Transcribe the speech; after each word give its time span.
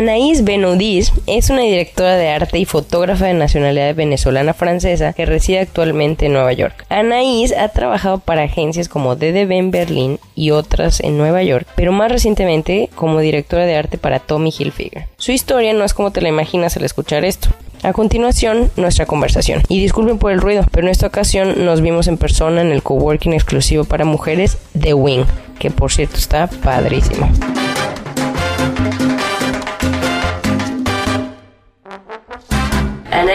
Anaís 0.00 0.44
Benoudiz 0.44 1.12
es 1.26 1.50
una 1.50 1.60
directora 1.60 2.16
de 2.16 2.30
arte 2.30 2.58
y 2.58 2.64
fotógrafa 2.64 3.26
de 3.26 3.34
nacionalidad 3.34 3.94
venezolana 3.94 4.54
francesa 4.54 5.12
que 5.12 5.26
reside 5.26 5.58
actualmente 5.58 6.24
en 6.24 6.32
Nueva 6.32 6.54
York. 6.54 6.86
Anaís 6.88 7.52
ha 7.52 7.68
trabajado 7.68 8.18
para 8.18 8.44
agencias 8.44 8.88
como 8.88 9.14
DDB 9.14 9.52
en 9.52 9.70
Berlín 9.70 10.18
y 10.34 10.52
otras 10.52 11.00
en 11.00 11.18
Nueva 11.18 11.42
York, 11.42 11.66
pero 11.76 11.92
más 11.92 12.10
recientemente 12.10 12.88
como 12.94 13.20
directora 13.20 13.66
de 13.66 13.76
arte 13.76 13.98
para 13.98 14.20
Tommy 14.20 14.50
Hilfiger. 14.58 15.06
Su 15.18 15.32
historia 15.32 15.74
no 15.74 15.84
es 15.84 15.92
como 15.92 16.12
te 16.12 16.22
la 16.22 16.30
imaginas 16.30 16.78
al 16.78 16.84
escuchar 16.84 17.26
esto. 17.26 17.50
A 17.82 17.92
continuación, 17.92 18.70
nuestra 18.76 19.04
conversación. 19.04 19.62
Y 19.68 19.82
disculpen 19.82 20.16
por 20.16 20.32
el 20.32 20.40
ruido, 20.40 20.64
pero 20.70 20.86
en 20.86 20.92
esta 20.92 21.08
ocasión 21.08 21.66
nos 21.66 21.82
vimos 21.82 22.08
en 22.08 22.16
persona 22.16 22.62
en 22.62 22.72
el 22.72 22.82
coworking 22.82 23.34
exclusivo 23.34 23.84
para 23.84 24.06
mujeres 24.06 24.56
The 24.80 24.94
Wing, 24.94 25.26
que 25.58 25.70
por 25.70 25.92
cierto 25.92 26.16
está 26.16 26.46
padrísimo. 26.46 27.30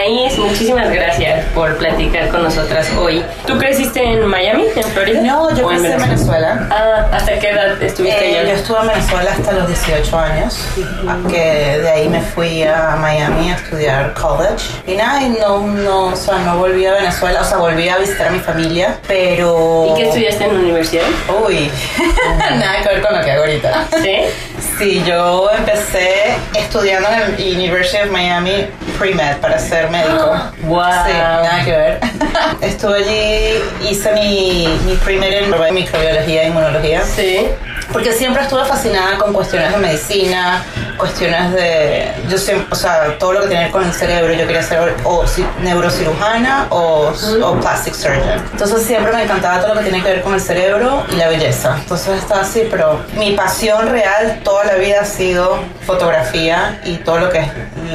Anaís, 0.06 0.38
muchísimas 0.38 0.88
gracias 0.92 1.44
por 1.46 1.76
platicar 1.78 2.28
con 2.28 2.44
nosotras 2.44 2.88
hoy. 2.96 3.24
¿Tú 3.44 3.58
creciste 3.58 4.00
en 4.04 4.24
Miami, 4.24 4.66
en 4.76 4.84
Florida? 4.84 5.20
No, 5.22 5.52
yo 5.56 5.66
¿O 5.66 5.68
crecí 5.68 5.86
en 5.86 5.98
Venezuela. 5.98 6.68
Ah, 6.70 7.08
¿hasta 7.12 7.36
qué 7.40 7.50
edad 7.50 7.82
estuviste 7.82 8.24
Eh, 8.32 8.38
allá? 8.38 8.48
yo 8.50 8.54
estuve 8.54 8.78
en 8.82 8.86
Venezuela 8.86 9.30
hasta 9.32 9.52
los 9.52 9.66
18 9.66 10.16
años, 10.18 10.64
que 11.28 11.78
de 11.80 11.90
ahí 11.90 12.08
me 12.08 12.20
fui 12.20 12.62
a 12.62 12.94
Miami 13.00 13.50
a 13.50 13.56
estudiar 13.56 14.14
college. 14.14 14.64
Y 14.86 14.94
nada, 14.94 15.20
y 15.22 15.30
no, 15.30 15.66
no, 15.66 16.04
o 16.06 16.16
sea, 16.16 16.38
no 16.38 16.56
volví 16.58 16.86
a 16.86 16.92
Venezuela, 16.92 17.40
o 17.40 17.44
sea, 17.44 17.56
volví 17.58 17.88
a 17.88 17.96
visitar 17.98 18.28
a 18.28 18.30
mi 18.30 18.38
familia, 18.38 18.98
pero... 19.08 19.86
¿Y 19.90 19.94
qué 19.94 20.06
estudiaste 20.08 20.44
en 20.44 20.54
la 20.54 20.60
universidad? 20.60 21.04
Uy, 21.44 21.68
nada 22.38 22.80
que 22.82 22.88
ver 22.90 23.02
con 23.02 23.16
lo 23.18 23.24
que 23.24 23.30
hago 23.32 23.42
ahorita. 23.42 23.86
¿Sí? 24.02 24.16
Sí, 24.78 25.02
yo 25.06 25.50
empecé 25.50 26.36
estudiando 26.54 27.08
en 27.08 27.34
el 27.34 27.56
University 27.56 27.96
of 28.02 28.10
Miami 28.10 28.66
Pre-Med 28.98 29.38
para 29.38 29.58
ser 29.58 29.90
médico. 29.90 30.34
Wow. 30.66 30.82
Sí, 31.06 31.12
nada 31.12 31.64
que 31.64 31.70
ver. 31.70 32.00
Estuve 32.60 32.98
allí, 32.98 33.88
hice 33.88 34.12
mi, 34.12 34.66
mi 34.84 34.96
primer 34.96 35.32
en 35.32 35.74
microbiología 35.74 36.42
e 36.42 36.46
inmunología. 36.48 37.02
Sí. 37.04 37.46
Porque 37.92 38.12
siempre 38.12 38.42
estuve 38.42 38.64
fascinada 38.64 39.16
con 39.18 39.32
cuestiones 39.32 39.70
de 39.72 39.78
medicina, 39.78 40.62
cuestiones 40.98 41.52
de. 41.52 42.12
Yo 42.28 42.36
siempre, 42.36 42.66
o 42.70 42.74
sea, 42.74 43.16
todo 43.18 43.32
lo 43.34 43.42
que 43.42 43.48
tiene 43.48 43.62
que 43.66 43.72
ver 43.72 43.72
con 43.72 43.84
el 43.86 43.92
cerebro. 43.94 44.32
Yo 44.34 44.46
quería 44.46 44.62
ser 44.62 44.94
o 45.04 45.22
ci- 45.24 45.46
neurocirujana 45.62 46.66
o, 46.70 47.12
o 47.42 47.60
plastic 47.60 47.94
surgeon. 47.94 48.42
Entonces 48.52 48.82
siempre 48.82 49.12
me 49.12 49.22
encantaba 49.22 49.60
todo 49.60 49.74
lo 49.74 49.80
que 49.80 49.88
tiene 49.90 50.02
que 50.02 50.10
ver 50.10 50.22
con 50.22 50.34
el 50.34 50.40
cerebro 50.40 51.04
y 51.12 51.16
la 51.16 51.28
belleza. 51.28 51.76
Entonces 51.78 52.18
estaba 52.18 52.42
así, 52.42 52.66
pero 52.70 53.00
mi 53.14 53.32
pasión 53.32 53.88
real 53.88 54.40
toda 54.42 54.64
la 54.64 54.74
vida 54.74 55.02
ha 55.02 55.04
sido 55.04 55.58
fotografía 55.86 56.80
y 56.84 56.96
todo 56.98 57.18
lo 57.18 57.30
que 57.30 57.38
es 57.40 57.48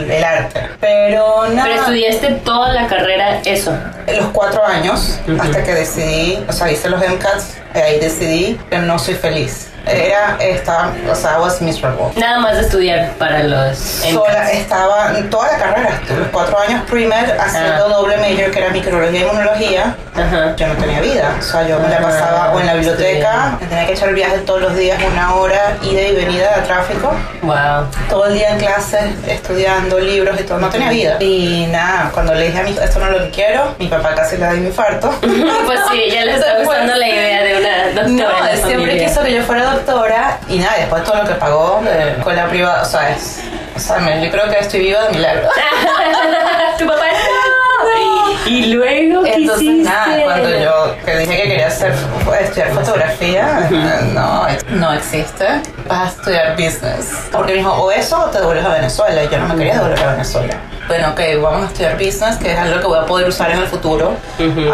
el 0.09 0.23
arte. 0.23 0.69
Pero 0.79 1.47
nada. 1.49 1.63
Pero 1.69 1.81
estudiaste 1.81 2.27
toda 2.45 2.73
la 2.73 2.87
carrera 2.87 3.39
eso. 3.45 3.71
los 4.07 4.27
cuatro 4.31 4.65
años 4.65 5.19
hasta 5.39 5.63
que 5.63 5.73
decidí, 5.73 6.43
o 6.47 6.51
sea, 6.53 6.71
hice 6.71 6.89
los 6.89 6.99
MCATs, 7.01 7.57
ahí 7.79 7.99
decidí 7.99 8.59
que 8.69 8.77
no 8.77 8.97
soy 8.99 9.15
feliz. 9.15 9.67
Era, 9.83 10.37
estaba, 10.39 10.91
o 11.11 11.15
sea, 11.15 11.39
was 11.39 11.59
miserable. 11.59 12.03
Nada 12.15 12.39
más 12.39 12.53
de 12.55 12.61
estudiar 12.61 13.13
para 13.17 13.41
los 13.41 13.75
Sola, 13.79 14.51
estaba 14.51 15.11
toda 15.31 15.51
la 15.53 15.57
carrera, 15.57 16.01
los 16.19 16.27
cuatro 16.27 16.59
años 16.59 16.83
primer 16.87 17.35
haciendo 17.39 17.85
Ah. 17.85 17.89
doble 17.89 18.15
major 18.17 18.51
que 18.51 18.59
era 18.59 18.69
microbiología 18.69 19.19
y 19.21 19.23
inmunología. 19.23 19.95
Ajá. 20.13 20.55
Yo 20.55 20.67
no 20.67 20.75
tenía 20.75 21.01
vida, 21.01 21.35
o 21.39 21.41
sea, 21.41 21.67
yo 21.67 21.79
me 21.79 21.89
la 21.89 21.97
Ah, 21.97 22.01
pasaba 22.01 22.51
o 22.53 22.59
en 22.59 22.67
la 22.67 22.73
biblioteca, 22.75 23.57
me 23.59 23.65
tenía 23.65 23.87
que 23.87 23.93
echar 23.93 24.13
viajes 24.13 24.45
todos 24.45 24.61
los 24.61 24.75
días, 24.77 24.99
una 25.11 25.33
hora, 25.33 25.75
ida 25.81 26.01
y 26.01 26.15
venida 26.15 26.57
de 26.57 26.61
tráfico 26.61 27.11
Wow. 27.41 27.87
todo 28.07 28.27
el 28.27 28.35
día 28.35 28.51
en 28.51 28.59
clases, 28.59 29.03
estudiando 29.27 29.99
libros 29.99 30.39
y 30.39 30.43
todo, 30.43 30.59
no 30.59 30.69
tenía 30.69 30.89
vida. 30.91 31.17
Y 31.19 31.65
nada, 31.71 32.11
cuando 32.13 32.35
le 32.35 32.45
dije 32.47 32.59
a 32.59 32.63
mi 32.63 32.71
esto 32.77 32.99
no 32.99 33.09
lo 33.09 33.31
quiero, 33.31 33.73
mi 33.79 33.87
papá 33.87 34.13
casi 34.13 34.37
le 34.37 34.45
da 34.45 34.51
un 34.51 34.67
infarto. 34.67 35.11
Pues 35.65 35.79
sí, 35.91 36.03
ya 36.11 36.25
le 36.25 36.33
está 36.35 36.59
gustando 36.59 36.95
la 36.95 37.07
idea 37.07 37.41
de 37.43 37.60
una 37.61 38.01
doctora. 38.03 38.55
No, 38.55 38.67
siempre 38.67 38.97
quiso 39.05 39.23
que 39.23 39.33
yo 39.33 39.43
fuera 39.43 39.71
doctora 39.73 40.37
y 40.49 40.59
nada, 40.59 40.77
después 40.77 41.03
todo 41.03 41.17
lo 41.17 41.23
que 41.27 41.33
pagó 41.35 41.81
de 41.83 42.11
escuela 42.11 42.47
privada, 42.47 42.81
o 42.81 42.85
sea, 42.85 43.09
es, 43.11 43.39
o 43.75 43.79
sea, 43.79 43.97
me- 43.97 44.23
yo 44.23 44.29
creo 44.31 44.49
que 44.49 44.59
estoy 44.59 44.79
viva 44.81 45.03
de 45.05 45.09
milagro. 45.11 45.49
tu 46.77 46.85
papá 46.87 47.05
no. 47.05 48.49
Y 48.49 48.73
luego, 48.73 49.23
¿qué 49.23 49.33
Entonces, 49.35 49.67
nada, 49.77 50.23
cuando 50.23 50.49
yo 50.57 50.95
que 51.05 51.15
dije 51.17 51.37
que 51.43 51.47
quería 51.49 51.67
hacer, 51.67 51.93
estudiar 52.41 52.69
fotografía, 52.71 53.69
no, 54.13 54.47
no 54.71 54.93
existe. 54.93 55.45
Vas 55.87 55.99
a 56.01 56.07
estudiar 56.07 56.51
business. 56.55 57.11
Porque 57.31 57.53
me 57.53 57.59
dijo, 57.59 57.71
o 57.73 57.91
eso 57.91 58.19
o 58.19 58.25
te 58.29 58.39
devuelves 58.39 58.65
a 58.65 58.69
Venezuela. 58.73 59.23
Y 59.23 59.29
yo 59.29 59.37
no 59.39 59.47
me 59.47 59.55
quería 59.55 59.75
devolver 59.75 59.99
a 60.03 60.11
Venezuela. 60.11 60.53
Bueno, 60.87 61.09
ok, 61.11 61.19
vamos 61.41 61.63
a 61.63 61.67
estudiar 61.67 61.93
business, 61.97 62.35
que 62.37 62.51
es 62.51 62.57
algo 62.59 62.81
que 62.81 62.87
voy 62.87 62.99
a 62.99 63.05
poder 63.05 63.27
usar 63.29 63.51
en 63.51 63.59
el 63.59 63.67
futuro. 63.67 64.13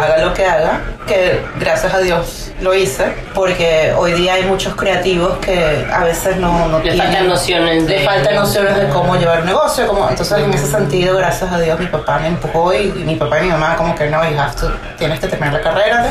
Haga 0.00 0.18
lo 0.24 0.34
que 0.34 0.44
haga, 0.46 0.80
que 1.06 1.40
gracias 1.60 1.94
a 1.94 1.98
Dios 1.98 2.50
lo 2.60 2.74
hice, 2.74 3.12
porque 3.34 3.92
hoy 3.96 4.12
día 4.14 4.34
hay 4.34 4.42
muchos 4.44 4.74
creativos 4.74 5.38
que 5.38 5.86
a 5.92 6.02
veces 6.02 6.38
no, 6.38 6.66
no 6.66 6.78
Le 6.78 6.82
tienen... 6.90 7.02
faltan 7.02 7.28
nociones 7.28 7.86
de- 7.86 7.98
Le 8.00 8.04
faltan 8.04 8.34
nociones 8.34 8.76
de 8.76 8.88
cómo 8.88 9.14
llevar 9.14 9.40
un 9.42 9.46
negocio, 9.46 9.86
como, 9.86 10.08
entonces 10.08 10.38
en 10.38 10.52
ese 10.52 10.66
sentido, 10.66 11.16
gracias 11.16 11.52
a 11.52 11.60
Dios, 11.60 11.78
mi 11.78 11.86
papá 11.86 12.18
me 12.18 12.26
empujó 12.28 12.72
y, 12.74 12.78
y 12.88 13.04
mi 13.06 13.14
papá 13.14 13.38
y 13.38 13.42
mi 13.42 13.50
mamá 13.50 13.76
como 13.76 13.94
que 13.94 14.10
no, 14.10 14.28
you 14.28 14.36
have 14.40 14.56
to, 14.56 14.72
tienes 14.98 15.20
que 15.20 15.28
terminar 15.28 15.52
la 15.54 15.60
carrera. 15.60 16.06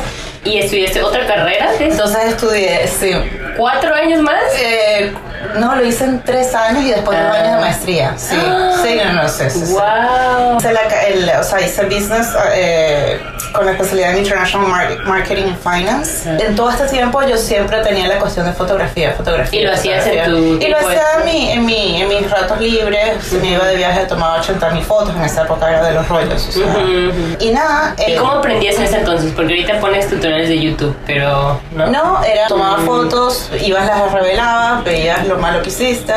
¿Y 0.48 0.58
estudiaste 0.58 1.02
otra 1.02 1.26
carrera? 1.26 1.70
Entonces 1.78 2.24
estudié, 2.26 2.86
sí, 2.88 3.12
¿Cuatro 3.56 3.94
años 3.94 4.22
más? 4.22 4.40
eh, 4.56 5.12
no, 5.56 5.74
lo 5.76 5.84
hice 5.84 6.04
en 6.04 6.20
tres 6.22 6.54
años 6.54 6.84
y 6.84 6.90
después 6.90 7.18
dos 7.18 7.28
Ah. 7.30 7.40
años 7.40 7.54
de 7.56 7.60
maestría, 7.60 8.14
sí, 8.16 8.36
sí, 8.82 9.00
no, 9.04 9.12
no, 9.22 9.28
sí, 9.28 9.44
sí. 9.50 9.72
Wow. 9.72 10.58
Hice, 10.58 10.72
la 10.72 10.82
ca- 10.88 11.02
el- 11.06 11.30
o 11.38 11.42
sea, 11.44 11.60
hice 11.60 11.84
business 11.84 12.28
eh, 12.54 13.20
con 13.52 13.66
la 13.66 13.72
especialidad 13.72 14.12
en 14.12 14.18
International 14.18 14.68
Mar- 14.68 14.98
Marketing 15.04 15.44
and 15.44 15.58
Finance. 15.58 16.28
En 16.44 16.54
todo 16.54 16.70
este 16.70 16.86
tiempo 16.88 17.22
yo 17.22 17.36
siempre 17.36 17.78
tenía 17.82 18.06
la 18.08 18.18
cuestión 18.18 18.46
de 18.46 18.52
fotografía, 18.52 19.12
fotografía. 19.12 19.60
Y 19.60 19.64
lo 19.64 19.72
hacías 19.72 20.06
en 20.06 20.24
tu 20.24 20.36
Y 20.64 20.68
lo 20.68 20.76
hacía 20.78 21.02
en, 21.18 21.24
mi, 21.24 21.52
en, 21.52 21.66
mi, 21.66 22.02
en 22.02 22.08
mis 22.08 22.30
ratos 22.30 22.60
libres. 22.60 23.24
Si 23.24 23.36
me 23.36 23.52
iba 23.52 23.66
de 23.66 23.76
viaje 23.76 24.04
tomaba 24.06 24.38
80 24.40 24.70
mil 24.70 24.84
fotos. 24.84 25.14
En 25.16 25.22
esa 25.24 25.42
época 25.42 25.68
era 25.68 25.82
de 25.84 25.92
los 25.94 26.08
rollos. 26.08 26.46
o 26.48 26.52
sea. 26.52 26.64
Y 27.40 27.50
nada. 27.52 27.94
¿Y 28.06 28.12
eh, 28.12 28.16
cómo 28.16 28.32
aprendías 28.32 28.76
en 28.76 28.82
ese 28.84 28.98
entonces? 28.98 29.32
Porque 29.34 29.52
ahorita 29.54 29.80
pones 29.80 30.08
tutoriales 30.08 30.48
de 30.48 30.60
YouTube, 30.60 30.96
pero 31.06 31.60
no. 31.72 31.86
No, 31.88 32.22
era 32.24 32.46
tomaba 32.48 32.78
fotos, 32.82 33.50
ibas 33.60 33.86
las 33.86 34.12
revelabas, 34.12 34.84
veías 34.84 35.26
lo 35.26 35.38
malo 35.38 35.62
que 35.62 35.68
hiciste. 35.70 36.12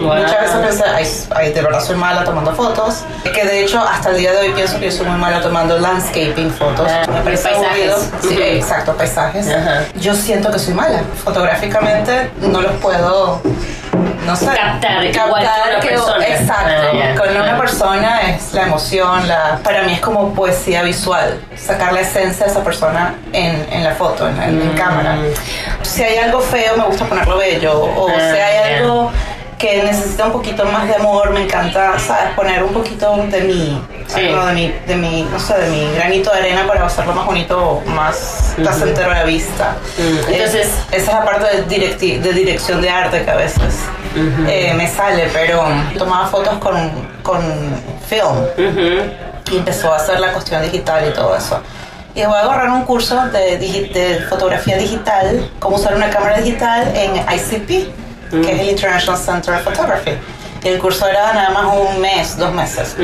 Wow. 0.00 0.14
Muchas 0.16 0.40
veces 0.40 0.56
pensé, 0.66 0.84
ay, 0.84 1.06
ay, 1.36 1.52
de 1.52 1.62
verdad 1.62 1.80
soy 1.80 1.96
mala 1.96 2.24
tomando 2.24 2.52
fotos. 2.54 3.04
Que 3.32 3.44
de 3.44 3.62
hecho, 3.62 3.80
hasta 3.80 4.10
el 4.10 4.18
día 4.18 4.32
de 4.32 4.38
hoy 4.38 4.52
pienso 4.52 4.78
que 4.78 4.86
yo 4.86 4.92
soy 4.92 5.06
muy 5.06 5.18
mala 5.18 5.40
tomando 5.40 5.78
landscaping 5.78 6.43
fotos. 6.50 6.88
Ah, 6.90 7.04
Me 7.12 7.20
parece 7.20 7.48
aburrido. 7.48 7.96
Sí, 8.22 8.38
exacto, 8.40 8.94
paisajes. 8.96 9.48
Ajá. 9.48 9.84
Yo 9.96 10.14
siento 10.14 10.50
que 10.50 10.58
soy 10.58 10.74
mala. 10.74 11.00
Fotográficamente 11.24 12.30
no 12.40 12.60
los 12.60 12.72
puedo. 12.72 13.40
No 14.26 14.34
sé. 14.34 14.46
Captar 14.46 15.04
igual 15.04 15.46
que 15.82 15.88
una 15.88 16.02
persona. 16.14 16.26
Exacto. 16.26 16.72
Ah, 16.74 16.92
ya. 16.96 17.14
Con 17.14 17.28
una 17.36 17.54
Ah. 17.54 17.58
persona 17.58 18.20
es 18.30 18.52
la 18.54 18.62
emoción, 18.62 19.28
la, 19.28 19.58
para 19.62 19.82
mí 19.82 19.92
es 19.92 20.00
como 20.00 20.32
poesía 20.34 20.82
visual, 20.82 21.40
sacar 21.56 21.92
la 21.92 22.00
esencia 22.00 22.46
de 22.46 22.52
esa 22.52 22.64
persona 22.64 23.14
en, 23.32 23.66
en 23.70 23.84
la 23.84 23.92
foto, 23.94 24.26
en, 24.28 24.42
en- 24.42 24.72
Mm. 24.72 24.76
cámara. 24.76 25.16
Si 25.82 26.02
hay 26.02 26.16
algo 26.16 26.40
feo, 26.40 26.76
me 26.76 26.84
gusta 26.84 27.04
ponerlo 27.04 27.36
bello, 27.36 27.78
o 27.78 28.08
Ah, 28.08 28.12
si 28.18 28.38
hay 28.38 28.70
ya. 28.72 28.78
algo 28.78 29.12
que 29.64 29.82
necesita 29.82 30.26
un 30.26 30.32
poquito 30.32 30.62
más 30.66 30.86
de 30.86 30.94
amor, 30.96 31.30
me 31.30 31.44
encanta, 31.44 31.98
¿sabes? 31.98 32.34
Poner 32.36 32.62
un 32.62 32.74
poquito 32.74 33.16
de 33.30 33.40
mi, 33.40 33.82
Sí. 34.06 34.20
algo 34.28 34.44
de 34.44 34.52
mi, 34.52 34.68
de 34.86 34.94
mi, 34.96 35.22
no 35.22 35.40
sé, 35.40 35.54
de 35.54 35.70
mi 35.70 35.90
granito 35.94 36.30
de 36.32 36.38
arena 36.40 36.66
para 36.66 36.84
hacerlo 36.84 37.14
más 37.14 37.24
bonito, 37.24 37.82
más 37.86 38.52
placentero 38.56 39.10
a 39.10 39.14
la 39.14 39.24
vista. 39.24 39.76
Mm, 39.96 40.32
entonces- 40.32 40.66
Es- 40.90 41.02
esa 41.02 41.12
es 41.12 41.18
la 41.18 41.24
parte 41.24 41.56
de, 41.56 41.66
directi- 41.66 42.20
de 42.20 42.32
dirección 42.34 42.82
de 42.82 42.90
arte 42.90 43.24
que 43.24 43.30
a 43.30 43.36
veces 43.36 43.74
eh, 44.46 44.74
me 44.76 44.86
sale, 44.86 45.28
pero 45.32 45.64
tomaba 45.98 46.26
fotos 46.28 46.58
con, 46.58 46.90
con 47.22 47.40
film 48.06 48.36
y 49.50 49.56
empezó 49.56 49.94
a 49.94 49.96
hacer 49.96 50.20
la 50.20 50.30
cuestión 50.32 50.60
digital 50.62 51.08
y 51.08 51.12
todo 51.14 51.34
eso. 51.36 51.58
Y 52.14 52.22
voy 52.26 52.36
a 52.36 52.40
agarrar 52.42 52.68
un 52.68 52.84
curso 52.84 53.16
de, 53.28 53.56
de 53.58 54.24
fotografía 54.28 54.76
digital, 54.76 55.50
cómo 55.58 55.76
usar 55.76 55.96
una 55.96 56.10
cámara 56.10 56.36
digital 56.38 56.92
en 56.94 57.16
ICP, 57.16 57.90
que 58.30 58.52
es 58.52 58.60
el 58.60 58.68
International 58.70 59.18
Center 59.20 59.54
of 59.54 59.62
Photography. 59.64 60.12
Y 60.64 60.68
el 60.68 60.78
curso 60.78 61.06
era 61.06 61.32
nada 61.32 61.50
más 61.50 61.66
un 61.76 62.00
mes, 62.00 62.36
dos 62.36 62.52
meses. 62.52 62.96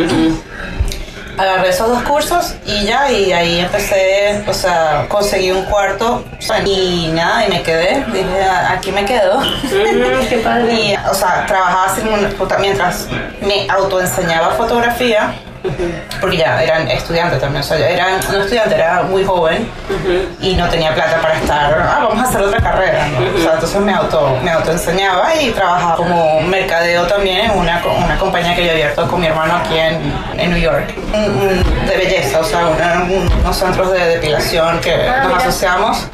Agarré 1.38 1.70
esos 1.70 1.88
dos 1.88 2.02
cursos 2.02 2.54
y 2.66 2.84
ya, 2.84 3.10
y 3.10 3.32
ahí 3.32 3.60
empecé, 3.60 4.44
o 4.46 4.52
sea, 4.52 5.06
conseguí 5.08 5.50
un 5.50 5.64
cuarto 5.64 6.22
y 6.66 7.08
nada, 7.14 7.46
y 7.46 7.48
me 7.50 7.62
quedé, 7.62 8.04
dije, 8.12 8.42
"Ah, 8.46 8.72
aquí 8.72 8.92
me 8.92 9.06
quedo. 9.06 9.40
qué 10.28 10.38
padre. 10.44 10.72
Y, 10.74 10.94
o 11.10 11.14
sea, 11.14 11.46
trabajaba 11.46 11.84
así 11.86 12.02
como- 12.02 12.58
mientras 12.58 13.06
me 13.40 13.70
autoenseñaba 13.70 14.50
fotografía, 14.50 15.32
porque 16.20 16.36
ya 16.38 16.62
eran 16.62 16.88
estudiante 16.88 17.36
también, 17.36 17.60
o 17.62 17.66
sea, 17.66 17.76
era, 17.78 18.06
no 18.30 18.40
estudiante, 18.40 18.74
era 18.74 19.02
muy 19.02 19.24
joven 19.24 19.68
y 20.40 20.54
no 20.54 20.68
tenía 20.68 20.94
plata 20.94 21.20
para 21.20 21.34
estar, 21.34 21.78
ah, 21.80 22.06
vamos 22.08 22.24
a 22.24 22.28
hacer 22.28 22.40
otra 22.42 22.60
carrera, 22.60 23.06
¿no? 23.08 23.18
O 23.38 23.42
sea, 23.42 23.54
entonces 23.54 23.80
me, 23.80 23.92
auto, 23.92 24.38
me 24.42 24.50
autoenseñaba 24.50 25.34
y 25.36 25.50
trabajaba 25.50 25.96
como 25.96 26.40
mercadeo 26.42 27.04
también 27.06 27.50
en 27.50 27.58
una, 27.58 27.82
una 27.84 28.18
compañía 28.18 28.54
que 28.56 28.64
yo 28.64 28.70
abierto 28.72 29.06
con 29.08 29.20
mi 29.20 29.26
hermano 29.26 29.56
aquí 29.56 29.76
en, 29.78 30.12
en 30.38 30.50
New 30.50 30.58
York, 30.60 30.94
Un- 31.12 31.24
un- 31.24 31.86
de 31.86 31.96
belleza, 31.96 32.40
o 32.40 32.44
sea, 32.44 32.66
una- 32.68 33.02
un- 33.04 33.30
unos 33.40 33.56
centros 33.56 33.92
de 33.92 33.98
depilación 34.06 34.80
que 34.80 34.94
Ah, 34.94 35.18
nos 35.22 35.26
mira. 35.28 35.38
asociamos. 35.38 36.06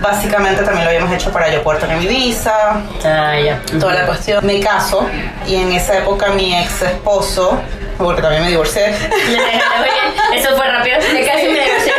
Básicamente 0.00 0.62
también 0.62 0.84
lo 0.84 0.90
habíamos 0.90 1.12
hecho 1.12 1.30
para 1.32 1.48
yo 1.48 1.62
poder 1.62 1.80
tener 1.80 1.96
mi 1.96 2.06
visa, 2.06 2.80
Ah, 3.04 3.34
ya. 3.38 3.60
toda 3.80 3.94
la 3.94 4.06
cuestión. 4.06 4.44
Me 4.44 4.60
caso 4.60 5.06
y 5.46 5.56
en 5.56 5.72
esa 5.72 5.98
época 5.98 6.28
mi 6.28 6.54
ex 6.56 6.82
esposo, 6.82 7.58
porque 7.98 8.20
también 8.20 8.42
me 8.42 8.48
divorcié, 8.50 8.88
eso 10.34 10.56
fue 10.56 10.66
rápido. 10.68 10.98
Me 11.12 11.24
casi 11.24 11.46
me 11.48 11.60
divorcié. 11.60 11.92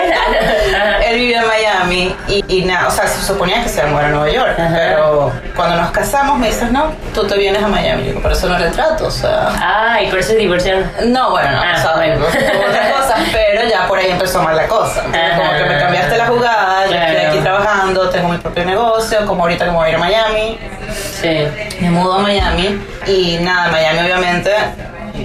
Él 1.15 1.21
vivía 1.21 1.41
en 1.41 1.47
Miami 1.47 2.15
y, 2.27 2.43
y 2.47 2.65
nada, 2.65 2.89
o 2.89 2.91
sea, 2.91 3.07
se 3.07 3.25
suponía 3.25 3.63
que 3.63 3.69
se 3.69 3.79
iba 3.79 3.87
a 3.87 3.91
mudar 3.91 4.05
a 4.05 4.09
Nueva 4.09 4.29
York, 4.29 4.59
Ajá. 4.59 4.69
pero 4.75 5.31
cuando 5.55 5.77
nos 5.77 5.91
casamos 5.91 6.37
me 6.37 6.47
dices, 6.47 6.69
no, 6.71 6.91
tú 7.13 7.25
te 7.25 7.37
vienes 7.37 7.63
a 7.63 7.67
Miami. 7.67 8.03
Digo, 8.03 8.19
pero 8.21 8.33
eso 8.35 8.49
no 8.49 8.57
era 8.57 8.65
el 8.67 8.73
trato, 8.73 9.07
o 9.07 9.11
sea. 9.11 9.47
Ah, 9.61 10.01
y 10.01 10.09
por 10.09 10.19
eso 10.19 10.29
se 10.31 10.35
divorciaron. 10.37 10.91
No, 11.05 11.31
bueno, 11.31 11.51
no, 11.51 11.61
Ah, 11.61 11.73
o 11.77 11.81
sea, 11.81 11.93
bueno. 11.95 12.25
otras 12.25 12.91
cosas, 12.91 13.19
pero 13.31 13.65
ya 13.69 13.87
por 13.87 13.97
ahí 13.97 14.09
empezó 14.11 14.43
mal 14.43 14.57
la 14.57 14.67
cosa. 14.67 15.03
Como 15.03 15.57
que 15.57 15.63
me 15.65 15.79
cambiaste 15.79 16.17
la 16.17 16.25
jugada, 16.27 16.85
yo 16.87 16.95
estoy 16.95 17.11
Claro. 17.15 17.29
aquí 17.29 17.37
trabajando, 17.39 18.09
tengo 18.09 18.27
mi 18.29 18.37
propio 18.37 18.65
negocio, 18.65 19.25
como 19.25 19.43
ahorita 19.43 19.63
que 19.65 19.71
me 19.71 19.77
voy 19.77 19.85
a 19.85 19.89
ir 19.91 19.95
a 19.95 19.99
Miami, 19.99 20.59
Sí. 20.91 21.47
me 21.79 21.89
mudo 21.91 22.15
a 22.15 22.19
Miami 22.19 22.77
y 23.07 23.37
nada, 23.41 23.69
Miami 23.71 23.99
obviamente 24.01 24.51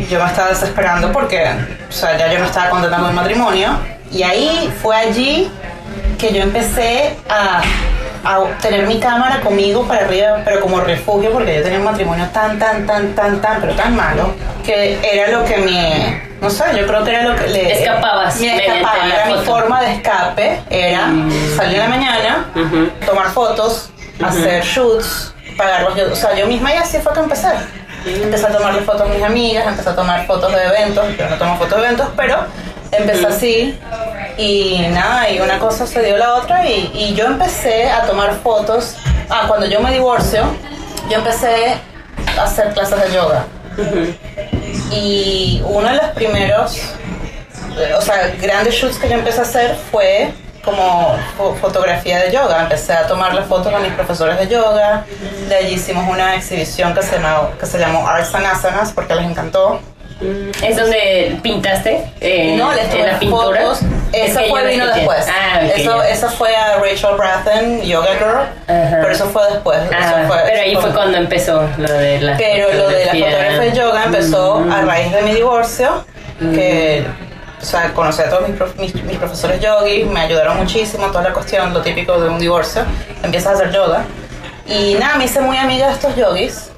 yo 0.08 0.22
me 0.22 0.30
estaba 0.30 0.50
desesperando 0.50 1.10
porque, 1.10 1.50
o 1.88 1.92
sea, 1.92 2.16
ya 2.16 2.32
yo 2.32 2.38
no 2.38 2.44
estaba 2.46 2.70
contenta 2.70 2.96
con 2.98 3.08
el 3.08 3.14
matrimonio 3.14 3.70
y 4.12 4.22
ahí 4.22 4.72
fue 4.82 4.96
allí 4.96 5.50
que 6.20 6.34
yo 6.34 6.42
empecé 6.42 7.16
a, 7.28 7.62
a 8.24 8.44
tener 8.60 8.86
mi 8.86 9.00
cámara 9.00 9.40
conmigo 9.40 9.84
para 9.84 10.04
arriba, 10.04 10.42
pero 10.44 10.60
como 10.60 10.80
refugio 10.80 11.30
porque 11.32 11.56
yo 11.56 11.62
tenía 11.62 11.78
un 11.78 11.86
matrimonio 11.86 12.28
tan, 12.32 12.58
tan, 12.58 12.86
tan, 12.86 13.14
tan, 13.14 13.40
tan, 13.40 13.60
pero 13.60 13.74
tan 13.74 13.96
malo 13.96 14.34
que 14.64 14.98
era 15.02 15.30
lo 15.30 15.44
que 15.44 15.56
me, 15.56 16.22
no 16.42 16.50
sé, 16.50 16.64
yo 16.78 16.86
creo 16.86 17.04
que 17.04 17.10
era 17.10 17.24
lo 17.24 17.36
que 17.36 17.48
le... 17.48 17.72
Escapabas 17.72 18.38
Me 18.38 18.66
escapaba, 18.66 19.06
era 19.06 19.26
mi 19.26 19.44
forma 19.44 19.80
de 19.80 19.92
escape, 19.94 20.62
era 20.68 21.10
salir 21.56 21.76
en 21.76 21.80
la 21.80 21.88
mañana, 21.88 22.46
tomar 23.06 23.30
fotos, 23.30 23.90
hacer 24.22 24.62
shoots, 24.62 25.34
pagarlos 25.56 25.96
yo, 25.96 26.12
o 26.12 26.16
sea, 26.16 26.34
yo 26.34 26.46
misma 26.46 26.74
y 26.74 26.76
así 26.76 26.98
fue 26.98 27.14
que 27.14 27.20
empecé. 27.20 27.48
Empecé 28.06 28.46
a 28.46 28.50
tomarle 28.50 28.80
fotos 28.80 29.02
a 29.02 29.04
mis 29.06 29.22
amigas, 29.22 29.66
empecé 29.66 29.90
a 29.90 29.94
tomar 29.94 30.26
fotos 30.26 30.50
de 30.52 30.64
eventos, 30.64 31.04
yo 31.18 31.28
no 31.28 31.36
tomo 31.36 31.56
fotos 31.58 31.78
de 31.78 31.86
eventos, 31.86 32.08
pero 32.16 32.46
empecé 32.92 33.26
así 33.26 33.78
y 34.36 34.86
nada, 34.90 35.30
y 35.30 35.40
una 35.40 35.58
cosa 35.58 35.86
se 35.86 36.02
dio 36.02 36.16
la 36.16 36.34
otra 36.34 36.66
y, 36.68 36.90
y 36.94 37.14
yo 37.14 37.26
empecé 37.26 37.90
a 37.90 38.02
tomar 38.02 38.34
fotos, 38.42 38.96
ah, 39.28 39.44
cuando 39.48 39.66
yo 39.66 39.80
me 39.80 39.92
divorcio, 39.92 40.44
yo 41.10 41.16
empecé 41.18 41.74
a 42.38 42.42
hacer 42.44 42.72
clases 42.72 43.00
de 43.02 43.12
yoga. 43.14 43.44
Y 44.90 45.62
uno 45.64 45.88
de 45.88 45.94
los 45.96 46.06
primeros 46.10 46.76
o 47.96 48.00
sea, 48.00 48.34
grandes 48.40 48.74
shoots 48.74 48.98
que 48.98 49.08
yo 49.08 49.14
empecé 49.14 49.38
a 49.40 49.42
hacer 49.42 49.76
fue 49.90 50.32
como 50.64 51.16
fo- 51.38 51.54
fotografía 51.56 52.18
de 52.18 52.32
yoga. 52.32 52.62
Empecé 52.62 52.92
a 52.92 53.06
tomar 53.06 53.32
las 53.34 53.46
fotos 53.46 53.72
a 53.72 53.78
mis 53.78 53.92
profesores 53.92 54.38
de 54.38 54.48
yoga. 54.48 55.06
De 55.48 55.54
allí 55.56 55.74
hicimos 55.74 56.06
una 56.08 56.34
exhibición 56.34 56.92
que 56.94 57.02
se 57.02 57.18
llamó, 57.18 57.50
que 57.58 57.64
se 57.66 57.78
llamó 57.78 58.06
Arts 58.06 58.34
and 58.34 58.44
Asanas 58.46 58.92
porque 58.92 59.14
les 59.14 59.24
encantó. 59.24 59.80
¿Es 60.62 60.76
donde 60.76 61.38
pintaste? 61.42 62.04
eh, 62.20 62.54
no, 62.56 62.72
les 62.74 62.84
en 62.84 62.90
tomé 62.90 63.06
la 63.06 63.18
pintura. 63.18 63.60
fotos. 63.62 63.80
Es 64.12 64.30
Eso 64.32 64.40
que 64.40 64.46
fue 64.50 64.66
vino 64.66 64.86
después. 64.86 65.26
Ah, 65.28 65.60
eso, 66.10 66.28
fue 66.30 66.54
a 66.54 66.76
Rachel 66.78 67.16
Brathen, 67.16 67.82
Yoga 67.82 68.08
Girl. 68.18 68.48
Pero 68.66 69.10
eso 69.10 69.26
fue 69.26 69.42
después. 69.50 69.78
eso 69.82 69.94
Ah, 69.98 70.24
fue- 70.26 70.36
pero 70.46 70.60
ahí 70.62 70.76
fue 70.76 70.90
cuando 70.92 71.16
empezó 71.16 71.62
lo 71.78 71.92
de 71.92 72.20
la 72.20 72.36
Pero 72.36 72.72
lo 72.74 72.88
de 72.88 73.04
la 73.06 73.12
fotografía. 73.12 73.60
de 73.60 73.72
yoga 73.72 74.04
empezó 74.04 74.60
Mm. 74.60 74.72
a 74.72 74.82
raíz 74.82 75.12
de 75.12 75.22
mi 75.22 75.32
divorcio, 75.34 76.04
que, 76.38 77.04
o 77.60 77.64
sea, 77.64 77.92
conocí 77.92 78.20
a 78.22 78.28
todos 78.30 78.48
mis, 78.48 78.56
prof- 78.58 78.76
mis, 78.76 78.94
mis 79.04 79.16
profesores 79.16 79.60
yogis, 79.60 80.06
me 80.06 80.20
ayudaron 80.20 80.56
muchísimo, 80.58 81.06
toda 81.08 81.22
la 81.24 81.32
cuestión, 81.32 81.72
lo 81.72 81.80
típico 81.80 82.20
de 82.20 82.28
un 82.28 82.38
divorcio, 82.38 82.82
empiezas 83.22 83.52
a 83.52 83.54
hacer 83.56 83.72
yoga. 83.72 84.02
Y 84.66 84.94
nada, 84.94 85.16
me 85.16 85.24
hice 85.24 85.40
muy 85.40 85.56
amiga 85.56 85.86
de 85.88 85.92
estos 85.94 86.14
yogis, 86.16 86.69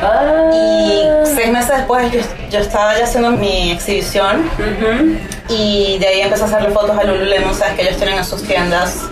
Ah. 0.03 0.51
y 0.53 1.03
seis 1.35 1.49
meses 1.49 1.77
después 1.77 2.11
yo, 2.13 2.21
yo 2.51 2.59
estaba 2.59 2.99
ya 2.99 3.05
haciendo 3.05 3.31
mi 3.31 3.71
exhibición 3.73 4.51
Ujú. 4.59 5.17
Y 5.49 5.97
de 5.99 6.07
ahí 6.09 6.21
empecé 6.23 6.43
a 6.43 6.47
hacerle 6.47 6.71
fotos 6.71 6.99
a 6.99 7.05
Lululemon, 7.05 7.55
sabes 7.55 7.75
que 7.75 7.83
ellos 7.83 7.97
tienen 7.97 8.17
en 8.19 8.25
sus 8.25 8.43
tiendas 8.43 9.03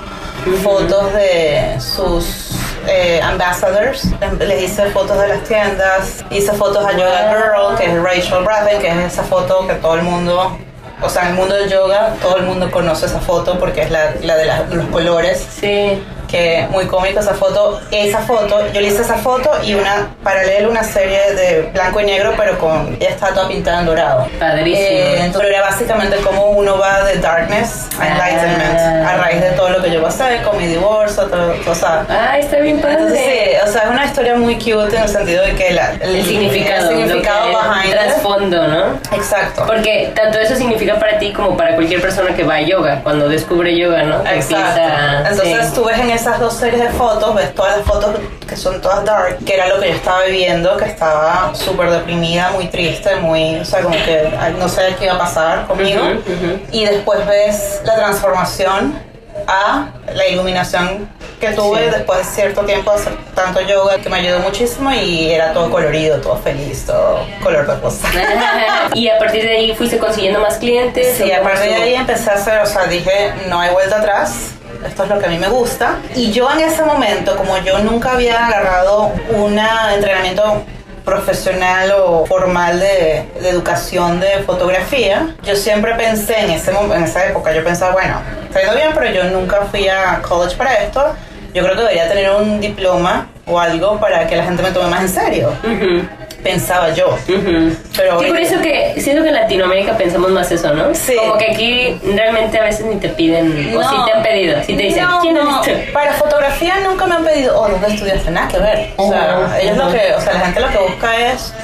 fotos 0.62 1.12
de 1.14 1.76
sus 1.80 2.50
eh, 2.86 3.20
ambassadors. 3.22 4.06
Les 4.38 4.62
hice 4.64 4.86
fotos 4.90 5.18
de 5.20 5.28
las 5.28 5.42
tiendas, 5.44 6.24
hice 6.30 6.52
fotos 6.52 6.84
a 6.84 6.92
Yoga 6.92 7.30
Girl, 7.30 7.76
que 7.78 7.84
es 7.86 8.02
Rachel 8.02 8.44
Braden, 8.44 8.80
que 8.80 8.88
es 8.88 9.12
esa 9.12 9.22
foto 9.24 9.66
que 9.66 9.74
todo 9.74 9.94
el 9.94 10.02
mundo 10.02 10.56
o 11.02 11.08
sea, 11.08 11.22
en 11.24 11.28
el 11.30 11.34
mundo 11.34 11.54
del 11.56 11.68
yoga 11.68 12.14
todo 12.22 12.36
el 12.36 12.44
mundo 12.44 12.70
conoce 12.70 13.06
esa 13.06 13.18
foto 13.20 13.58
porque 13.58 13.82
es 13.82 13.90
la, 13.90 14.12
la 14.22 14.36
de 14.36 14.44
la- 14.46 14.62
los 14.70 14.86
colores. 14.86 15.44
Sí. 15.60 16.02
Que 16.28 16.66
muy 16.70 16.86
cómico 16.86 17.20
esa 17.20 17.34
foto. 17.34 17.80
Esa 17.90 18.18
foto, 18.20 18.60
yo 18.72 18.80
le 18.80 18.88
hice 18.88 19.02
esa 19.02 19.14
foto 19.16 19.50
y 19.62 19.74
una 19.74 20.08
paralela 20.22 20.68
una 20.68 20.82
serie 20.82 21.32
de 21.34 21.70
blanco 21.72 22.00
y 22.00 22.04
negro, 22.06 22.32
pero 22.36 22.58
con 22.58 22.96
ella 23.00 23.10
está 23.10 23.28
toda 23.28 23.48
pintada 23.48 23.80
en 23.80 23.86
dorado. 23.86 24.26
Padrísimo. 24.38 24.76
Eh, 24.88 25.20
entonces 25.24 25.50
era 25.50 25.60
básicamente 25.62 26.16
como 26.18 26.46
uno 26.50 26.78
va 26.78 27.04
de 27.04 27.18
darkness 27.18 27.86
a 28.00 28.08
enlightenment 28.08 28.78
Ah. 28.78 29.10
a 29.10 29.16
raíz 29.18 29.40
de 29.40 29.50
todo 29.50 29.68
lo 29.70 29.82
que 29.82 29.90
yo 29.90 30.02
pasé 30.02 30.40
con 30.42 30.56
mi 30.58 30.66
divorcio, 30.66 31.24
todo, 31.24 31.54
o 31.68 31.74
sea, 31.74 32.04
Ah, 32.08 32.38
está 32.38 32.56
bien 32.58 32.80
padre. 32.80 32.94
entonces 32.94 33.20
sí, 33.24 33.68
o 33.68 33.70
sea, 33.72 33.82
es 33.82 33.90
una 33.90 34.04
historia 34.04 34.34
muy 34.36 34.56
cute 34.56 34.96
en 34.96 35.02
el 35.02 35.08
sentido 35.08 35.44
de 35.44 35.54
que 35.54 35.72
la, 35.72 35.92
el 36.00 36.24
significado, 36.24 36.90
el 36.90 36.96
significado 36.96 37.52
lo 37.52 37.58
que- 37.60 37.68
behind 37.68 37.92
el 37.94 37.98
trasfondo, 38.06 38.66
¿no? 38.68 38.84
Exacto. 39.16 39.64
Porque 39.66 40.12
tanto 40.14 40.38
eso 40.38 40.56
significa 40.56 40.96
para 40.98 41.18
ti 41.18 41.32
como 41.32 41.56
para 41.56 41.74
cualquier 41.74 42.00
persona 42.00 42.34
que 42.34 42.42
va 42.44 42.56
a 42.56 42.60
yoga, 42.62 43.00
cuando 43.02 43.28
descubre 43.28 43.76
yoga, 43.76 44.02
¿no? 44.02 44.22
Que 44.24 44.34
Exacto. 44.36 44.80
empieza- 44.80 45.28
Entonces 45.30 45.66
sí. 45.68 45.74
tú 45.74 45.84
ves 45.84 45.98
en 45.98 46.10
esas 46.14 46.38
dos 46.40 46.54
series 46.54 46.80
de 46.82 46.88
fotos, 46.90 47.34
ves 47.34 47.54
todas 47.54 47.78
las 47.78 47.86
fotos 47.86 48.10
que 48.48 48.56
son 48.56 48.80
todas 48.80 49.04
dark, 49.04 49.38
que 49.44 49.54
era 49.54 49.68
lo 49.68 49.80
que 49.80 49.88
yo 49.88 49.94
estaba 49.94 50.22
viviendo, 50.24 50.76
que 50.76 50.84
estaba 50.86 51.50
súper 51.54 51.90
deprimida, 51.90 52.50
muy 52.50 52.66
triste, 52.66 53.16
muy, 53.16 53.56
o 53.56 53.64
sea, 53.64 53.82
como 53.82 53.94
que 53.96 54.30
no 54.58 54.68
sabía 54.68 54.96
qué 54.96 55.04
iba 55.06 55.14
a 55.14 55.18
pasar 55.18 55.66
conmigo. 55.66 56.02
Ujú, 56.02 56.12
ujú. 56.32 56.58
Y 56.72 56.84
después 56.84 57.26
ves 57.26 57.80
la 57.84 57.96
transformación 57.96 58.98
a 59.46 59.88
la 60.14 60.26
iluminación 60.28 61.08
que 61.40 61.48
tuve 61.50 61.84
Sí. 61.86 61.90
después 61.90 62.18
de 62.20 62.24
cierto 62.24 62.62
tiempo 62.62 62.90
de 62.92 62.96
hacer 62.98 63.12
tanto 63.34 63.60
yoga 63.60 63.96
que 63.98 64.08
me 64.08 64.18
ayudó 64.18 64.38
muchísimo 64.38 64.92
y 64.92 65.30
era 65.32 65.52
todo 65.52 65.70
colorido, 65.70 66.18
todo 66.20 66.36
feliz, 66.36 66.86
todo 66.86 67.18
color 67.42 67.66
de 67.66 67.74
rosa. 67.76 68.08
y 68.94 69.08
a 69.08 69.18
partir 69.18 69.42
de 69.42 69.50
ahí 69.56 69.74
fuiste 69.74 69.98
consiguiendo 69.98 70.38
más 70.40 70.54
clientes. 70.56 71.16
Sí, 71.18 71.30
¿o 71.30 71.36
a 71.40 71.42
partir 71.42 71.68
de 71.70 71.74
ahí 71.82 71.94
empecé 71.94 72.30
a 72.30 72.34
hacer, 72.34 72.60
o 72.60 72.66
sea, 72.66 72.84
dije, 72.86 73.32
no 73.48 73.60
hay 73.60 73.70
vuelta 73.72 73.98
atrás, 73.98 74.52
esto 74.86 75.04
es 75.04 75.08
lo 75.08 75.18
que 75.18 75.26
a 75.26 75.28
mí 75.28 75.38
me 75.38 75.48
gusta. 75.48 75.96
Y 76.14 76.30
yo 76.32 76.50
en 76.50 76.60
ese 76.60 76.84
momento, 76.84 77.36
como 77.36 77.56
yo 77.58 77.78
nunca 77.78 78.12
había 78.12 78.46
agarrado 78.46 79.12
un 79.30 79.58
entrenamiento 79.94 80.62
profesional 81.04 81.92
o 81.98 82.24
formal 82.26 82.80
de, 82.80 83.28
de 83.40 83.48
educación 83.50 84.20
de 84.20 84.42
fotografía, 84.46 85.28
yo 85.42 85.54
siempre 85.54 85.94
pensé 85.94 86.40
en, 86.40 86.50
ese, 86.50 86.72
en 86.72 87.04
esa 87.04 87.26
época, 87.26 87.52
yo 87.52 87.62
pensaba, 87.62 87.92
bueno, 87.92 88.20
está 88.48 88.60
yendo 88.60 88.76
bien, 88.76 88.90
pero 88.94 89.10
yo 89.10 89.24
nunca 89.24 89.62
fui 89.70 89.86
a 89.88 90.22
college 90.22 90.56
para 90.56 90.74
esto, 90.82 91.14
yo 91.52 91.62
creo 91.62 91.74
que 91.76 91.82
debería 91.82 92.08
tener 92.08 92.30
un 92.30 92.60
diploma 92.60 93.28
o 93.46 93.60
algo 93.60 94.00
para 94.00 94.26
que 94.26 94.36
la 94.36 94.44
gente 94.44 94.62
me 94.62 94.70
tome 94.70 94.88
más 94.88 95.02
en 95.02 95.08
serio. 95.08 95.52
Ujú, 95.62 96.08
Pensaba 96.44 96.90
yo. 96.92 97.08
ujú. 97.26 97.74
Pero 97.96 98.20
Sí, 98.20 98.26
por 98.26 98.38
eso 98.38 98.60
que 98.60 98.94
siento 99.00 99.22
que 99.22 99.28
en 99.30 99.34
Latinoamérica 99.34 99.96
pensamos 99.96 100.30
más 100.30 100.52
eso, 100.52 100.72
¿no? 100.74 100.94
Sí. 100.94 101.16
Como 101.16 101.38
que 101.38 101.50
aquí 101.50 101.98
realmente 102.14 102.58
a 102.58 102.64
veces 102.64 102.84
ni 102.84 102.96
te 102.96 103.08
piden, 103.08 103.74
o 103.76 103.80
No. 103.80 103.88
sí 103.90 103.96
te 104.04 104.12
han 104.12 104.22
pedido, 104.22 104.62
sí 104.62 104.76
te 104.76 104.82
dicen, 104.82 105.04
No, 105.04 105.20
¿quién 105.20 105.34
no? 105.34 105.62
Para 105.94 106.12
fotografía 106.12 106.74
nunca 106.84 107.06
me 107.06 107.14
han 107.14 107.24
pedido, 107.24 107.58
oh, 107.58 107.66
¿dónde 107.68 107.88
estudiaste? 107.88 108.30
Nada 108.30 108.48
que 108.48 108.58
ver. 108.58 108.88
O 108.96 109.10
sea, 109.10 109.38
Ujú, 109.46 109.54
ellos 109.62 109.76
lo 109.78 109.90
que, 109.90 110.14
o 110.16 110.20
sea, 110.20 110.34
la 110.34 110.40
gente 110.40 110.60
lo 110.60 110.68
que 110.68 110.78
busca 110.78 111.16
es 111.32 111.54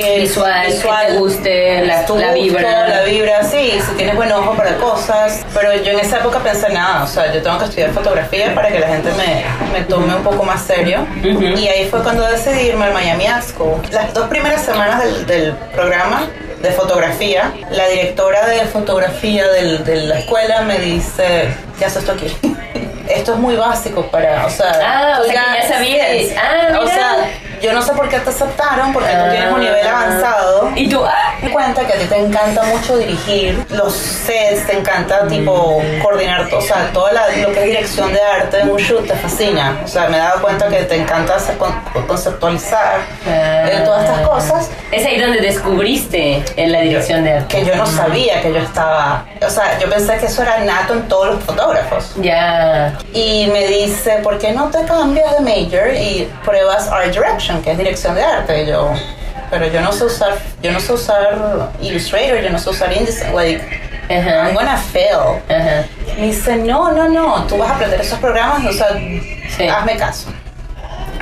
que 0.00 0.18
Visual, 0.20 0.66
que 0.66 0.72
te 1.12 1.18
guste, 1.18 1.86
la- 1.86 2.06
tu 2.06 2.16
la 2.18 2.28
gusto, 2.28 2.42
vibra. 2.42 2.88
la 2.88 3.02
vibra, 3.02 3.42
sí, 3.44 3.80
si 3.84 3.92
tienes 3.96 4.14
buen 4.16 4.30
ojo 4.32 4.54
para 4.54 4.76
cosas. 4.76 5.44
Pero 5.54 5.74
yo 5.74 5.92
en 5.92 6.00
esa 6.00 6.18
época 6.18 6.38
pensé 6.40 6.68
nada, 6.70 7.04
o 7.04 7.06
sea, 7.06 7.32
yo 7.32 7.42
tengo 7.42 7.58
que 7.58 7.64
estudiar 7.64 7.90
fotografía 7.90 8.54
para 8.54 8.68
que 8.68 8.78
la 8.78 8.88
gente 8.88 9.10
me, 9.12 9.44
me 9.78 9.84
tome 9.86 10.14
un 10.14 10.22
poco 10.22 10.42
más 10.44 10.62
serio. 10.62 11.06
Ujú. 11.20 11.42
Y 11.42 11.68
ahí 11.68 11.88
fue 11.90 12.02
cuando 12.02 12.24
decidí 12.26 12.68
irme 12.68 12.84
al 12.86 12.92
Miami 12.92 13.26
School. 13.42 13.80
Las 13.90 14.12
dos 14.14 14.28
primeras 14.28 14.62
semanas 14.62 15.02
del, 15.02 15.26
del 15.26 15.52
programa 15.74 16.26
de 16.60 16.70
fotografía, 16.72 17.52
la 17.70 17.86
directora 17.88 18.46
de 18.46 18.60
fotografía 18.66 19.46
del- 19.48 19.84
de 19.84 19.96
la 19.96 20.18
escuela 20.18 20.62
me 20.62 20.78
dice, 20.78 21.48
¿qué 21.78 21.84
haces 21.84 21.98
esto 21.98 22.12
aquí? 22.12 22.34
Esto 23.08 23.34
es 23.34 23.38
muy 23.38 23.54
básico 23.54 24.02
para, 24.10 24.44
o 24.46 24.50
sea... 24.50 24.72
Ah, 24.84 25.18
o 25.20 25.22
tú 25.22 25.30
sea 25.30 25.42
que 25.54 25.62
ya 25.62 25.68
sabías. 25.74 26.08
sí. 26.10 26.34
Ah, 26.36 26.76
O 26.80 26.82
mira. 26.82 26.94
sea, 26.94 27.16
yo 27.60 27.72
no 27.72 27.82
sé 27.82 27.92
por 27.92 28.08
qué 28.08 28.18
te 28.18 28.30
aceptaron, 28.30 28.92
porque 28.92 29.10
tú 29.10 29.30
tienes 29.30 29.52
un 29.52 29.60
nivel 29.60 29.86
Ah. 29.86 30.00
avanzado. 30.02 30.70
Y 30.74 30.88
tú, 30.88 31.02
ah, 31.04 31.34
Me 31.42 31.50
cuenta 31.50 31.86
que 31.86 31.92
a 31.92 31.98
ti 31.98 32.06
te 32.06 32.16
encanta 32.18 32.62
mucho 32.64 32.96
dirigir 32.96 33.62
los 33.70 33.92
sets, 33.92 34.66
te 34.66 34.78
encanta 34.78 35.26
tipo 35.28 35.82
coordinar, 36.02 36.48
o 36.52 36.60
sea, 36.62 36.90
todo 36.92 37.08
lo 37.12 37.52
que 37.52 37.58
es 37.60 37.64
dirección 37.66 38.12
de 38.12 38.20
arte 38.20 38.60
en 38.60 38.70
un 38.70 38.78
shoot 38.78 39.06
te 39.06 39.14
fascina. 39.14 39.78
O 39.84 39.88
sea, 39.88 40.08
me 40.08 40.16
he 40.16 40.20
dado 40.20 40.40
cuenta 40.40 40.68
que 40.68 40.82
te 40.84 40.96
encanta 40.96 41.36
conceptualizar 42.06 43.00
eh, 43.26 43.82
todas 43.84 44.04
estas 44.04 44.20
cosas 44.26 44.70
es 44.92 45.04
ahí 45.04 45.20
donde 45.20 45.40
descubriste 45.40 46.42
en 46.56 46.72
la 46.72 46.80
dirección 46.80 47.24
de 47.24 47.32
arte. 47.34 47.58
que 47.58 47.64
yo 47.64 47.76
no 47.76 47.86
sabía 47.86 48.40
que 48.40 48.52
yo 48.52 48.58
estaba, 48.58 49.24
o 49.44 49.50
sea, 49.50 49.78
yo 49.78 49.88
pensé 49.90 50.16
que 50.18 50.26
eso 50.26 50.42
era 50.42 50.58
nato 50.58 50.94
en 50.94 51.08
todos 51.08 51.34
los 51.34 51.44
fotógrafos. 51.44 52.12
Ya. 52.16 52.96
Y 53.12 53.48
me 53.52 53.66
dice, 53.66 54.20
¿por 54.22 54.38
qué 54.38 54.52
no 54.52 54.68
te 54.70 54.82
cambias 54.84 55.32
de 55.36 55.40
major 55.40 55.92
y 55.94 56.28
pruebas 56.44 56.88
art 56.88 57.06
direction, 57.12 57.45
que 57.62 57.72
es 57.72 57.78
dirección 57.78 58.14
de 58.14 58.22
arte? 58.22 58.66
Yo, 58.66 58.92
pero 59.50 59.66
yo 59.68 59.80
no 59.80 59.92
sé 59.92 60.04
usar, 60.04 60.34
yo 60.62 60.72
no 60.72 60.80
sé 60.80 60.92
usar 60.92 61.70
Illustrator, 61.80 62.40
yo 62.40 62.50
no 62.50 62.58
sé 62.58 62.70
usar 62.70 62.92
InDesign, 62.92 63.34
like. 63.34 63.80
I'm 64.08 64.54
gonna 64.54 64.76
fail. 64.76 65.40
Me 66.18 66.26
dice, 66.26 66.56
no, 66.56 66.92
no, 66.92 67.08
no, 67.08 67.44
tú 67.48 67.58
vas 67.58 67.70
a 67.70 67.74
aprender 67.74 68.00
esos 68.00 68.18
programas, 68.20 68.64
o 68.64 68.72
sea, 68.72 68.88
Sí. 69.56 69.68
hazme 69.68 69.96
caso. 69.96 70.28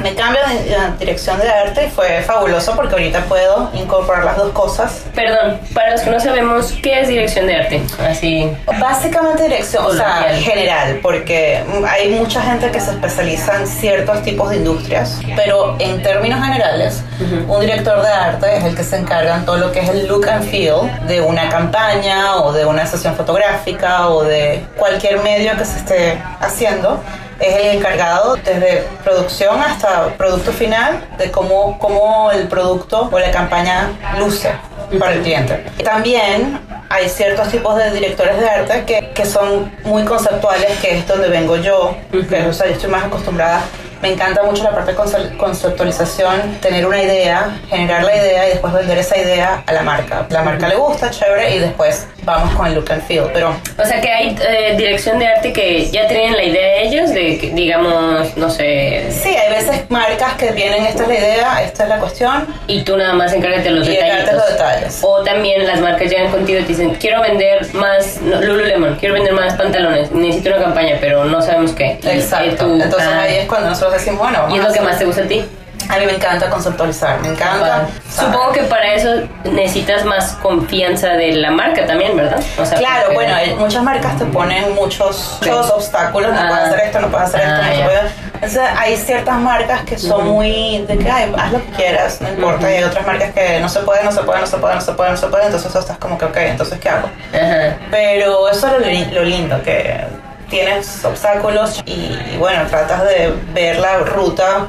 Me 0.03 0.15
cambio 0.15 0.41
de 0.47 0.99
dirección 0.99 1.39
de 1.39 1.49
arte 1.49 1.87
y 1.87 1.91
fue 1.91 2.23
fabuloso 2.23 2.75
porque 2.77 2.95
ahorita 2.95 3.21
puedo 3.25 3.71
incorporar 3.75 4.25
las 4.25 4.37
dos 4.37 4.53
cosas. 4.53 5.05
Perdón, 5.15 5.59
para 5.73 5.93
los 5.93 6.01
que 6.03 6.11
no 6.11 6.21
sabemos, 6.21 6.73
¿qué 6.83 7.01
es 7.01 7.09
dirección 7.09 7.47
de 7.47 7.57
arte? 7.57 7.83
Así. 8.09 8.51
Básicamente 8.79 9.45
dirección, 9.45 9.85
o 9.87 9.93
sea, 9.93 10.29
general, 10.37 10.99
porque 11.03 11.63
hay 11.89 12.11
mucha 12.11 12.43
gente 12.43 12.71
que 12.71 12.81
se 12.81 12.91
especializa 12.91 13.61
en 13.61 13.67
ciertos 13.67 14.23
tipos 14.23 14.51
de 14.51 14.57
industrias, 14.57 15.21
pero 15.37 15.77
en 15.79 16.03
términos 16.03 16.43
generales, 16.45 17.03
un 17.49 17.61
director 17.61 18.03
de 18.03 18.09
arte 18.09 18.57
es 18.57 18.65
el 18.65 18.77
que 18.77 18.85
se 18.85 18.97
encarga 18.97 19.37
en 19.37 19.45
todo 19.45 19.57
lo 19.57 19.73
que 19.73 19.81
es 19.81 19.89
el 19.89 20.07
look 20.07 20.29
and 20.29 20.49
feel 20.51 20.91
de 21.07 21.21
una 21.21 21.49
campaña 21.49 22.37
o 22.37 22.53
de 22.53 22.65
una 22.65 22.87
sesión 22.87 23.15
fotográfica 23.15 24.09
o 24.09 24.23
de 24.25 24.65
cualquier 24.77 25.23
medio 25.23 25.57
que 25.57 25.65
se 25.65 25.79
esté 25.79 26.19
haciendo. 26.41 27.01
Es 27.41 27.57
el 27.57 27.77
encargado 27.79 28.37
desde 28.37 28.85
producción 29.03 29.61
hasta 29.61 30.09
producto 30.17 30.53
final 30.53 31.05
de 31.19 31.31
cómo, 31.31 31.79
cómo 31.79 32.31
el 32.33 32.47
producto 32.49 33.09
o 33.11 33.19
la 33.19 33.31
campaña 33.31 33.91
luce 34.19 34.53
para 34.99 35.13
el 35.15 35.23
cliente. 35.23 35.65
También 35.85 36.61
hay 36.91 37.09
ciertos 37.09 37.49
tipos 37.49 37.77
de 37.77 37.91
directores 37.91 38.39
de 38.39 38.49
arte 38.49 38.85
que, 38.87 39.11
que 39.11 39.25
son 39.27 39.73
muy 39.85 40.05
conceptuales, 40.05 40.79
que 40.81 40.99
es 40.99 41.07
donde 41.09 41.29
vengo 41.29 41.57
yo, 41.57 41.97
que 42.29 42.47
o 42.47 42.53
sea, 42.53 42.67
yo 42.69 42.73
estoy 42.75 42.91
más 42.91 43.05
acostumbrada. 43.05 43.63
Me 44.03 44.13
encanta 44.13 44.43
mucho 44.43 44.63
la 44.63 44.71
parte 44.73 44.93
de 44.93 44.99
conce- 44.99 45.37
conceptualización, 45.39 46.59
tener 46.61 46.87
una 46.87 47.03
idea, 47.03 47.57
generar 47.71 48.05
la 48.05 48.15
idea 48.15 48.47
y 48.47 48.51
después 48.51 48.73
vender 48.75 48.99
esa 48.99 49.17
idea 49.17 49.63
a 49.67 49.73
la 49.73 49.83
marca. 49.83 50.27
La 50.29 50.43
marca 50.43 50.69
le 50.69 50.77
gusta, 50.77 51.11
chévere, 51.11 51.57
y 51.57 51.59
después 51.61 52.07
vamos 52.25 52.55
con 52.55 52.67
el 52.67 52.75
look 52.75 52.91
and 52.91 53.03
feel. 53.07 53.25
Pero 53.33 53.55
O 53.79 53.85
sea 53.85 54.01
que 54.01 54.11
hay 54.11 54.37
eh, 54.49 54.75
dirección 54.77 55.19
de 55.19 55.27
arte 55.27 55.53
que 55.53 55.91
ya 55.91 56.07
tienen 56.07 56.33
la 56.33 56.45
idea 56.45 56.75
ellos 56.85 57.11
de, 57.11 57.39
que, 57.39 57.51
digamos, 57.51 58.37
no 58.37 58.51
sé, 58.51 59.07
sí, 59.11 59.31
hay 59.31 59.51
veces 59.51 59.89
marcas 59.91 60.35
que 60.35 60.53
vienen, 60.53 60.85
esta 60.85 61.03
es 61.03 61.09
la 61.09 61.15
idea, 61.15 61.63
esta 61.63 61.85
es 61.85 61.89
la 61.89 61.99
cuestión, 61.99 62.47
y 62.67 62.83
tú 62.83 62.97
nada 62.97 63.15
más 63.15 63.33
encárgate 63.33 63.65
de 63.65 63.71
los 63.71 63.89
y 63.89 63.93
detallitos. 63.93 64.35
los 64.35 64.49
detalles. 64.51 64.99
O 65.03 65.23
también 65.23 65.67
las 65.67 65.81
marcas 65.81 66.11
llegan 66.11 66.31
contigo 66.31 66.61
y 66.61 66.63
te 66.63 66.69
dicen, 66.69 66.95
quiero 67.01 67.23
vender 67.23 67.67
más, 67.75 68.21
no, 68.21 68.41
Lululemon, 68.41 68.97
quiero 68.97 69.15
vender 69.15 69.33
más 69.33 69.55
pantalones, 69.55 70.11
necesito 70.13 70.51
una 70.51 70.63
campaña, 70.65 70.99
pero 71.01 71.25
no 71.25 71.41
sabemos 71.41 71.73
qué. 71.73 71.99
Y, 72.03 72.07
eh, 72.07 72.15
Exacto. 72.15 72.67
tú, 72.67 72.75
Entonces 72.75 73.09
ah, 73.11 73.23
ahí 73.23 73.37
es 73.37 73.47
cuando 73.47 73.69
nosotros 73.71 73.95
decimos, 73.95 74.21
bueno, 74.21 74.39
vamos 74.43 74.55
¿Y 74.55 74.59
es 74.59 74.65
a 74.65 74.69
lo 74.69 74.75
que 74.75 74.81
más 74.81 74.99
te 74.99 75.05
gusta 75.05 75.23
a 75.23 75.27
ti? 75.27 75.45
A 75.89 75.99
mí 75.99 76.07
me 76.07 76.13
encanta 76.15 76.49
conceptualizar, 76.49 77.21
me 77.21 77.29
encanta. 77.29 77.87
Supongo 78.11 78.53
que 78.53 78.63
para 78.65 78.95
eso 78.95 79.23
necesitas 79.45 80.05
más 80.05 80.33
confianza 80.43 81.09
de 81.11 81.33
la 81.33 81.51
marca 81.51 81.87
también, 81.87 82.17
¿verdad? 82.17 82.41
O 82.59 82.65
sea, 82.65 82.79
Claro, 82.79 83.07
porque- 83.13 83.15
bueno, 83.15 83.57
muchas 83.59 83.83
marcas 83.83 84.19
te 84.19 84.25
ponen 84.27 84.75
muchos, 84.75 85.39
muchos 85.41 85.71
obstáculos, 85.71 86.33
no 86.33 86.41
Ah. 86.41 86.47
puedes 86.49 86.65
hacer 86.65 86.81
esto, 86.87 87.01
no 87.01 87.09
puedes 87.09 87.29
hacer 87.29 87.41
esto, 87.43 87.55
Ah, 87.55 87.63
no 87.67 87.73
se 87.73 87.79
ya. 87.79 87.85
puede. 87.85 88.01
Entonces 88.35 88.61
hay 88.79 88.97
ciertas 88.97 89.39
marcas 89.39 89.81
que 89.83 89.99
son 89.99 90.27
muy 90.29 90.85
de 90.87 90.99
que 90.99 91.11
ay, 91.11 91.33
haz 91.37 91.53
lo 91.53 91.59
que 91.65 91.71
quieras, 91.73 92.21
no 92.21 92.29
importa, 92.29 92.71
y 92.71 92.75
hay 92.77 92.85
otras 92.85 93.07
marcas 93.07 93.33
que 93.33 93.61
no 93.61 93.69
se 93.69 93.81
puede, 93.81 94.05
no 94.05 94.13
se 94.13 94.23
puede, 94.23 94.41
no 94.41 94.47
se 94.47 94.57
puede, 94.59 94.75
no 94.75 94.81
se 94.81 94.93
puede, 94.93 95.11
no 95.11 95.17
se 95.17 95.27
puede, 95.29 95.45
entonces 95.47 95.73
tú 95.73 95.79
estás 95.79 95.97
como 95.99 96.19
que 96.19 96.25
ok, 96.27 96.37
entonces 96.39 96.79
¿qué 96.79 96.89
hago? 96.89 97.09
Ajá. 97.33 97.77
Pero 97.91 98.49
eso 98.51 98.67
es 98.67 99.09
lo, 99.13 99.15
lo 99.21 99.25
lindo, 99.25 99.63
que 99.63 100.05
tienes 100.51 101.05
obstáculos 101.05 101.83
y, 101.87 102.37
bueno, 102.39 102.65
tratas 102.69 103.03
de 103.05 103.33
ver 103.55 103.79
la 103.79 103.99
ruta. 103.99 104.67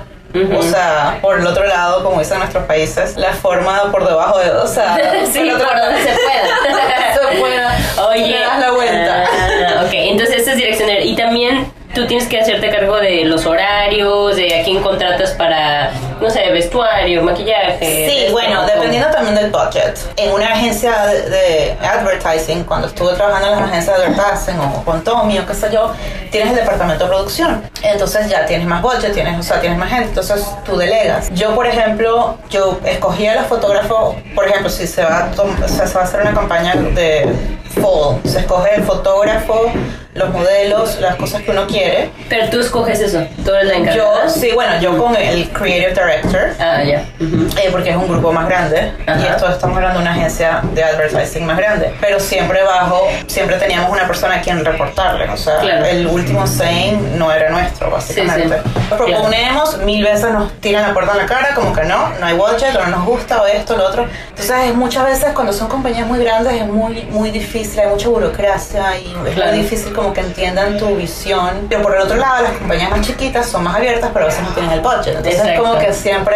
O 0.58 0.62
sea, 0.64 1.18
por 1.22 1.40
el 1.40 1.48
otro 1.48 1.66
lado, 1.66 2.04
como 2.04 2.20
dicen 2.20 2.40
nuestros 2.40 2.66
países, 2.66 3.16
la 3.18 3.34
forma 3.34 3.92
por 3.92 4.08
debajo 4.08 4.38
de, 4.40 4.52
o 4.52 4.68
sea, 4.68 4.98
Sí, 5.32 5.50
otro 5.50 5.68
por 5.68 5.78
donde 5.80 6.02
se 6.04 6.14
pueda. 6.14 7.32
se 7.32 7.40
pueda. 7.40 7.78
Oye. 8.10 8.40
Das 8.40 8.60
la 8.60 8.72
vuelta. 8.72 9.24
Ah, 9.26 9.84
ok, 9.86 9.92
entonces 9.94 10.38
esta 10.38 10.52
es 10.52 10.58
dirección 10.58 10.88
de- 10.90 11.06
Y 11.06 11.16
también 11.16 11.72
tú 11.96 12.06
tienes 12.06 12.28
que 12.28 12.40
hacerte 12.40 12.70
cargo 12.70 12.98
de 12.98 13.24
los 13.24 13.46
horarios, 13.46 14.36
de 14.36 14.60
a 14.60 14.64
quién 14.64 14.84
contratas 14.84 15.32
para, 15.32 15.92
no 16.22 16.30
sé, 16.30 16.52
vestuario, 16.52 17.24
maquillaje. 17.24 18.10
Sí, 18.10 18.32
bueno, 18.32 18.66
dependiendo 18.66 19.10
también 19.10 19.36
del 19.36 19.50
budget. 19.50 19.98
En 20.18 20.32
una 20.32 20.48
agencia 20.48 21.06
de, 21.08 21.30
de 21.30 21.78
advertising, 21.82 22.66
cuando 22.66 22.88
estuve 22.88 23.14
trabajando 23.14 23.54
en 23.54 23.62
las 23.62 23.70
agencias 23.72 23.98
de 23.98 24.06
advertising 24.06 24.60
o 24.60 24.84
con 24.84 25.04
Tommy 25.04 25.40
o 25.40 25.46
qué 25.48 25.54
sé 25.54 25.70
yo, 25.72 25.94
tienes 26.32 26.50
el 26.50 26.58
departamento 26.58 27.06
de 27.06 27.10
producción. 27.10 27.64
Entonces 27.82 28.30
ya 28.30 28.46
tienes 28.46 28.68
más 28.68 28.82
budget, 28.82 29.14
tienes, 29.14 29.40
o 29.40 29.44
sea, 29.44 29.62
tienes 29.62 29.80
más 29.80 29.90
gente, 29.90 30.10
entonces 30.10 30.46
tú 30.66 30.76
delegas. 30.76 31.30
Yo, 31.34 31.56
por 31.56 31.66
ejemplo, 31.66 32.38
yo 32.50 32.78
escogía 32.84 33.32
a 33.32 33.36
los 33.36 33.46
fotógrafos, 33.46 34.16
por 34.36 34.46
ejemplo, 34.48 34.70
si 34.70 34.86
se 34.86 35.02
va 35.02 35.20
a, 35.20 35.42
o 35.42 35.68
sea, 35.68 35.88
se 35.88 35.94
va 35.94 36.02
a 36.02 36.04
hacer 36.04 36.22
una 36.22 36.34
campaña 36.34 36.76
de 36.76 37.34
fall, 37.76 38.20
se 38.26 38.40
escoge 38.40 38.76
el 38.76 38.84
fotógrafo, 38.84 39.72
los 40.14 40.30
modelos, 40.30 41.00
las 41.02 41.16
cosas 41.18 41.42
que 41.42 41.52
uno 41.52 41.68
quiere. 41.68 42.10
Pero 42.30 42.50
tú 42.50 42.60
escoges 42.62 43.00
eso, 43.02 43.26
tú 43.44 43.54
eres 43.54 43.68
la 43.68 43.74
Yo, 43.74 43.80
encargada. 43.84 44.30
sí, 44.30 44.52
bueno, 44.54 44.80
yo 44.80 44.98
con 44.98 45.16
el 45.16 45.50
creative 45.50 45.90
director, 45.94 46.50
Ah, 46.60 46.82
ya. 46.84 47.04
Ujú. 47.20 47.48
eh, 47.60 47.70
porque 47.72 47.90
es 47.90 47.96
un 47.98 48.08
grupo 48.08 48.32
más 48.32 48.48
grande 48.48 48.94
Ajá. 49.06 49.20
y 49.20 49.26
esto 49.28 49.50
estamos 49.50 49.76
hablando 49.76 50.00
de 50.00 50.04
una 50.06 50.14
agencia 50.14 50.62
de 50.74 50.84
advertising 50.84 51.46
más 51.46 51.58
grande 51.58 51.94
pero 52.00 52.20
siempre 52.20 52.64
bajo 52.64 53.08
siempre 53.28 53.58
teníamos 53.58 53.92
una 53.92 54.08
persona 54.08 54.36
a 54.36 54.42
quien 54.42 54.64
reportarle 54.64 55.28
o 55.30 55.38
sea 55.38 55.58
Claro. 55.60 55.86
el 55.86 56.08
último 56.08 56.48
saying 56.48 57.18
no 57.18 57.32
era 57.32 57.50
nuestro 57.50 57.92
básicamente 57.92 58.58
Sí, 58.58 58.70
sí. 58.74 58.80
lo 58.90 58.98
proponemos 58.98 59.78
mil 59.80 60.04
veces 60.04 60.32
nos 60.32 60.52
tiran 60.62 60.84
la 60.88 60.94
puerta 60.94 61.12
en 61.14 61.18
la 61.20 61.26
cara 61.26 61.54
como 61.56 61.74
que 61.74 61.84
no 61.84 62.10
no 62.20 62.26
hay 62.26 62.36
budget 62.36 62.76
o 62.76 62.84
no 62.86 62.98
nos 62.98 63.06
gusta 63.06 63.42
o 63.42 63.46
esto 63.46 63.76
lo 63.76 63.86
otro 63.88 64.08
entonces 64.30 64.56
es 64.66 64.76
muchas 64.76 65.06
veces 65.06 65.34
cuando 65.34 65.52
son 65.54 65.68
compañías 65.68 66.08
muy 66.08 66.20
grandes 66.24 66.54
es 66.54 66.66
muy 66.68 67.04
muy 67.12 67.32
difícil 67.32 67.65
hay 67.78 67.88
mucha 67.88 68.08
burocracia 68.10 68.98
y 68.98 69.16
es 69.28 69.34
Claro. 69.36 69.52
muy 69.52 69.62
difícil 69.62 69.94
como 69.94 70.14
que 70.14 70.22
entiendan 70.22 70.78
tu 70.78 70.96
visión 70.96 71.68
pero 71.70 71.82
por 71.82 71.96
el 71.96 72.02
otro 72.02 72.16
lado 72.18 72.44
las 72.44 72.52
compañías 72.54 72.90
más 72.92 73.02
chiquitas 73.02 73.46
son 73.48 73.64
más 73.64 73.76
abiertas 73.76 74.10
pero 74.14 74.26
a 74.26 74.28
veces 74.30 74.44
no 74.44 74.50
tienen 74.50 74.72
el 74.72 74.80
budget 74.82 75.08
entonces 75.18 75.34
es 75.46 75.60
como 75.60 75.74
Exacto. 75.74 75.80
que 75.88 75.94
siempre 75.94 76.36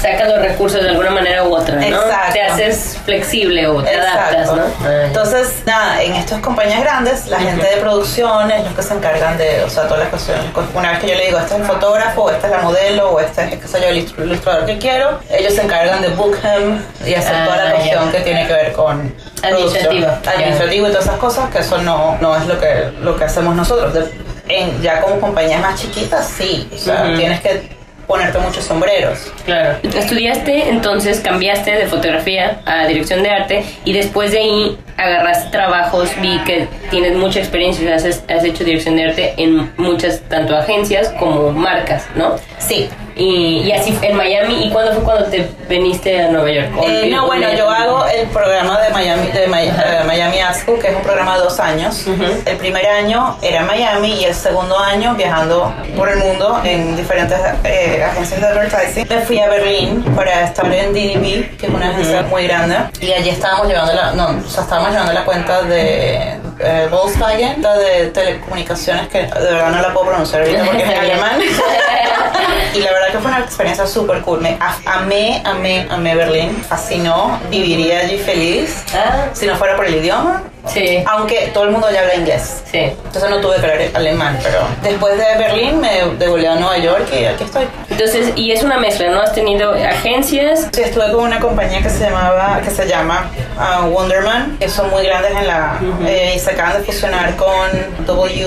Sacas 0.00 0.28
los 0.28 0.38
recursos 0.40 0.82
de 0.82 0.90
alguna 0.90 1.10
manera 1.10 1.44
u 1.44 1.54
otra, 1.54 1.74
¿no? 1.76 1.82
Exacto. 1.82 2.32
Te 2.32 2.42
haces 2.42 2.98
flexible 3.04 3.66
o 3.66 3.82
te 3.82 3.94
adaptas, 3.94 4.52
¿no? 4.52 4.62
Ah. 4.84 5.02
Entonces, 5.06 5.62
nada, 5.66 6.02
en 6.02 6.12
estas 6.14 6.40
compañías 6.40 6.80
grandes, 6.80 7.26
la 7.26 7.38
gente 7.38 7.66
de 7.66 7.76
producción 7.78 8.50
es 8.50 8.64
los 8.64 8.72
que 8.74 8.82
se 8.82 8.94
encargan 8.94 9.36
de, 9.38 9.64
o 9.64 9.70
sea, 9.70 9.84
todas 9.84 10.00
las 10.00 10.08
cuestiones. 10.08 10.44
Una 10.74 10.92
vez 10.92 11.00
que 11.00 11.08
yo 11.08 11.14
le 11.14 11.26
digo, 11.26 11.38
este 11.38 11.54
es 11.54 11.60
el 11.60 11.66
fotógrafo, 11.66 12.22
o 12.24 12.30
esta 12.30 12.46
es 12.46 12.52
la 12.52 12.58
modelo, 12.60 13.10
o 13.10 13.20
este 13.20 13.44
es, 13.44 13.60
qué 13.60 13.68
sé 13.68 13.80
yo, 13.80 13.88
el 13.88 14.06
ilustr- 14.06 14.24
ilustrador 14.24 14.66
que 14.66 14.78
quiero, 14.78 15.18
ellos 15.30 15.54
se 15.54 15.62
encargan 15.62 16.00
de 16.02 16.08
book 16.08 16.36
him 16.42 16.78
y 17.06 17.14
hacer 17.14 17.34
Ah, 17.34 17.44
toda 17.44 17.56
la 17.56 17.64
ya. 17.70 17.74
cuestión 17.76 18.12
que 18.12 18.20
tiene 18.20 18.46
que 18.46 18.52
ver 18.52 18.72
con 18.72 19.14
Ya. 19.42 20.20
Administrativo 20.32 20.86
y 20.88 20.90
todas 20.90 21.04
esas 21.06 21.18
cosas, 21.18 21.50
que 21.50 21.58
eso 21.58 21.78
no, 21.82 22.16
no 22.20 22.36
es 22.36 22.46
lo 22.46 22.58
que, 22.58 22.90
lo 23.02 23.16
que 23.16 23.24
hacemos 23.24 23.54
nosotros. 23.54 23.92
De- 23.94 24.26
en, 24.48 24.80
ya 24.80 25.00
como 25.00 25.18
compañías 25.20 25.60
más 25.60 25.80
chiquitas, 25.80 26.28
sí, 26.28 26.68
o 26.72 26.78
sea, 26.78 27.12
tienes 27.16 27.40
que 27.40 27.62
ponerte 28.06 28.38
muchos 28.38 28.62
sombreros. 28.64 29.18
Claro. 29.44 29.78
Estudiaste, 29.82 30.68
entonces 30.68 31.18
cambiaste 31.18 31.72
de 31.72 31.86
fotografía 31.86 32.60
a 32.64 32.86
dirección 32.86 33.24
de 33.24 33.30
arte 33.30 33.64
y 33.84 33.92
después 33.92 34.30
de 34.30 34.38
ahí 34.38 34.78
agarraste 34.96 35.50
trabajos, 35.50 36.10
vi 36.20 36.38
que 36.44 36.68
tienes 36.90 37.16
mucha 37.16 37.40
experiencia, 37.40 37.92
has, 37.96 38.04
has 38.04 38.44
hecho 38.44 38.62
dirección 38.62 38.94
de 38.94 39.06
arte 39.08 39.34
en 39.36 39.72
muchas, 39.76 40.20
tanto 40.28 40.56
agencias 40.56 41.08
como 41.18 41.50
marcas, 41.50 42.04
¿no? 42.14 42.36
Sí, 42.58 42.88
Y, 43.18 43.62
y 43.64 43.72
así 43.72 43.98
en 44.02 44.14
Miami, 44.14 44.66
¿y 44.66 44.70
cuándo 44.70 44.92
fue 44.92 45.02
cuando 45.02 45.24
te 45.30 45.48
viniste 45.70 46.22
a 46.22 46.28
Nueva 46.28 46.50
York? 46.50 46.68
¿O 46.76 46.84
Eh, 46.86 47.08
no, 47.10 47.26
bueno, 47.26 47.48
yo 47.56 47.70
hago 47.70 48.04
el 48.06 48.26
programa 48.28 48.78
de 48.82 48.90
Miami, 48.90 49.28
de 49.28 49.46
Mi- 49.46 49.68
eh, 49.68 50.02
Miami 50.06 50.38
Art 50.40 50.54
School, 50.56 50.78
que 50.78 50.88
es 50.88 50.94
un 50.96 51.00
programa 51.02 51.36
de 51.38 51.44
dos 51.44 51.58
años. 51.58 52.04
El 52.44 52.56
primer 52.58 52.86
año 52.86 53.38
era 53.40 53.60
en 53.60 53.66
Miami 53.66 54.20
y 54.20 54.24
el 54.26 54.34
segundo 54.34 54.78
año 54.78 55.14
viajando 55.14 55.72
por 55.96 56.10
el 56.10 56.18
mundo 56.18 56.60
en 56.62 56.94
diferentes 56.94 57.38
eh, 57.64 58.04
agencias 58.06 58.38
de 58.38 58.46
advertising. 58.48 59.06
Me 59.08 59.20
fui 59.20 59.40
a 59.40 59.48
Berlín 59.48 60.02
para 60.14 60.42
estar 60.44 60.66
en 60.70 60.92
DDB, 60.92 61.56
que 61.56 61.66
es 61.68 61.72
una 61.72 61.88
agencia 61.92 62.20
muy 62.24 62.46
grande, 62.46 62.76
y 63.00 63.12
allí 63.12 63.30
estábamos 63.30 63.66
llevando 63.68 63.94
la, 63.94 64.12
no, 64.12 64.26
o 64.46 64.50
sea, 64.50 64.62
estábamos 64.64 64.90
llevando 64.90 65.14
la 65.14 65.24
cuenta 65.24 65.62
de 65.62 66.36
eh, 66.60 66.88
Volkswagen, 66.90 67.62
la 67.62 67.78
de 67.78 68.08
telecomunicaciones, 68.08 69.08
que 69.08 69.22
de 69.22 69.26
verdad 69.54 69.70
no 69.70 69.80
la 69.80 69.92
puedo 69.94 70.06
pronunciar 70.08 70.42
ahorita 70.42 70.64
porque 70.66 70.82
es 70.82 70.90
en 70.90 70.98
alemán. 71.00 71.40
y 72.74 72.78
la 72.80 72.92
verdad 72.92 73.05
que 73.12 73.18
fue 73.18 73.30
una 73.30 73.40
experiencia 73.40 73.86
súper 73.86 74.20
cool. 74.22 74.40
Me 74.40 74.58
amé, 74.86 75.42
amé, 75.44 75.86
amé 75.90 76.14
Berlín. 76.14 76.56
Fascinó. 76.68 77.38
Viviría 77.50 78.00
allí 78.00 78.18
feliz. 78.18 78.84
Ah, 78.94 79.26
Si 79.32 79.46
no 79.46 79.56
fuera 79.56 79.76
por 79.76 79.86
el 79.86 79.96
idioma. 79.96 80.42
sí, 80.66 81.02
Aunque 81.06 81.50
todo 81.54 81.64
el 81.64 81.70
mundo 81.70 81.88
ya 81.92 82.00
habla 82.00 82.14
inglés. 82.16 82.62
sí. 82.70 82.78
Entonces 82.78 83.30
no 83.30 83.40
tuve 83.40 83.56
que 83.56 83.62
hablar 83.66 83.80
alemán. 83.94 84.38
Pero 84.42 84.58
después 84.82 85.16
de 85.16 85.24
Berlín 85.38 85.80
me 85.80 86.04
devolví 86.18 86.46
a 86.46 86.54
Nueva 86.56 86.78
York 86.78 87.06
y 87.18 87.24
aquí 87.24 87.44
estoy. 87.44 87.66
Entonces, 87.90 88.32
y 88.36 88.52
es 88.52 88.62
una 88.62 88.78
mezcla, 88.78 89.08
¿no? 89.10 89.20
Has 89.20 89.32
tenido 89.34 89.72
agencias, 89.72 90.68
Sí, 90.72 90.82
estuve 90.82 91.10
con 91.12 91.24
una 91.24 91.40
compañía 91.40 91.82
que 91.82 91.90
se 91.90 92.00
llamaba, 92.00 92.60
que 92.62 92.70
se 92.70 92.86
llama 92.86 93.30
ah, 93.58 93.86
Wonderman, 93.90 94.56
que 94.58 94.68
son 94.68 94.90
muy 94.90 95.04
grandes 95.04 95.32
en 95.32 95.46
la 95.46 95.78
eh, 96.06 96.34
y 96.36 96.38
se 96.38 96.50
acaban 96.50 96.78
de 96.78 96.84
fusionar 96.84 97.36
con 97.36 98.06
W, 98.06 98.46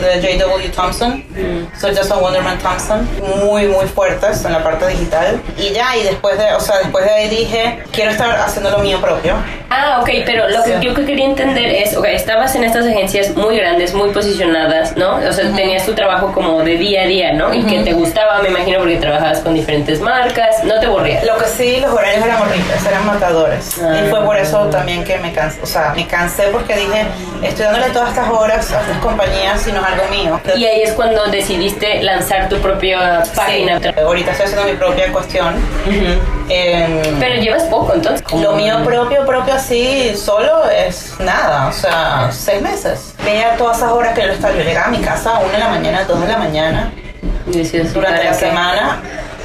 de 0.00 0.38
J.W. 0.38 0.68
Thompson. 0.70 1.24
So, 1.80 1.90
ya 1.90 2.04
son 2.04 2.22
Wonderman 2.22 2.58
Thompson, 2.58 3.08
muy 3.44 3.66
muy 3.66 3.86
fuertes 3.86 4.44
en 4.44 4.52
la 4.52 4.62
parte 4.62 4.86
digital. 4.88 5.40
Y 5.56 5.70
ya, 5.70 5.96
y 5.96 6.02
después 6.02 6.38
de, 6.38 6.54
o 6.54 6.60
sea, 6.60 6.78
después 6.78 7.04
de 7.04 7.10
ahí 7.10 7.28
dije, 7.28 7.82
quiero 7.92 8.10
estar 8.10 8.30
haciendo 8.38 8.70
lo 8.70 8.78
mío 8.78 9.00
propio. 9.00 9.34
Ah, 9.70 9.98
ok, 10.00 10.08
pero 10.24 10.48
lo 10.48 10.62
que 10.62 10.78
yo 10.80 10.94
que 10.94 11.04
quería 11.04 11.24
entender 11.26 11.66
es, 11.66 11.96
ok, 11.96 12.04
estabas 12.06 12.54
en 12.54 12.64
estas 12.64 12.86
agencias 12.86 13.34
muy 13.36 13.56
grandes, 13.56 13.94
muy 13.94 14.10
posicionadas, 14.10 14.96
¿no? 14.96 15.16
O 15.16 15.32
sea, 15.32 15.50
tenías 15.52 15.84
tu 15.86 15.94
trabajo 15.94 16.32
como 16.32 16.62
de 16.62 16.76
día 16.76 17.02
a 17.02 17.06
día, 17.06 17.32
¿no? 17.32 17.52
Y 17.52 17.64
que 17.64 17.82
te 17.82 17.92
gustaba, 17.92 18.40
me 18.42 18.48
imagino, 18.50 18.78
porque 18.78 18.96
trabajabas 18.96 19.40
con 19.40 19.54
diferentes 19.54 20.00
marcas, 20.00 20.62
no 20.64 20.78
te 20.78 20.86
aburrías. 20.86 21.24
Lo 21.24 21.36
que 21.38 21.46
sí, 21.46 21.80
los 21.80 21.90
horarios 21.92 22.24
eran 22.24 22.42
horribles, 22.42 22.86
eran 22.86 23.06
matadores. 23.06 23.80
Ah. 23.82 24.02
Y 24.04 24.10
fue 24.10 24.22
por 24.24 24.36
eso 24.36 24.66
también 24.66 25.02
que 25.04 25.18
me 25.18 25.32
cansé, 25.32 25.60
o 25.62 25.66
sea, 25.66 25.92
me 25.96 26.06
cansé 26.06 26.44
porque 26.52 26.76
dije, 26.76 27.06
estoy 27.42 27.64
dándole 27.64 27.88
todas 27.90 28.10
estas 28.10 28.28
horas 28.30 28.72
a 28.72 28.80
estas 28.80 28.98
compañías 28.98 29.66
y 29.66 29.72
no 29.72 29.80
es 29.80 29.86
algo 29.86 30.08
mío. 30.08 30.40
Y 30.56 30.66
ahí 30.66 30.82
es 30.82 30.92
cuando 30.92 31.26
decidiste 31.26 32.02
lanzar 32.02 32.48
tu 32.48 32.58
propia 32.58 33.22
página. 33.34 33.80
Sí, 33.80 33.88
ahorita 33.98 34.30
estoy 34.32 34.46
haciendo 34.46 34.66
mi 34.70 34.76
propia 34.76 35.10
cuestión. 35.12 35.54
Em, 36.48 37.18
Pero 37.18 37.40
llevas 37.40 37.62
poco, 37.64 37.94
entonces. 37.94 38.22
lo 38.32 38.52
mío 38.52 38.76
propio, 38.84 39.24
propio 39.24 39.53
así, 39.54 40.14
solo 40.16 40.68
es 40.70 41.14
nada, 41.20 41.68
o 41.68 41.72
sea, 41.72 42.30
seis 42.30 42.62
meses. 42.62 43.14
Veía 43.24 43.56
todas 43.56 43.78
esas 43.78 43.92
horas 43.92 44.14
que 44.14 44.22
yo 44.22 44.32
estaba, 44.32 44.54
yo 44.54 44.62
llegaba 44.62 44.86
a 44.86 44.90
mi 44.90 44.98
casa 45.00 45.36
a 45.36 45.38
una 45.40 45.52
de 45.52 45.58
la 45.58 45.68
mañana, 45.68 46.04
dos 46.04 46.20
de 46.20 46.28
la 46.28 46.38
mañana, 46.38 46.92
Y 47.46 47.62
durante 47.62 48.18
¿para 48.18 48.24
la 48.24 48.34
semana 48.34 49.02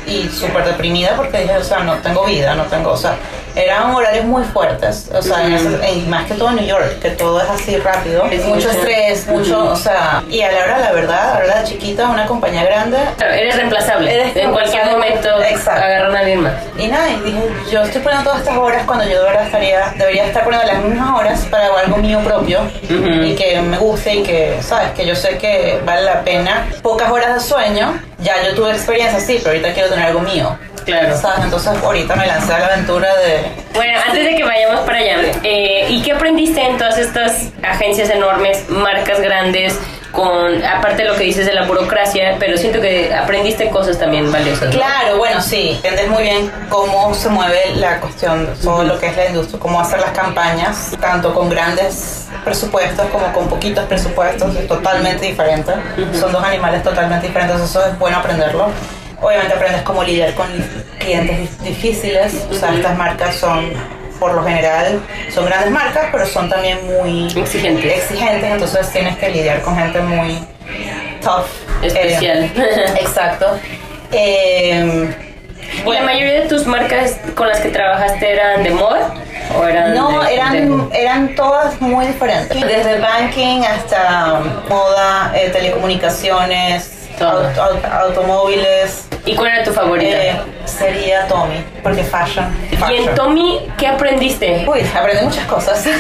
y 0.09 0.29
súper 0.29 0.65
deprimida 0.65 1.11
porque 1.15 1.39
dije, 1.39 1.57
o 1.57 1.63
sea, 1.63 1.79
no 1.79 1.95
tengo 1.97 2.23
vida, 2.25 2.55
no 2.55 2.63
tengo, 2.63 2.91
o 2.91 2.97
sea, 2.97 3.15
eran 3.55 3.91
horarios 3.93 4.25
muy 4.25 4.43
fuertes, 4.43 5.09
o 5.13 5.21
sea, 5.21 5.45
en 5.45 5.53
ese- 5.53 5.91
y 5.91 6.01
más 6.07 6.25
que 6.25 6.35
todo 6.35 6.49
en 6.49 6.57
New 6.57 6.65
York, 6.65 6.99
que 6.99 7.09
todo 7.11 7.41
es 7.41 7.49
así 7.49 7.77
rápido, 7.77 8.25
Es 8.31 8.45
mucho 8.45 8.69
estrés, 8.69 9.27
mucho, 9.27 9.71
o 9.71 9.75
sea, 9.75 10.23
y 10.29 10.41
a 10.41 10.51
la 10.51 10.59
hora, 10.63 10.77
la 10.79 10.91
verdad, 10.91 11.35
a 11.35 11.39
la 11.39 11.45
hora 11.45 11.63
chiquita, 11.63 12.07
una 12.07 12.25
compañía 12.25 12.63
grande, 12.63 12.97
Claro, 13.17 13.33
eres 13.33 13.55
reemplazable. 13.55 14.13
Eres 14.13 14.35
en 14.35 14.51
cualquier 14.51 14.85
momento 14.85 15.29
Exacto. 15.41 15.81
agarran 15.83 16.15
a 16.15 16.19
alguien 16.19 16.41
más. 16.41 16.53
Y 16.77 16.87
nada, 16.87 17.09
y 17.09 17.19
dije, 17.21 17.41
yo 17.71 17.81
estoy 17.81 18.01
poniendo 18.01 18.23
todas 18.29 18.39
estas 18.45 18.57
horas 18.57 18.83
cuando 18.85 19.03
yo 19.05 19.17
de 19.19 19.23
verdad 19.25 19.43
estaría, 19.45 19.93
debería 19.97 20.25
estar 20.25 20.43
poniendo 20.43 20.67
las 20.71 20.83
mismas 20.83 21.19
horas 21.19 21.39
para 21.51 21.67
algo 21.79 21.97
mío 21.97 22.19
propio 22.23 22.59
y 22.89 23.35
que 23.35 23.59
me 23.61 23.77
guste 23.77 24.15
y 24.15 24.23
que, 24.23 24.57
sabes, 24.61 24.91
que 24.91 25.05
yo 25.05 25.15
sé 25.15 25.37
que 25.37 25.81
vale 25.85 26.03
la 26.03 26.21
pena. 26.21 26.67
Pocas 26.81 27.11
horas 27.11 27.33
de 27.33 27.39
sueño, 27.41 27.99
ya 28.21 28.43
yo 28.43 28.55
tuve 28.55 28.71
experiencia, 28.71 29.19
sí, 29.19 29.37
pero 29.37 29.51
ahorita 29.51 29.73
quiero 29.73 29.89
tener 29.89 30.05
algo 30.05 30.21
mío. 30.21 30.57
Claro. 30.85 31.15
¿Sabes? 31.17 31.45
Entonces 31.45 31.71
ahorita 31.83 32.15
me 32.15 32.25
lancé 32.25 32.53
a 32.53 32.59
la 32.59 32.65
aventura 32.67 33.15
de... 33.17 33.43
Bueno, 33.75 33.99
antes 34.07 34.25
de 34.25 34.35
que 34.35 34.43
vayamos 34.43 34.81
para 34.81 34.97
allá, 34.97 35.17
eh, 35.43 35.85
¿y 35.89 36.01
qué 36.01 36.13
aprendiste 36.13 36.61
en 36.61 36.77
todas 36.77 36.97
estas 36.97 37.49
agencias 37.61 38.09
enormes, 38.09 38.69
marcas 38.69 39.21
grandes, 39.21 39.79
con 40.11 40.65
aparte 40.65 41.03
de 41.03 41.09
lo 41.09 41.15
que 41.15 41.23
dices 41.23 41.45
de 41.45 41.53
la 41.53 41.63
burocracia, 41.65 42.35
pero 42.39 42.57
siento 42.57 42.81
que 42.81 43.13
aprendiste 43.13 43.69
cosas 43.69 43.97
también 43.99 44.31
valiosas. 44.31 44.69
¿no? 44.73 44.79
Claro, 44.79 45.17
bueno, 45.17 45.41
sí, 45.41 45.71
entiendes 45.75 46.07
muy 46.09 46.23
bien 46.23 46.51
cómo 46.69 47.13
se 47.13 47.29
mueve 47.29 47.59
la 47.75 47.99
cuestión, 47.99 48.49
todo 48.63 48.83
lo 48.83 48.99
que 48.99 49.07
es 49.07 49.15
la 49.15 49.27
industria, 49.27 49.59
cómo 49.59 49.79
hacer 49.79 49.99
las 49.99 50.11
campañas, 50.11 50.91
tanto 50.99 51.33
con 51.33 51.49
grandes 51.49 52.27
presupuestos 52.43 53.05
como 53.11 53.31
con 53.33 53.47
poquitos 53.47 53.85
presupuestos, 53.85 54.55
es 54.55 54.67
totalmente 54.67 55.25
diferente. 55.27 55.73
Son 56.19 56.31
dos 56.31 56.43
animales 56.43 56.81
totalmente 56.83 57.27
diferentes, 57.27 57.59
eso 57.61 57.85
es 57.85 57.97
bueno 57.99 58.17
aprenderlo. 58.17 58.67
Obviamente 59.21 59.53
aprendes 59.53 59.81
cómo 59.83 60.03
lidiar 60.03 60.33
con 60.33 60.47
clientes 60.97 61.37
dif- 61.39 61.57
difíciles, 61.59 62.45
o 62.49 62.53
sea, 62.53 62.73
estas 62.73 62.97
marcas 62.97 63.35
son, 63.35 63.71
por 64.19 64.33
lo 64.33 64.43
general, 64.43 64.99
son 65.33 65.45
grandes 65.45 65.71
marcas, 65.71 66.07
pero 66.11 66.25
son 66.25 66.49
también 66.49 66.85
muy 66.85 67.27
Exigentes. 67.35 67.85
exigentes, 68.03 68.51
entonces 68.51 68.89
tienes 68.91 69.17
que 69.17 69.29
lidiar 69.29 69.61
con 69.61 69.77
gente 69.77 69.99
muy 70.01 70.39
tough. 71.21 71.45
Especial. 71.81 72.43
Eh, 72.55 72.85
exacto. 73.01 73.57
Eh, 74.11 75.15
¿Y 75.85 75.91
la 75.91 76.01
mayoría 76.01 76.41
de 76.41 76.47
tus 76.47 76.65
marcas 76.65 77.17
con 77.35 77.47
las 77.47 77.59
que 77.59 77.69
trabajaste 77.69 78.31
eran 78.33 78.63
de 78.63 78.71
moda? 78.71 79.13
¿O 79.57 79.63
eran 79.65 79.95
No, 79.95 80.21
de- 80.23 80.33
eran, 80.35 80.89
eran 80.93 81.35
todas 81.35 81.79
muy 81.81 82.05
diferentes. 82.07 82.59
Desde 82.59 82.99
banking 82.99 83.61
hasta 83.63 84.41
moda, 84.67 85.31
eh, 85.35 85.49
telecomunicaciones, 85.51 86.91
aut- 87.19 87.85
automóviles. 87.91 89.05
¿Y 89.25 89.35
cuál 89.35 89.49
era 89.49 89.63
tu 89.63 89.71
favorita? 89.71 90.17
Eh, 90.17 90.35
sería 90.65 91.27
Tommy, 91.27 91.63
porque 91.83 92.03
fashion. 92.03 92.45
y 92.89 92.95
en. 92.95 93.15
Tommy, 93.15 93.67
¿qué 93.77 93.87
aprendiste? 93.87 94.65
Uy, 94.67 94.81
aprendí 94.95 95.23
muchas 95.23 95.45
cosas. 95.45 95.81
Sí. 95.81 95.91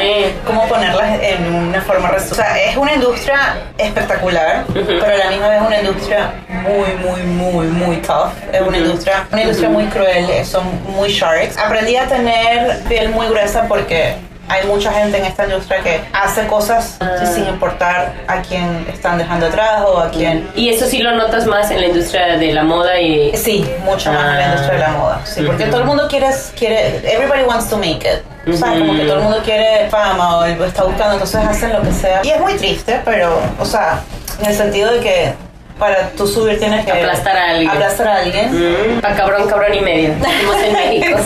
Cómo 0.46 0.66
ponerlas 0.68 1.20
en 1.22 1.54
una 1.54 1.80
forma 1.82 2.10
O 2.10 2.34
sea, 2.34 2.58
es 2.62 2.76
una 2.76 2.94
industria 2.94 3.56
espectacular, 3.76 4.64
pero 4.72 5.04
a 5.04 5.16
la 5.16 5.30
misma 5.30 5.48
vez 5.48 5.62
una 5.62 5.80
industria 5.80 6.32
muy, 6.48 6.94
muy, 7.04 7.22
muy, 7.22 7.66
muy 7.66 7.96
tough. 7.98 8.32
Es 8.52 8.60
una 8.60 8.78
industria, 8.78 9.26
una 9.32 9.42
industria 9.42 9.68
muy 9.68 9.84
cruel, 9.86 10.44
son 10.44 10.64
muy 10.84 11.08
sharks. 11.10 11.56
Aprendí 11.58 11.96
a 11.96 12.06
tener 12.06 12.82
piel 12.84 13.10
muy 13.10 13.26
gruesa 13.26 13.66
porque 13.68 14.14
hay 14.48 14.66
mucha 14.66 14.92
gente 14.92 15.18
en 15.18 15.24
esta 15.26 15.44
industria 15.44 15.80
que 15.82 16.00
hace 16.12 16.46
cosas 16.46 16.96
Ah. 17.00 17.24
sin 17.34 17.46
importar 17.46 18.12
a 18.26 18.40
quién 18.42 18.86
están 18.92 19.18
dejando 19.18 19.46
atrás 19.46 19.82
o 19.86 19.98
a 19.98 20.10
quién 20.10 20.48
Y 20.54 20.68
eso 20.70 20.86
sí 20.86 20.98
lo 20.98 21.12
notas 21.14 21.46
más 21.46 21.70
en 21.70 21.80
la 21.80 21.86
industria 21.88 22.36
de 22.36 22.52
la 22.52 22.62
moda 22.64 22.98
y... 23.00 23.36
Sí, 23.36 23.68
mucho 23.84 24.12
más 24.12 24.20
en 24.24 24.38
la 24.38 24.44
Ah. 24.44 24.48
industria 24.48 24.72
de 24.74 24.78
la 24.80 24.88
moda. 24.88 25.20
Sí, 25.24 25.42
porque 25.46 25.66
todo 25.66 25.80
el 25.80 25.86
mundo 25.86 26.06
quiere, 26.08 26.28
quiere, 26.58 26.96
everybody 27.12 27.42
wants 27.44 27.68
to 27.68 27.76
make 27.76 27.98
it. 28.06 28.22
O 28.52 28.56
sea, 28.56 28.68
como 28.70 28.94
que 28.96 29.04
todo 29.04 29.16
el 29.18 29.22
mundo 29.24 29.38
quiere 29.44 29.88
fama 29.90 30.38
o 30.38 30.44
está 30.44 30.84
buscando, 30.84 31.12
entonces 31.14 31.40
hacen 31.44 31.72
lo 31.72 31.82
que 31.82 31.92
sea. 31.92 32.20
Y 32.24 32.30
es 32.30 32.40
muy 32.40 32.54
triste, 32.54 33.00
pero, 33.04 33.38
o 33.60 33.64
sea, 33.64 34.00
en 34.40 34.46
el 34.46 34.54
sentido 34.56 34.90
de 34.92 35.00
que 35.00 35.34
para 35.78 36.10
tú 36.10 36.26
subir 36.26 36.58
tienes 36.58 36.84
que 36.84 36.92
Aplastar 36.92 37.36
a 37.36 37.50
alguien. 37.50 37.70
Aplastar 37.70 38.08
a 38.08 38.16
alguien. 38.16 38.98
Pa' 39.00 39.14
cabrón, 39.14 39.48
cabrón 39.48 39.74
y 39.74 39.80
medio. 39.80 40.14
Decimos 40.20 40.56
en 40.64 40.72
México. 40.72 41.18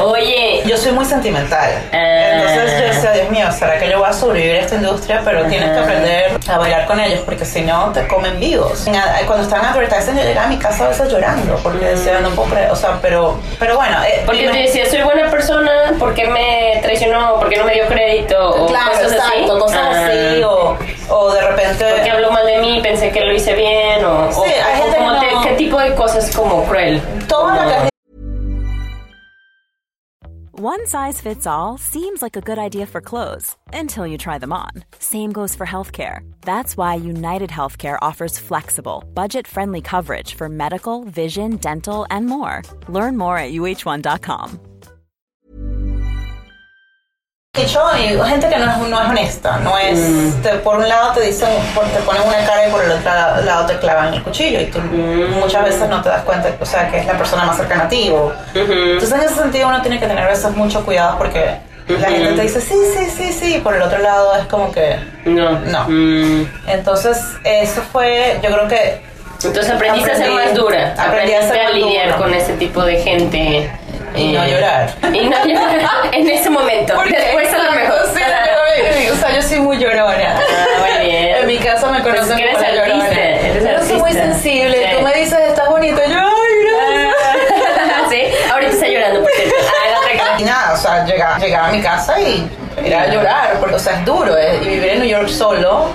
Oye, 0.00 0.62
Yo 0.66 0.76
soy 0.76 0.92
muy 0.92 1.04
sentimental. 1.04 1.70
Ah. 1.92 2.42
Entonces 2.42 2.80
yo 2.80 2.86
decía, 2.86 3.12
Dios 3.12 3.30
mío, 3.30 3.46
¿será 3.52 3.78
que 3.78 3.88
yo 3.88 3.98
voy 3.98 4.08
a 4.08 4.12
sobrevivir 4.12 4.56
a 4.56 4.60
esta 4.60 4.74
industria? 4.76 5.20
Pero 5.24 5.44
tienes 5.46 5.70
que 5.70 5.78
aprender 5.78 6.38
a 6.50 6.58
bailar 6.58 6.86
con 6.86 7.00
ellos 7.00 7.20
porque 7.24 7.44
si 7.44 7.60
no 7.62 7.90
te 7.92 8.06
comen 8.08 8.38
vivos. 8.40 8.86
Cuando 9.26 9.44
estaban 9.44 9.66
advertising 9.66 10.16
yo 10.16 10.22
llegaba 10.22 10.46
a 10.46 10.50
mi 10.50 10.58
casa 10.58 10.84
a 10.86 10.88
veces 10.88 11.10
llorando 11.10 11.56
porque 11.62 11.84
decía, 11.86 12.20
no 12.20 12.30
puedo 12.30 12.50
creer, 12.50 12.70
o 12.70 12.76
sea, 12.76 12.98
pero, 13.00 13.38
pero 13.58 13.76
bueno. 13.76 13.96
eh, 14.04 14.22
porque 14.26 14.48
te 14.48 14.58
decía, 14.58 14.88
soy 14.88 15.02
buena 15.02 15.30
persona, 15.30 15.70
¿por 15.98 16.14
qué 16.14 16.26
me 16.26 16.78
traicionó? 16.82 17.36
¿Por 17.38 17.48
qué 17.48 17.56
no 17.58 17.64
me 17.64 17.74
dio 17.74 17.86
crédito? 17.86 18.50
O 18.50 18.66
Claro, 18.66 18.90
cosas 18.90 19.06
así. 19.06 19.14
exacto, 19.16 19.58
cosas 19.58 19.78
Ah. 19.82 20.06
así, 20.06 20.42
o, 20.42 20.76
o 21.12 21.32
de 21.32 21.40
repente... 21.40 21.84
Porque 21.94 22.10
habló 22.10 22.30
mal 22.32 22.46
de 22.46 22.58
mí, 22.60 22.80
pensé 22.82 23.10
que 23.12 23.20
lo 23.24 23.32
hice 23.32 23.54
bien, 23.54 24.04
o, 24.04 24.28
o- 24.28 24.32
Sí, 24.32 24.50
hay 24.50 24.80
o 24.90 24.94
como 24.96 25.20
que 25.20 25.26
te- 25.26 25.48
qué 25.48 25.54
tipo 25.56 25.78
de 25.78 25.94
cosas 25.94 26.34
como 26.34 26.64
cruel. 26.64 27.00
Todo 27.28 27.48
lo 27.54 27.62
que 27.62 27.76
es 27.84 27.88
One 30.54 30.84
size 30.86 31.20
fits 31.20 31.46
all 31.46 31.76
seems 31.78 32.22
like 32.22 32.36
a 32.36 32.40
good 32.40 32.58
idea 32.58 32.86
for 32.86 33.00
clothes 33.00 33.56
until 33.72 34.06
you 34.06 34.16
try 34.16 34.38
them 34.38 34.52
on. 34.52 34.84
Same 35.00 35.32
goes 35.32 35.56
for 35.56 35.66
healthcare. 35.66 36.20
That's 36.42 36.76
why 36.76 36.94
United 36.94 37.50
Healthcare 37.50 37.98
offers 38.00 38.38
flexible, 38.38 39.02
budget 39.12 39.48
friendly 39.48 39.80
coverage 39.80 40.34
for 40.34 40.48
medical, 40.48 41.02
vision, 41.04 41.56
dental, 41.56 42.06
and 42.10 42.26
more. 42.26 42.62
Learn 42.88 43.16
more 43.16 43.36
at 43.38 43.52
uh1.com. 43.52 44.60
dicho 47.60 47.82
y 47.98 48.18
gente 48.30 48.48
que 48.48 48.56
no 48.56 48.64
es, 48.70 48.78
no 48.78 49.02
es 49.02 49.08
honesta, 49.10 49.58
no 49.58 49.76
es, 49.76 50.00
te- 50.42 50.54
por 50.60 50.78
un 50.78 50.88
lado 50.88 51.12
te 51.12 51.20
dicen, 51.20 51.50
te 51.94 52.00
ponen 52.00 52.22
una 52.26 52.38
cara 52.46 52.66
y 52.66 52.70
por 52.70 52.82
el 52.82 52.92
otro 52.92 53.12
lado 53.44 53.66
te 53.66 53.76
clavan 53.78 54.14
el 54.14 54.22
cuchillo 54.22 54.58
y 54.58 54.64
tú 54.70 54.78
muchas 54.80 55.62
veces 55.66 55.86
no 55.90 56.00
te 56.00 56.08
das 56.08 56.22
cuenta, 56.22 56.48
o 56.58 56.64
sea, 56.64 56.88
que 56.90 57.00
es 57.00 57.04
la 57.04 57.12
persona 57.12 57.44
más 57.44 57.58
cercana 57.58 57.84
a 57.84 57.88
ti. 57.90 58.08
o- 58.10 58.32
Entonces 58.54 59.12
en 59.12 59.20
ese 59.20 59.34
sentido 59.34 59.68
uno 59.68 59.82
tiene 59.82 60.00
que 60.00 60.06
tener 60.06 60.24
a 60.24 60.28
veces 60.28 60.50
mucho 60.56 60.82
cuidado 60.82 61.18
porque 61.18 61.56
la 61.88 62.08
gente 62.08 62.32
te 62.32 62.40
dice 62.40 62.58
sí, 62.62 62.74
sí, 62.96 63.10
sí, 63.14 63.32
sí, 63.34 63.56
y 63.56 63.60
por 63.60 63.76
el 63.76 63.82
otro 63.82 63.98
lado 63.98 64.34
es 64.36 64.46
como 64.46 64.72
que 64.72 64.96
No. 65.26 65.50
no. 65.58 65.84
Mm. 65.88 66.46
Entonces 66.68 67.18
eso 67.44 67.82
fue, 67.92 68.40
yo 68.42 68.48
creo 68.50 68.66
que 68.66 69.02
Entonces 69.44 69.70
aprendiste 69.70 70.10
a 70.10 70.16
ser 70.16 70.30
Aprendí- 70.30 70.34
más 70.46 70.54
dura. 70.54 70.94
aprendí 70.96 71.34
a 71.34 71.40
Aprendiste 71.40 71.48
ser 71.48 71.66
a, 71.66 71.70
lidiar 71.70 72.06
dura. 72.06 72.16
con 72.18 72.32
ese 72.32 72.54
tipo 72.54 72.82
de 72.82 72.96
gente. 72.96 73.70
Y 74.14 74.34
eh, 74.34 74.38
no 74.38 74.46
llorar. 74.46 74.90
Y 75.12 75.28
no 75.28 75.44
llorar 75.46 75.90
en 76.12 76.28
ese 76.28 76.50
momento. 76.50 76.94
Después 77.08 77.52
a 77.52 77.58
lo 77.58 77.72
mejor. 77.72 77.98
Sí, 78.14 79.08
o 79.12 79.16
sea, 79.16 79.34
yo 79.34 79.42
soy 79.42 79.60
muy 79.60 79.78
llorona. 79.78 80.36
Ah, 80.36 80.66
muy 80.98 81.06
bien. 81.06 81.36
En 81.36 81.46
mi 81.46 81.58
casa 81.58 81.90
me 81.90 82.00
Pues 82.02 82.14
conocen 82.14 82.38
eres 82.38 82.56
como 82.56 82.68
llorona. 82.70 83.08
eres 83.08 83.64
Yo 83.64 83.86
soy 83.86 83.96
muy 83.98 84.12
sensible. 84.12 84.76
Sí. 84.76 84.96
Tú 84.96 85.02
me 85.02 85.14
dices, 85.14 85.38
estás 85.48 85.68
bonito. 85.68 86.00
Yo, 86.08 86.18
ay, 86.18 86.54
gracias. 86.64 88.10
sí, 88.10 88.22
ahorita 88.50 88.72
está 88.72 88.88
llorando, 88.88 89.22
por 89.22 89.30
cierto. 89.32 89.54
Ah. 90.24 90.36
Y 90.38 90.44
nada, 90.44 90.72
o 90.74 90.76
sea, 90.76 91.04
llegaba, 91.04 91.38
llegaba 91.38 91.68
a 91.68 91.72
mi 91.72 91.80
casa 91.82 92.18
y 92.20 92.48
era 92.84 93.06
llorar, 93.08 93.56
porque, 93.60 93.74
o 93.76 93.78
sea, 93.78 93.94
es 93.94 94.04
duro, 94.04 94.36
¿eh? 94.36 94.58
y 94.62 94.66
vivir 94.66 94.88
en 94.90 94.98
New 95.00 95.08
York 95.08 95.28
solo, 95.28 95.90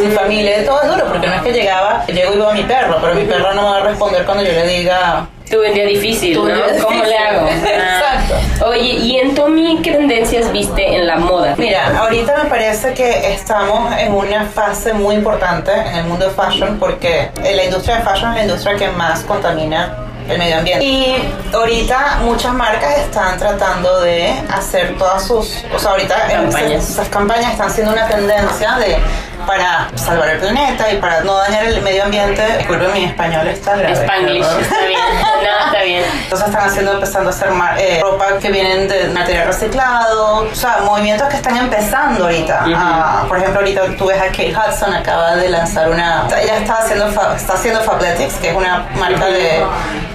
sin 0.00 0.12
familia, 0.12 0.64
todo 0.64 0.80
es 0.82 0.88
duro, 0.88 1.06
porque 1.06 1.26
no 1.26 1.34
es 1.34 1.42
que 1.42 1.52
llegaba, 1.52 2.04
llego 2.06 2.32
y 2.34 2.36
veo 2.36 2.48
a 2.50 2.54
mi 2.54 2.62
perro, 2.62 2.98
pero 3.00 3.14
mi 3.14 3.24
perro 3.24 3.52
no 3.52 3.62
me 3.62 3.68
va 3.68 3.76
a 3.78 3.80
responder 3.80 4.24
cuando 4.24 4.42
yo 4.44 4.52
le 4.52 4.66
diga, 4.66 5.26
Tuve 5.50 5.68
un 5.68 5.74
día 5.74 5.84
difícil, 5.84 6.36
¿no? 6.36 6.44
¿Cómo 6.80 7.02
le 7.02 7.18
hago? 7.18 7.48
Exacto. 7.48 8.66
Oye, 8.66 8.94
¿y 8.94 9.18
en 9.18 9.34
Tommy 9.34 9.80
qué 9.82 9.90
tendencias 9.90 10.52
viste 10.52 10.94
en 10.94 11.08
la 11.08 11.16
moda? 11.16 11.56
Mira, 11.58 11.98
ahorita 11.98 12.44
me 12.44 12.48
parece 12.48 12.94
que 12.94 13.32
estamos 13.32 13.92
en 13.98 14.14
una 14.14 14.44
fase 14.44 14.92
muy 14.92 15.16
importante 15.16 15.72
en 15.72 15.96
el 15.96 16.04
mundo 16.04 16.26
de 16.26 16.30
fashion 16.30 16.78
porque 16.78 17.30
la 17.42 17.64
industria 17.64 17.96
de 17.96 18.02
fashion 18.02 18.30
es 18.30 18.36
la 18.36 18.42
industria 18.42 18.76
que 18.76 18.88
más 18.90 19.24
contamina 19.24 20.06
el 20.28 20.38
medio 20.38 20.58
ambiente. 20.58 20.84
Y 20.84 21.16
ahorita 21.52 22.20
muchas 22.22 22.54
marcas 22.54 22.98
están 22.98 23.36
tratando 23.36 24.02
de 24.02 24.32
hacer 24.52 24.96
todas 24.98 25.26
sus, 25.26 25.64
o 25.74 25.78
sea, 25.80 25.90
ahorita 25.90 26.32
en 26.32 26.42
Campañas. 26.44 26.90
esas 26.90 27.08
campañas 27.08 27.52
están 27.52 27.70
siendo 27.70 27.92
una 27.92 28.06
tendencia 28.06 28.76
de 28.76 28.96
para 29.46 29.88
salvar 29.94 30.28
el 30.30 30.38
planeta 30.38 30.90
y 30.92 30.96
para 30.96 31.20
no 31.20 31.34
dañar 31.36 31.64
el 31.64 31.82
medio 31.82 32.04
ambiente. 32.04 32.42
Disculpen, 32.58 32.92
mi 32.92 33.04
español 33.04 33.46
está 33.48 33.76
grave. 33.76 33.94
Spanglish, 33.94 34.46
está 34.60 34.86
bien. 34.86 35.00
No, 35.42 35.66
está 35.66 35.82
bien. 35.82 36.04
Entonces 36.24 36.48
están 36.48 36.68
haciendo, 36.68 36.92
empezando 36.92 37.30
a 37.30 37.32
hacer 37.32 37.48
eh, 37.78 38.00
ropa 38.02 38.38
que 38.40 38.50
vienen 38.50 38.88
de 38.88 39.08
material 39.08 39.46
reciclado, 39.46 40.48
o 40.50 40.54
sea, 40.54 40.80
movimientos 40.84 41.28
que 41.28 41.36
están 41.36 41.56
empezando 41.56 42.24
ahorita. 42.24 42.64
Ah, 42.74 43.24
por 43.28 43.38
ejemplo, 43.38 43.60
ahorita 43.60 43.82
tú 43.96 44.06
ves 44.06 44.20
a 44.20 44.26
Kate 44.26 44.54
Hudson, 44.54 44.92
acaba 44.94 45.36
de 45.36 45.48
lanzar 45.48 45.88
una, 45.90 46.26
ella 46.40 46.58
está 46.58 46.78
haciendo, 46.78 47.08
está 47.08 47.54
haciendo 47.54 47.80
Fabletics, 47.80 48.34
que 48.34 48.50
es 48.50 48.56
una 48.56 48.86
marca 48.98 49.26
de, 49.26 49.64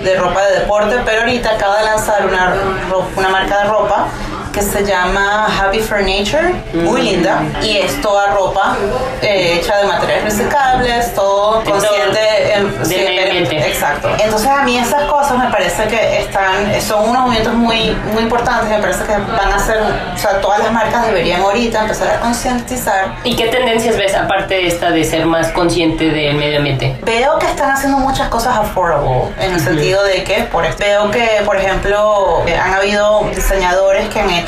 de 0.04 0.16
ropa 0.16 0.42
de 0.44 0.60
deporte, 0.60 0.98
pero 1.06 1.22
ahorita 1.22 1.52
acaba 1.52 1.78
de 1.80 1.86
lanzar 1.86 2.26
una, 2.26 2.54
una 3.16 3.30
marca 3.30 3.60
de 3.60 3.64
ropa 3.66 4.08
que 4.56 4.62
se 4.62 4.86
llama 4.86 5.48
Happy 5.60 5.80
for 5.82 6.00
Nature, 6.02 6.54
muy 6.74 7.02
linda, 7.02 7.42
y 7.62 7.78
es 7.80 8.00
toda 8.02 8.28
ropa 8.28 8.78
eh, 9.22 9.60
hecha 9.60 9.76
de 9.80 9.84
materiales 9.86 10.24
reciclables, 10.24 11.14
todo 11.14 11.62
consciente 11.66 12.54
en, 12.54 12.74
Del 12.78 12.86
sí, 12.86 12.96
medio 12.96 13.22
en- 13.22 13.28
ambiente. 13.28 13.68
Exacto. 13.68 14.10
Entonces 14.18 14.48
a 14.48 14.64
mí 14.64 14.78
esas 14.78 15.04
cosas 15.12 15.38
me 15.38 15.50
parece 15.52 15.84
que 15.90 16.20
están, 16.22 16.82
son 16.82 17.10
unos 17.10 17.24
movimientos 17.24 17.54
muy, 17.54 17.92
muy 18.14 18.24
importantes, 18.24 18.70
me 18.70 18.80
parece 18.80 19.04
que 19.04 19.12
van 19.18 19.52
a 19.52 19.60
ser, 19.60 19.78
o 19.82 20.18
sea, 20.18 20.40
todas 20.40 20.60
las 20.60 20.72
marcas 20.72 21.06
deberían 21.06 21.42
ahorita 21.42 21.82
empezar 21.82 22.08
a 22.16 22.20
concientizar. 22.22 23.14
¿Y 23.26 23.36
qué 23.36 23.48
tendencias 23.48 23.98
ves 23.98 24.16
aparte 24.16 24.54
de 24.54 24.68
esta 24.68 24.90
de 24.92 25.04
ser 25.04 25.26
más 25.26 25.50
consciente 25.50 26.06
del 26.12 26.36
medio 26.38 26.60
ambiente? 26.60 26.96
Veo 27.04 27.38
que 27.40 27.48
están 27.48 27.72
haciendo 27.72 27.98
muchas 27.98 28.30
cosas 28.30 28.56
affordable, 28.58 29.34
en 29.42 29.52
el 29.54 29.60
sentido 29.60 30.02
de 30.06 30.24
que, 30.24 30.44
por, 30.44 30.64
veo 30.78 31.12
que, 31.12 31.42
por 31.46 31.58
ejemplo, 31.58 32.42
eh, 32.48 32.56
han 32.56 32.74
habido 32.74 33.26
diseñadores 33.36 34.08
que 34.10 34.22
han 34.22 34.30
hecho 34.30 34.45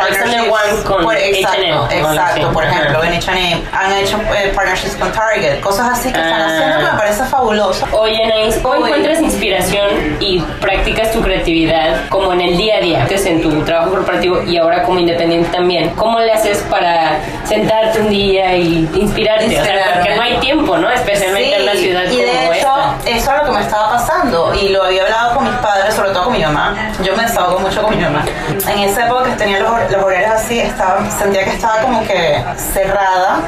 Alexander 0.00 0.50
Wang 0.50 0.82
con 0.84 1.02
por, 1.04 1.16
exacto, 1.16 2.52
por 2.52 2.64
ejemplo, 2.64 3.04
en 3.04 3.14
H&M 3.14 3.62
han 3.72 3.92
hecho 3.98 4.18
eh, 4.36 4.52
partnerships 4.54 4.96
con 4.96 5.12
Target, 5.12 5.60
cosas 5.60 5.88
así 5.92 6.12
que 6.12 6.18
están 6.18 6.40
Ah. 6.42 6.46
haciendo 6.46 6.78
que 6.86 6.92
me 6.92 6.98
parece 6.98 7.24
fabuloso. 7.24 7.86
Oye, 7.92 8.22
Anaís, 8.24 8.56
¿cómo 8.56 8.74
Oye. 8.74 8.84
encuentras 8.86 9.20
inspiración 9.20 10.16
y 10.20 10.40
practicas 10.60 11.12
tu 11.12 11.20
creatividad 11.22 12.08
como 12.08 12.32
en 12.32 12.40
el 12.40 12.56
día 12.56 12.76
a 12.76 12.80
día? 12.80 13.02
Antes 13.02 13.26
en 13.26 13.42
tu 13.42 13.62
trabajo 13.64 13.90
corporativo 13.92 14.42
y 14.42 14.56
ahora 14.58 14.82
como 14.82 14.98
independiente 14.98 15.48
también. 15.50 15.90
¿Cómo 15.96 16.20
le 16.20 16.32
haces 16.32 16.58
para 16.70 17.18
sentarte 17.44 18.00
un 18.00 18.08
día 18.10 18.56
y 18.56 18.88
inspirarte? 18.94 19.46
O 19.46 19.50
sea, 19.50 19.58
Inspirarme. 19.60 19.92
porque 19.94 20.16
no 20.16 20.22
hay 20.22 20.34
tiempo, 20.38 20.76
¿no? 20.78 20.90
Especialmente 20.90 21.56
en 21.56 21.62
una 21.62 21.74
ciudad 21.74 22.02
y 22.04 22.16
como 22.16 22.22
de 22.22 22.44
hecho, 22.44 22.52
esta. 22.54 22.83
Eso 23.06 23.30
es 23.32 23.38
lo 23.38 23.44
que 23.44 23.50
me 23.52 23.60
estaba 23.60 23.90
pasando 23.90 24.54
y 24.54 24.68
lo 24.70 24.84
había 24.84 25.02
hablado 25.04 25.34
con 25.36 25.44
mis 25.44 25.54
padres, 25.58 25.94
sobre 25.94 26.10
todo 26.10 26.24
con 26.24 26.32
mi 26.32 26.42
mamá. 26.42 26.74
Yo 27.02 27.16
me 27.16 27.22
desahogo 27.24 27.58
mucho 27.60 27.82
con 27.82 27.96
mi 27.96 28.02
mamá. 28.02 28.24
En 28.68 28.78
esa 28.80 29.06
época 29.06 29.24
que 29.24 29.30
tenía 29.32 29.60
los, 29.60 29.70
hor- 29.70 29.90
los 29.90 30.02
horarios 30.04 30.30
así, 30.32 30.60
estaba, 30.60 30.98
sentía 31.10 31.44
que 31.44 31.50
estaba 31.50 31.78
como 31.82 32.02
que 32.04 32.42
cerrada, 32.56 33.40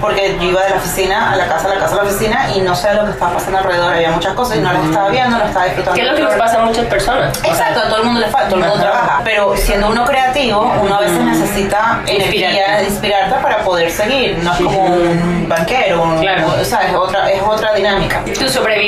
porque 0.00 0.36
yo 0.40 0.50
iba 0.50 0.62
de 0.62 0.70
la 0.70 0.76
oficina 0.76 1.32
a 1.32 1.36
la 1.36 1.46
casa, 1.46 1.66
a 1.70 1.74
la 1.74 1.80
casa 1.80 1.94
a 1.94 1.96
la 1.96 2.02
oficina 2.04 2.48
y 2.54 2.60
no 2.60 2.74
sé 2.74 2.92
lo 2.94 3.04
que 3.04 3.10
estaba 3.12 3.32
pasando 3.34 3.58
alrededor. 3.58 3.94
Había 3.94 4.10
muchas 4.10 4.34
cosas 4.34 4.56
y 4.56 4.60
no 4.60 4.72
las 4.72 4.84
estaba 4.84 5.08
viendo, 5.10 5.38
no 5.38 5.44
estaba 5.44 5.64
disfrutando. 5.66 5.94
¿Qué 5.96 6.02
es 6.02 6.08
lo 6.10 6.16
que 6.16 6.22
nos 6.22 6.34
pasa 6.34 6.56
a 6.56 6.64
muchas 6.64 6.84
personas? 6.86 7.38
Exacto, 7.44 7.80
a 7.80 7.88
todo 7.88 7.96
el 7.98 8.04
mundo 8.04 8.20
le 8.20 8.26
falta, 8.28 8.48
todo 8.48 8.56
el 8.60 8.68
mundo 8.68 8.84
Ajá. 8.84 8.92
trabaja. 8.92 9.20
Pero 9.24 9.56
siendo 9.56 9.88
uno 9.88 10.04
creativo, 10.04 10.72
uno 10.82 10.94
a 10.96 11.00
veces 11.00 11.20
necesita 11.20 12.00
energía, 12.06 12.48
Inspirarte. 12.50 12.84
inspirarte 12.84 13.34
para 13.42 13.58
poder 13.58 13.90
seguir. 13.90 14.38
No 14.42 14.52
es 14.52 14.58
como 14.60 14.84
un 14.84 15.46
banquero, 15.48 16.02
un- 16.02 16.18
Claro. 16.20 16.46
o 16.60 16.64
sea, 16.64 16.82
es 16.88 16.94
otra, 16.94 17.30
es 17.30 17.42
otra 17.42 17.74
dinámica. 17.74 18.22
tu 18.38 18.48
sobrevivencia 18.48 18.87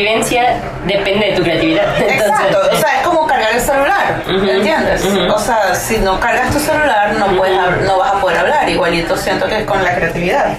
depende 0.87 1.27
de 1.27 1.33
tu 1.33 1.43
creatividad. 1.43 1.85
Entonces, 2.01 2.79
Exacto, 2.81 3.10
cargar 3.51 3.55
el 3.55 3.61
celular, 3.61 4.23
¿entiendes? 4.55 5.05
O 5.35 5.39
sea, 5.39 5.75
si 5.75 5.99
no 5.99 6.19
cargas 6.21 6.51
tu 6.53 6.59
celular 6.59 7.15
no 7.19 7.27
puedes 7.37 7.57
no 7.83 7.99
vas 7.99 8.13
a 8.15 8.21
poder 8.21 8.39
hablar. 8.39 8.69
Igualito 8.69 9.17
siento 9.17 9.47
que 9.47 9.59
es 9.61 9.65
con 9.67 9.83
la 9.85 9.95
creatividad. 9.95 10.57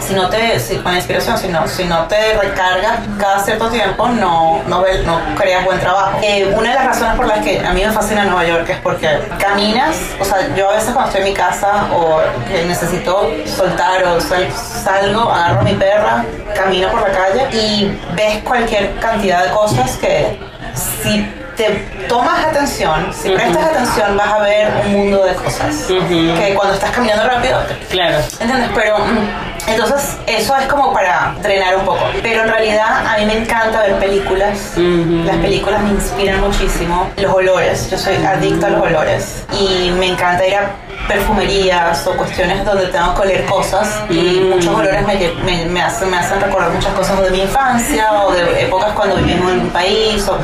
Si 0.00 0.14
no 0.14 0.28
te, 0.28 0.58
si, 0.60 0.76
con 0.76 0.92
la 0.92 0.98
inspiración, 0.98 1.38
si 1.38 1.48
no, 1.48 1.66
si 1.66 1.84
no 1.84 2.04
te 2.04 2.34
recargas 2.34 2.98
cada 3.18 3.38
cierto 3.40 3.68
tiempo, 3.68 4.08
no, 4.08 4.62
no, 4.66 4.82
ve- 4.82 5.02
no 5.04 5.18
creas 5.36 5.64
buen 5.64 5.78
trabajo. 5.80 6.18
Eh, 6.22 6.52
una 6.56 6.70
de 6.70 6.74
las 6.74 6.86
razones 6.86 7.16
por 7.16 7.26
las 7.26 7.38
que 7.40 7.60
a 7.64 7.72
mí 7.72 7.82
me 7.84 7.90
fascina 7.90 8.24
Nueva 8.24 8.44
York 8.44 8.68
es 8.68 8.78
porque 8.78 9.08
caminas, 9.38 9.96
o 10.20 10.24
sea, 10.24 10.54
yo 10.54 10.68
a 10.70 10.74
veces 10.74 10.90
cuando 10.92 11.10
estoy 11.10 11.22
en 11.22 11.28
mi 11.28 11.34
casa 11.34 11.86
o 11.92 12.20
que 12.48 12.64
necesito 12.66 13.30
soltar 13.46 14.04
o 14.04 14.20
sal- 14.20 14.52
salgo, 14.52 15.30
agarro 15.32 15.60
a 15.60 15.64
mi 15.64 15.74
perra, 15.74 16.24
camino 16.54 16.88
por 16.90 17.00
la 17.00 17.08
calle 17.16 17.48
y 17.56 17.98
ves 18.14 18.42
cualquier 18.44 18.94
cantidad 18.96 19.44
de 19.44 19.50
cosas 19.50 19.96
que 19.96 20.38
si 20.74 21.26
te 21.56 21.70
tomas 22.08 22.44
atención, 22.44 23.12
si 23.12 23.30
prestas 23.30 23.64
atención, 23.64 24.16
vas 24.16 24.32
a 24.32 24.38
ver 24.40 24.72
un 24.86 24.92
mundo 24.92 25.24
de 25.24 25.34
cosas 25.34 25.86
que 25.86 26.54
cuando 26.54 26.74
estás 26.74 26.90
caminando 26.90 27.24
rápido 27.24 27.60
Claro. 27.90 28.18
¿Entiendes? 28.40 28.70
Pero 28.74 28.98
mm, 28.98 29.70
entonces 29.70 30.16
eso 30.26 30.56
es 30.56 30.66
como 30.66 30.92
para 30.92 31.34
drenar 31.42 31.76
un 31.76 31.84
poco. 31.84 32.04
Pero 32.22 32.42
en 32.42 32.48
realidad 32.48 33.06
a 33.06 33.18
mí 33.18 33.26
me 33.26 33.38
encanta 33.38 33.82
ver 33.82 33.98
películas. 33.98 34.72
Las 34.76 35.36
películas 35.36 35.82
me 35.82 35.90
inspiran 35.90 36.40
muchísimo. 36.40 37.10
Los 37.16 37.32
olores, 37.32 37.90
yo 37.90 37.98
soy 37.98 38.16
adicta 38.16 38.66
a 38.66 38.70
los 38.70 38.82
olores. 38.82 39.44
Y 39.52 39.90
me 39.92 40.08
encanta 40.08 40.46
ir 40.46 40.56
a 40.56 40.70
perfumerías 41.08 42.06
o 42.06 42.16
cuestiones 42.16 42.64
donde 42.64 42.86
tengo 42.88 43.14
que 43.14 43.22
oler 43.22 43.44
cosas. 43.46 43.88
Y 44.10 44.40
muchos 44.52 44.74
olores 44.74 45.06
me, 45.06 45.14
me, 45.44 45.64
me 45.66 45.82
hacen, 45.82 46.10
me 46.10 46.18
hacen 46.18 46.40
recordar 46.40 46.70
muchas 46.70 46.92
cosas 46.94 47.20
de 47.22 47.30
mi 47.30 47.40
infancia 47.42 48.12
o 48.12 48.32
de 48.32 48.62
épocas 48.62 48.92
cuando 48.92 49.16
vivimos 49.16 49.52
en 49.52 49.60
un 49.60 49.70
país. 49.70 50.26
O, 50.28 50.34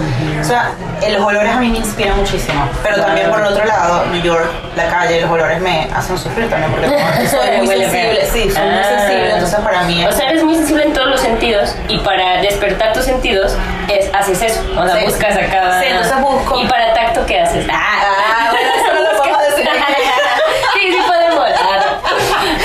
o 0.40 0.44
sea, 0.44 0.72
eh, 1.02 1.10
los 1.12 1.22
olores 1.22 1.50
a 1.52 1.56
mí 1.60 1.68
me 1.70 1.78
inspiran 1.78 2.16
muchísimo. 2.18 2.68
Pero 2.82 3.02
también 3.02 3.30
por 3.30 3.40
el 3.40 3.46
otro 3.46 3.64
lado, 3.64 4.04
New 4.06 4.22
York, 4.22 4.46
la 4.76 4.86
calle, 4.88 5.20
los 5.22 5.30
olores 5.30 5.60
me 5.60 5.88
hacen 5.94 6.16
sufrir 6.18 6.48
también 6.50 6.70
porque 6.72 6.88
soy 7.28 7.56
muy 7.58 7.68
sensible. 7.68 8.26
Sí, 8.32 8.50
soy 8.50 8.62
muy 8.68 8.78
Ah. 8.80 8.84
sensible, 8.84 9.30
entonces 9.34 9.60
para 9.60 9.82
mí 9.82 10.04
O 10.04 10.08
es... 10.08 10.14
sea, 10.16 10.30
eres 10.30 10.44
muy 10.44 10.54
sensible 10.54 10.84
en 10.84 10.92
todos 10.92 11.08
los 11.08 11.20
sentidos 11.20 11.74
y 11.88 11.98
para 11.98 12.40
despertar 12.40 12.92
tus 12.92 13.04
sentidos 13.04 13.54
es, 13.88 14.10
haces 14.14 14.40
eso. 14.42 14.60
O 14.76 14.86
sea, 14.86 14.96
Sí. 14.96 15.04
buscas 15.04 15.36
a 15.36 15.46
cada... 15.50 15.80
Sí, 15.80 15.86
entonces 15.88 16.20
busco. 16.20 16.60
¿Y 16.60 16.66
para 16.66 16.92
tacto 16.94 17.24
qué 17.26 17.40
haces? 17.40 17.66
Ah, 17.70 17.76
Ah, 18.02 18.50
bueno, 18.52 18.68
eso 18.76 18.94
no 18.94 19.10
lo 19.12 19.18
podemos 19.18 19.42
decir 19.50 19.68
aquí. 19.68 19.92
sí, 20.74 20.92
sí 20.92 20.98
podemos. 21.06 21.44
Ah, 21.56 21.80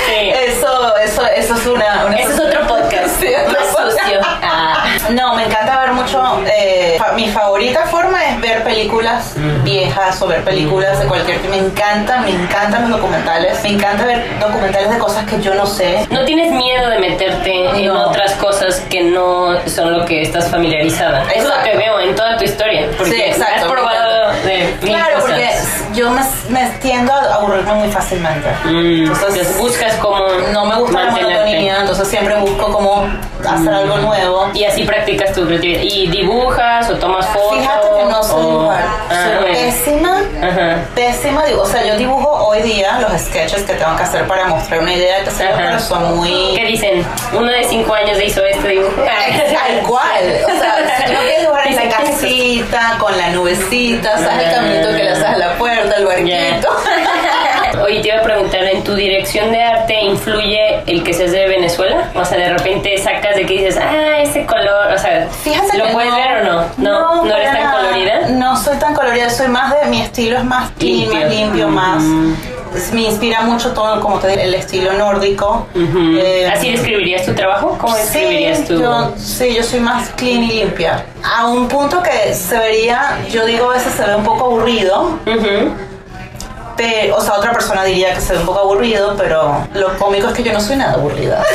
sí. 0.06 0.30
Eso, 0.46 0.96
eso, 0.98 1.26
eso 1.26 1.54
es 1.54 1.66
una... 1.66 2.04
una 2.06 2.16
Ese 2.16 2.32
es 2.32 2.40
otro 2.40 2.66
podcast. 2.66 3.06
Sí, 3.20 3.28
otro 3.34 3.60
más 3.60 3.68
podcast. 3.74 3.98
sucio. 4.00 4.20
Ah. 4.42 4.84
No, 5.10 5.34
me 5.34 5.44
encanta 5.44 5.80
ver 5.80 5.92
mucho. 5.92 6.42
eh, 6.46 6.96
fa- 6.98 7.12
mi 7.12 7.28
favorita 7.28 7.82
forma 7.86 8.24
es 8.26 8.40
ver 8.40 8.62
películas 8.64 9.34
viejas 9.62 10.20
o 10.22 10.26
ver 10.26 10.42
películas 10.44 10.98
de 11.00 11.06
cualquier 11.06 11.38
tipo. 11.38 11.50
Me 11.54 11.58
encanta, 11.58 12.18
me 12.18 12.30
encantan 12.30 12.82
los 12.90 12.98
documentales. 13.00 13.62
Me 13.62 13.70
encanta 13.70 14.04
ver 14.04 14.24
documentales 14.40 14.90
de 14.90 14.98
cosas 14.98 15.24
que 15.26 15.40
yo 15.40 15.54
no 15.54 15.66
sé. 15.66 16.06
No 16.10 16.24
tienes 16.24 16.50
miedo 16.52 16.88
de 16.90 16.98
meterte 16.98 17.52
en 17.78 17.86
No. 17.86 18.08
otras 18.08 18.32
cosas 18.34 18.80
que 18.90 19.02
no 19.02 19.56
son 19.66 19.92
lo 19.98 20.04
que 20.04 20.22
estás 20.22 20.50
familiarizada. 20.50 21.22
Eso 21.24 21.30
es 21.38 21.44
lo 21.44 21.48
Exacto. 21.50 21.70
que 21.70 21.76
veo 21.76 22.00
en 22.00 22.14
toda 22.14 22.36
tu 22.36 22.44
historia. 22.44 22.86
Porque 22.96 23.12
Sí, 23.12 23.20
exacto, 23.22 23.66
has 23.66 23.72
probado 23.72 24.32
de 24.44 24.74
mil 24.82 24.94
Claro, 24.94 25.14
cosas. 25.20 25.30
porque 25.30 25.50
yo 25.96 26.10
me, 26.10 26.20
me 26.50 26.68
tiendo 26.80 27.12
a 27.12 27.34
aburrirme 27.34 27.74
muy 27.74 27.88
fácilmente. 27.90 28.48
Mm, 28.64 29.10
Entonces, 29.12 29.56
buscas 29.58 29.94
como 29.94 30.18
no 30.52 30.66
me 30.66 30.76
gusta 30.76 30.98
la 30.98 31.04
mantenerte. 31.06 31.34
monotonía, 31.40 31.80
entonces 31.80 32.08
siempre 32.08 32.36
busco 32.38 32.72
como 32.72 33.06
hacer 33.48 33.72
algo 33.74 33.96
nuevo. 33.98 34.50
Y 34.54 34.64
así 34.64 34.84
practicas 34.84 35.32
tu 35.32 35.46
creatividad. 35.46 35.80
¿Y 35.82 36.06
dibujas 36.08 36.88
o 36.90 36.94
tomas 36.96 37.26
fotos? 37.26 37.58
Fíjate 37.58 37.85
que 37.98 38.04
no 38.04 38.22
sé 38.22 38.32
o- 38.34 38.40
dibujar. 38.40 38.84
Ah, 39.10 39.24
Soy 39.40 39.52
pésima. 39.52 40.22
Pésima, 40.94 41.44
digo, 41.44 41.62
o 41.62 41.66
sea, 41.66 41.84
yo 41.84 41.96
dibujo 41.96 42.28
hoy 42.48 42.62
día 42.62 42.98
los 43.00 43.20
sketches 43.20 43.62
que 43.62 43.74
tengo 43.74 43.96
que 43.96 44.02
hacer 44.02 44.26
para 44.26 44.46
mostrar 44.46 44.80
una 44.80 44.92
idea 44.94 45.22
que 45.24 45.30
Ajá. 45.30 45.52
pero 45.56 45.80
son 45.80 46.16
muy 46.16 46.54
¿Qué 46.56 46.64
dicen? 46.66 47.06
Uno 47.32 47.50
de 47.50 47.64
cinco 47.64 47.94
años 47.94 48.18
hizo 48.22 48.44
este 48.44 48.68
dibujo. 48.68 48.92
tal 49.02 49.82
cual. 49.88 50.36
O 50.46 50.58
sea, 50.60 51.06
yo 51.06 51.18
quiero 51.20 51.40
dibujar 51.42 51.66
en 51.68 51.76
la 51.76 51.82
que- 51.82 51.88
casita, 51.88 52.96
con 52.98 53.16
la 53.16 53.30
nubecita, 53.30 54.18
¿sabes 54.18 54.46
el 54.48 54.54
caminito 54.54 54.88
que 54.88 55.02
le 55.04 55.10
haces 55.10 55.24
a 55.24 55.36
la 55.36 55.54
puerta, 55.58 55.96
el 55.96 56.06
barquito? 56.06 56.68
Oye, 57.86 58.00
te 58.00 58.08
iba 58.08 58.18
a 58.18 58.22
preguntar, 58.22 58.64
¿en 58.64 58.82
tu 58.82 58.94
dirección 58.94 59.52
de 59.52 59.62
arte 59.62 60.00
influye 60.02 60.80
el 60.86 61.04
que 61.04 61.14
seas 61.14 61.30
de 61.30 61.46
Venezuela? 61.46 62.10
O 62.16 62.24
sea, 62.24 62.36
de 62.36 62.48
repente 62.50 62.98
sacas 62.98 63.36
de 63.36 63.46
que 63.46 63.54
dices, 63.64 63.78
ah, 63.80 64.18
ese 64.20 64.44
color, 64.44 64.92
o 64.92 64.98
sea, 64.98 65.28
Fíjate 65.44 65.78
¿lo 65.78 65.92
puedes 65.92 66.10
no. 66.10 66.16
ver 66.16 66.38
o 66.38 66.44
no? 66.44 66.64
No, 66.78 67.24
no, 67.24 67.36
eres 67.36 67.48
para 67.50 67.62
tan 67.62 67.72
colorida. 67.84 68.28
No 68.30 68.56
soy 68.56 68.76
tan 68.78 68.94
colorida, 68.94 69.30
soy 69.30 69.48
más 69.48 69.72
de 69.80 69.86
mi 69.88 70.02
estilo 70.02 70.38
es 70.38 70.44
más 70.44 70.70
clean, 70.78 70.98
Limpio. 71.10 71.20
más 71.20 71.30
limpio, 71.30 71.68
más 71.68 72.02
es- 72.74 72.92
me 72.92 73.02
inspira 73.02 73.42
mucho 73.42 73.72
todo, 73.72 74.00
como 74.00 74.18
te 74.18 74.28
digo, 74.28 74.42
el 74.42 74.54
estilo 74.54 74.92
nórdico. 74.94 75.66
Eh, 75.74 76.50
¿Así 76.52 76.72
describirías 76.72 77.24
tu 77.24 77.34
trabajo? 77.34 77.78
¿Cómo 77.80 77.94
Sí, 77.94 78.00
describirías 78.02 78.64
tu...? 78.66 78.80
yo, 78.80 79.12
sí, 79.16 79.54
yo 79.54 79.62
soy 79.62 79.78
más 79.80 80.08
clean 80.16 80.42
y 80.42 80.48
limpia. 80.48 81.04
A 81.22 81.46
un 81.46 81.68
punto 81.68 82.02
que 82.02 82.34
se 82.34 82.58
vería, 82.58 83.18
yo 83.30 83.46
digo 83.46 83.70
a 83.70 83.74
veces 83.74 83.92
se 83.94 84.04
ve 84.04 84.16
un 84.16 84.24
poco 84.24 84.46
aburrido, 84.46 85.18
Ujú. 85.24 85.70
Pero, 86.76 87.16
o 87.16 87.20
sea, 87.20 87.34
otra 87.34 87.52
persona 87.52 87.84
diría 87.84 88.14
que 88.14 88.20
se 88.20 88.32
ve 88.34 88.40
un 88.40 88.46
poco 88.46 88.60
aburrido, 88.60 89.14
pero 89.16 89.66
lo 89.74 89.96
cómico 89.98 90.28
es 90.28 90.34
que 90.34 90.42
yo 90.42 90.52
no 90.52 90.60
soy 90.60 90.76
nada 90.76 90.94
aburrida. 90.94 91.42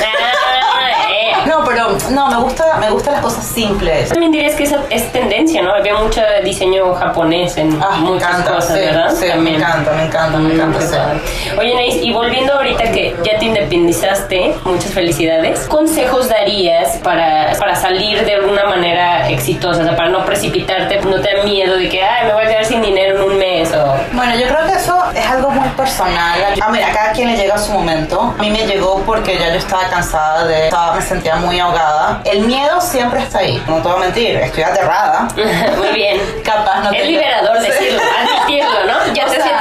Ah, 0.84 0.90
eh. 1.12 1.32
No, 1.48 1.64
pero 1.64 1.90
no, 2.12 2.28
me 2.30 2.38
gusta, 2.38 2.78
me 2.80 2.90
gustan 2.90 3.14
las 3.14 3.22
cosas 3.22 3.44
simples. 3.46 4.10
También 4.10 4.32
dirías 4.32 4.56
que 4.56 4.64
esa 4.64 4.80
es 4.90 5.12
tendencia, 5.12 5.62
¿no? 5.62 5.74
Había 5.74 5.96
mucho 5.96 6.22
diseño 6.44 6.94
japonés 6.96 7.56
en 7.58 7.78
Ah, 7.82 7.98
me 7.98 8.10
muchas 8.12 8.30
encanta, 8.30 8.54
cosas, 8.56 8.74
sí, 8.78 8.80
¿verdad? 8.86 9.12
sí, 9.14 9.26
me 9.26 9.30
También. 9.32 9.56
encanta, 9.58 9.92
me 9.92 10.04
encanta, 10.06 10.38
me 10.40 10.54
encanta, 10.54 10.80
Qué 10.80 10.86
sí. 10.88 11.52
Oye, 11.60 11.76
Neis, 11.76 11.96
y 12.02 12.12
volviendo 12.14 12.54
ahorita 12.54 12.92
que 12.92 13.16
ya 13.24 13.38
te 13.38 13.46
independizaste, 13.46 14.56
muchas 14.64 14.92
felicidades. 14.94 15.60
¿Qué 15.62 15.68
consejos 15.68 16.30
darías 16.30 16.98
para, 17.04 17.54
para 17.60 17.76
salir 17.76 18.24
de 18.26 18.36
alguna 18.36 18.66
manera 18.66 19.30
exitosa? 19.30 19.82
O 19.82 19.84
sea, 19.86 19.96
para 19.96 20.10
no 20.10 20.26
precipitarte, 20.26 21.00
no 21.02 21.20
te 21.22 21.36
da 21.36 21.44
miedo 21.44 21.76
de 21.76 21.90
que, 21.90 22.02
ay, 22.04 22.28
me 22.28 22.34
voy 22.34 22.46
a 22.46 22.48
quedar 22.48 22.66
sin 22.66 22.82
dinero 22.82 23.18
en 23.18 23.32
un 23.32 23.38
mes 23.38 23.61
o... 23.74 23.96
Bueno, 24.14 24.36
yo 24.36 24.48
creo 24.48 24.66
que 24.68 24.74
eso 24.74 25.04
es 25.14 25.26
algo 25.28 25.50
muy 25.52 25.68
personal. 25.70 26.40
A, 26.62 26.70
mí, 26.70 26.82
a 26.82 26.92
cada 26.92 27.12
quien 27.12 27.30
le 27.32 27.38
llega 27.38 27.58
su 27.58 27.72
momento. 27.72 28.34
A 28.38 28.42
mí 28.42 28.50
me 28.50 28.66
llegó 28.66 29.02
porque 29.06 29.38
ya 29.38 29.50
yo 29.50 29.56
estaba 29.58 29.84
cansada 29.90 30.46
de... 30.46 30.66
estaba- 30.66 30.94
me 30.96 31.02
sentía 31.02 31.36
muy 31.38 31.60
ahogada. 31.60 32.22
El 32.26 32.42
miedo 32.42 32.80
siempre 32.82 33.22
está 33.22 33.40
ahí. 33.40 33.62
No 33.68 33.78
te 33.78 33.88
voy 33.88 33.98
a 33.98 34.00
mentir, 34.00 34.36
estoy 34.38 34.64
aterrada. 34.64 35.28
Muy 35.78 35.90
bien. 35.94 36.20
Capaz 36.44 36.82
no 36.84 36.92
Es 36.92 37.00
te- 37.02 37.06
liberador 37.06 37.60
decirlo, 37.60 38.02
admitirlo, 38.20 38.86
¿no? 38.86 39.14
Ya 39.14 39.26
te 39.32 39.42
sientes 39.42 39.61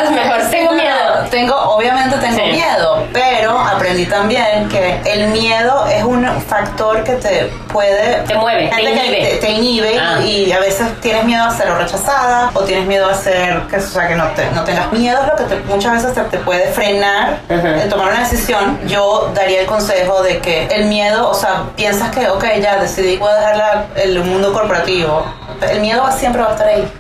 Tengo 1.31 1.55
obviamente 1.55 2.17
tengo 2.19 2.37
Sí. 2.37 2.51
miedo, 2.53 3.07
pero 3.13 3.59
aprendí 3.59 4.07
también 4.07 4.69
que 4.69 5.01
el 5.05 5.29
miedo 5.29 5.87
es 5.87 6.03
un 6.03 6.27
factor 6.43 7.05
que 7.05 7.13
te 7.13 7.45
puede... 7.73 8.23
Te 8.27 8.35
mueve, 8.35 8.69
te 8.69 8.77
que 8.77 8.91
inhibe. 8.91 9.17
Te, 9.21 9.37
te 9.37 9.51
inhibe 9.51 9.99
Ah. 10.01 10.21
y 10.21 10.51
a 10.53 10.59
veces 10.59 10.89
tienes 11.01 11.25
miedo 11.25 11.45
a 11.45 11.51
ser 11.51 11.73
rechazada 11.73 12.51
o 12.53 12.61
tienes 12.63 12.87
miedo 12.87 13.09
a 13.09 13.15
ser, 13.15 13.61
que, 13.69 13.77
o 13.77 13.81
sea, 13.81 14.09
que 14.09 14.17
no, 14.17 14.27
te- 14.31 14.51
no 14.51 14.65
tengas 14.65 14.91
miedo, 14.93 15.21
es 15.23 15.29
lo 15.29 15.37
que 15.37 15.45
te- 15.55 15.61
muchas 15.69 15.93
veces 16.03 16.15
te, 16.15 16.21
te 16.23 16.39
puede 16.39 16.67
frenar 16.73 17.39
en 17.49 17.89
tomar 17.89 18.11
una 18.11 18.21
decisión. 18.21 18.79
Yo 18.87 19.31
daría 19.35 19.61
el 19.61 19.67
consejo 19.67 20.23
de 20.23 20.39
que 20.39 20.67
el 20.67 20.87
miedo, 20.87 21.29
o 21.31 21.35
sea, 21.35 21.63
piensas 21.77 22.11
que, 22.11 22.29
ok, 22.29 22.45
ya 22.61 22.77
decidí, 22.79 23.17
voy 23.19 23.31
a 23.31 23.35
dejar 23.37 23.57
la- 23.57 23.85
el 23.97 24.19
mundo 24.25 24.53
corporativo. 24.53 25.25
El 25.71 25.81
miedo 25.81 26.05
siempre 26.17 26.43
va 26.43 26.49
a 26.49 26.53
estar 26.53 26.67
ahí. 26.69 26.91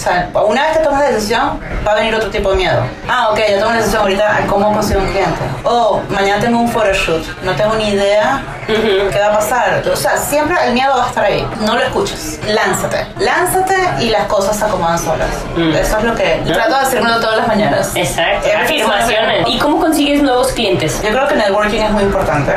O 0.00 0.02
sea, 0.02 0.30
una 0.46 0.62
vez 0.62 0.78
que 0.78 0.82
tomas 0.82 1.00
la 1.00 1.10
decisión, 1.10 1.60
va 1.86 1.92
a 1.92 1.94
venir 1.96 2.14
otro 2.14 2.30
tipo 2.30 2.52
de 2.52 2.56
miedo. 2.56 2.82
Ah, 3.06 3.28
ok, 3.32 3.38
ya 3.50 3.58
tomo 3.58 3.72
la 3.72 3.76
decisión 3.76 4.00
ahorita 4.00 4.34
a 4.34 4.46
cómo 4.46 4.72
consigo 4.72 5.00
un 5.00 5.08
cliente. 5.08 5.40
O 5.62 6.00
mañana 6.08 6.40
tengo 6.40 6.58
un 6.58 6.70
photoshoot, 6.70 7.22
no 7.42 7.52
tengo 7.52 7.74
ni 7.74 7.90
idea 7.90 8.42
qué 8.66 9.18
va 9.20 9.26
a 9.26 9.38
pasar. 9.38 9.82
O 9.92 9.96
sea, 9.96 10.16
siempre 10.16 10.56
el 10.64 10.72
miedo 10.72 10.96
va 10.96 11.04
a 11.04 11.08
estar 11.08 11.24
ahí. 11.24 11.46
No 11.66 11.74
lo 11.74 11.82
escuches. 11.82 12.40
Lánzate. 12.48 13.06
Lánzate 13.18 13.74
y 14.00 14.08
las 14.08 14.24
cosas 14.26 14.56
se 14.56 14.64
acomodan 14.64 14.98
solas. 14.98 15.28
Eso 15.56 15.98
es 15.98 16.04
lo 16.04 16.14
que 16.14 16.40
trato 16.46 16.76
de 16.76 16.84
decírmelo 16.84 17.20
todas 17.20 17.36
las 17.36 17.48
mañanas. 17.48 17.92
Exacto, 17.94 18.48
Every 18.48 18.80
afirmaciones. 18.80 19.48
¿Y 19.48 19.58
cómo 19.58 19.80
consigues 19.80 20.22
nuevos 20.22 20.48
clientes? 20.52 21.02
yo 21.02 21.10
creo 21.10 21.28
que 21.28 21.34
networking 21.34 21.80
es 21.80 21.90
muy 21.90 22.04
importante. 22.04 22.54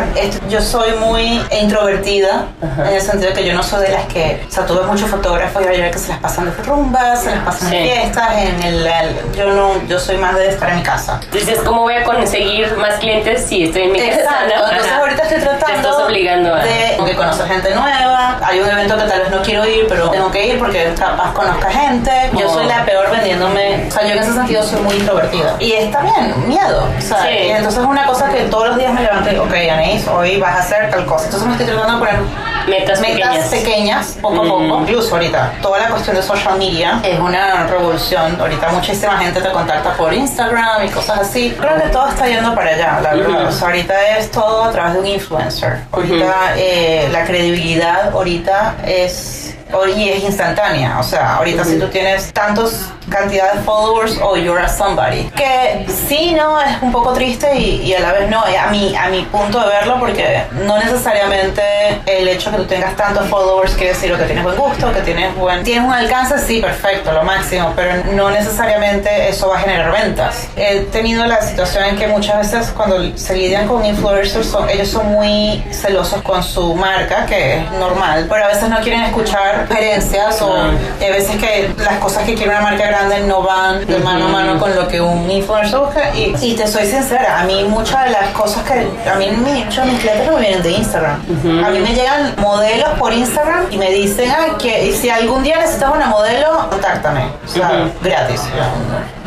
Yo 0.50 0.62
soy 0.62 0.94
muy 0.94 1.42
introvertida 1.62 2.46
en 2.62 2.94
el 2.94 3.02
sentido 3.02 3.34
que 3.34 3.46
yo 3.46 3.54
no 3.54 3.64
soy 3.64 3.84
de 3.88 3.92
las 3.92 4.06
que, 4.06 4.46
o 4.48 4.52
sea, 4.52 4.66
tuve 4.66 4.84
muchos 4.84 5.10
fotógrafos 5.10 5.62
y 5.62 5.66
ahora 5.66 5.92
que 5.92 5.98
se 5.98 6.10
las 6.10 6.20
pasan 6.20 6.46
de 6.46 6.64
rumbas, 6.64 7.26
se 7.34 7.36
las 7.38 7.46
pasan 7.46 7.70
Sí. 7.70 7.76
en 7.78 7.84
fiestas, 7.84 8.38
en 8.38 8.64
el, 8.64 8.88
el- 8.88 9.34
yo 9.36 9.48
no, 9.54 9.72
yo 9.88 10.00
soy 10.00 10.18
más 10.18 10.36
de 10.36 10.50
estar 10.50 10.70
en 10.70 10.78
mi 10.78 10.84
casa. 10.84 11.20
Dices, 11.32 11.60
¿cómo 11.66 11.82
voy 11.82 11.96
a 11.96 12.04
conseguir 12.04 12.76
más 12.78 12.96
clientes 12.96 13.46
si 13.48 13.64
estoy 13.66 13.84
en 13.84 13.92
mi 13.92 14.00
casa? 14.00 14.14
Exacto, 14.22 14.56
no? 14.56 14.64
entonces 14.70 14.92
Ajá. 14.92 15.00
ahorita 15.02 15.24
estoy 15.24 15.40
tratando 15.42 15.66
Te 15.66 15.74
estás 15.76 15.96
obligando 15.96 16.54
a... 16.56 16.60
de 16.64 16.98
que 17.06 17.16
conocer 17.16 17.48
gente 17.48 17.74
nueva. 17.76 18.40
Hay 18.44 18.60
un 18.60 18.70
evento 18.70 18.98
que 18.98 19.04
tal 19.04 19.20
vez 19.22 19.30
no 19.32 19.42
quiero 19.42 19.66
ir, 19.66 19.86
pero 19.88 20.10
tengo 20.10 20.30
que 20.32 20.48
ir 20.48 20.60
porque 20.60 20.94
capaz 20.98 21.34
conozca 21.34 21.70
gente. 21.70 22.12
Yo 22.38 22.50
soy 22.50 22.66
la 22.68 22.84
peor 22.86 23.10
vendiéndome. 23.12 23.88
O 23.88 23.92
sea, 23.92 24.04
yo 24.04 24.14
en 24.14 24.20
ese 24.20 24.34
sentido 24.34 24.64
soy 24.64 24.82
muy 24.82 24.96
introvertida. 24.96 25.56
Y 25.60 25.74
está 25.74 26.02
bien, 26.02 26.48
miedo. 26.48 26.88
O 26.98 27.02
sea, 27.02 27.22
Sí. 27.24 27.30
y 27.30 27.50
entonces 27.52 27.82
es 27.82 27.86
una 27.88 28.06
cosa 28.06 28.30
que 28.30 28.42
todos 28.44 28.70
los 28.70 28.78
días 28.78 28.94
me 28.94 29.02
levanto 29.02 29.30
y 29.30 29.34
digo, 29.34 29.44
ok, 29.46 29.54
Anaís, 29.72 30.08
hoy 30.08 30.40
vas 30.40 30.56
a 30.56 30.60
hacer 30.60 30.90
tal 30.92 31.06
cosa. 31.06 31.26
Entonces 31.26 31.48
me 31.48 31.54
estoy 31.56 31.68
tratando 31.68 31.94
de 31.94 32.00
poner 32.12 32.53
Metas 32.68 33.00
metas 33.02 33.50
pequeñas. 33.50 33.50
pequeñas, 33.50 34.18
poco 34.22 34.42
a 34.42 34.44
Mm. 34.46 34.50
poco. 34.50 34.80
Incluso 34.82 35.16
ahorita, 35.16 35.54
toda 35.62 35.80
la 35.80 35.88
cuestión 35.90 36.16
de 36.16 36.22
social 36.24 36.58
media 36.58 37.00
es 37.04 37.20
una 37.20 37.68
revolución. 37.68 38.38
Ahorita 38.40 38.70
muchísima 38.72 39.18
gente 39.18 39.42
te 39.42 39.50
contacta 39.52 39.94
por 39.94 40.14
Instagram 40.14 40.86
y 40.86 40.90
cosas 40.90 41.20
así. 41.20 41.56
Creo 41.60 41.76
que 41.82 41.90
todo 41.90 42.08
está 42.10 42.28
yendo 42.28 42.54
para 42.56 42.72
allá, 42.72 43.00
la 43.02 43.14
verdad. 43.14 43.48
O 43.48 43.52
sea, 43.52 43.68
ahorita 43.68 44.18
es 44.18 44.32
todo 44.32 44.64
a 44.66 44.72
través 44.72 44.94
de 44.94 45.00
un 45.00 45.08
influencer. 45.08 45.78
Ahorita 45.92 46.54
eh, 46.58 47.10
la 47.12 47.24
credibilidad 47.26 48.10
ahorita 48.12 48.76
es 48.86 49.56
y 49.96 50.10
es 50.10 50.24
instantánea, 50.24 51.00
o 51.00 51.04
sea, 51.04 51.36
ahorita 51.38 51.64
si 51.66 51.78
tú 51.80 51.88
tienes 51.88 52.32
tantos 52.34 52.90
cantidad 53.10 53.54
de 53.54 53.62
followers 53.64 54.18
o 54.22 54.38
you're 54.38 54.62
a 54.64 54.70
somebody, 54.70 55.24
que 55.36 55.86
sí, 56.08 56.34
no, 56.38 56.60
es 56.62 56.82
un 56.82 56.92
poco 56.92 57.12
triste 57.14 57.54
y, 57.56 57.82
y 57.82 57.94
a 57.94 58.00
la 58.00 58.14
vez 58.14 58.30
no, 58.30 58.44
a 58.44 58.68
mi, 58.72 58.96
a 58.96 59.08
mi 59.10 59.24
punto 59.24 59.60
de 59.60 59.68
verlo 59.68 59.98
porque 60.00 60.44
no 60.66 60.78
necesariamente 60.78 61.62
el 62.06 62.28
hecho 62.28 62.50
que 62.52 62.58
tú 62.58 62.66
tengas 62.66 62.96
tantos 62.96 63.28
followers 63.28 63.74
quiere 63.74 63.94
decir 63.94 64.14
que 64.16 64.24
tienes 64.24 64.44
buen 64.44 64.56
gusto, 64.56 64.92
que 64.94 65.02
tienes 65.02 65.36
buen, 65.36 65.64
tienes 65.64 65.84
un 65.86 65.94
alcance, 65.94 66.40
sí, 66.40 66.62
perfecto, 66.62 67.12
lo 67.12 67.24
máximo, 67.24 67.74
pero 67.76 68.04
no 68.14 68.30
necesariamente 68.30 69.30
eso 69.30 69.50
va 69.50 69.58
a 69.58 69.60
generar 69.60 69.92
ventas. 69.92 70.48
He 70.56 70.82
tenido 70.92 71.26
la 71.26 71.42
situación 71.42 71.84
en 71.86 71.98
que 71.98 72.08
muchas 72.08 72.38
veces 72.52 72.72
cuando 72.72 73.18
se 73.18 73.36
lidian 73.36 73.68
con 73.68 73.86
influencers, 73.86 74.48
son- 74.48 74.70
ellos 74.70 74.88
son 74.90 75.08
muy 75.12 75.64
celosos 75.72 76.22
con 76.22 76.42
su 76.44 76.74
marca, 76.76 77.26
que 77.26 77.58
es 77.58 77.72
normal, 77.74 78.28
pero 78.30 78.46
a 78.46 78.48
veces 78.48 78.70
no 78.70 78.80
quieren 78.80 79.02
escuchar 79.04 79.63
sugerencias 79.68 80.42
o 80.42 80.54
hay 81.02 81.12
veces 81.12 81.36
que 81.38 81.74
las 81.78 81.98
cosas 82.00 82.24
que 82.24 82.36
quiere 82.36 82.52
una 82.52 82.62
marca 82.62 82.86
grande 82.86 83.22
no 83.22 83.42
van 83.42 83.86
de 83.86 83.98
mano 84.00 84.26
a 84.26 84.30
mano 84.30 84.60
con 84.60 84.76
lo 84.76 84.88
que 84.88 85.02
un 85.02 85.30
influencer 85.30 85.80
busca. 85.80 86.16
Y, 86.16 86.36
y 86.42 86.54
te 86.56 86.68
soy 86.68 86.86
sincera, 86.86 87.42
a 87.42 87.44
mí 87.44 87.64
muchas 87.64 88.06
de 88.06 88.12
las 88.12 88.30
cosas 88.30 88.64
que 88.64 89.10
a 89.10 89.16
mí 89.16 89.30
muchos 89.32 89.86
de 89.86 89.92
mis 89.92 90.00
clientes 90.02 90.30
no 90.30 90.38
vienen 90.38 90.64
de 90.64 90.72
Instagram. 90.72 91.22
A 91.64 91.70
mí 91.70 91.80
me 91.80 91.94
llegan 91.94 92.34
modelos 92.38 92.90
por 93.00 93.14
Instagram 93.14 93.66
y 93.72 93.78
me 93.78 93.92
dicen, 93.92 94.32
ah, 94.32 94.58
que 94.58 94.94
si 94.94 95.10
algún 95.10 95.44
día 95.44 95.58
necesitas 95.60 95.94
una 95.94 96.08
modelo, 96.08 96.68
contáctame. 96.70 97.26
O 97.46 97.48
sea, 97.48 97.90
gratis. 98.02 98.42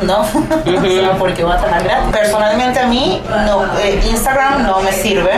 No, 0.03 0.20
o 0.20 0.25
sea, 0.25 1.16
porque 1.18 1.44
va 1.44 1.55
a 1.55 1.59
trabajar 1.59 1.85
gratis. 1.85 2.12
Personalmente 2.12 2.81
a 2.81 2.87
mí, 2.87 3.22
no, 3.46 3.64
eh, 3.79 4.01
Instagram 4.09 4.66
no 4.66 4.81
me 4.81 4.92
sirve 4.92 5.33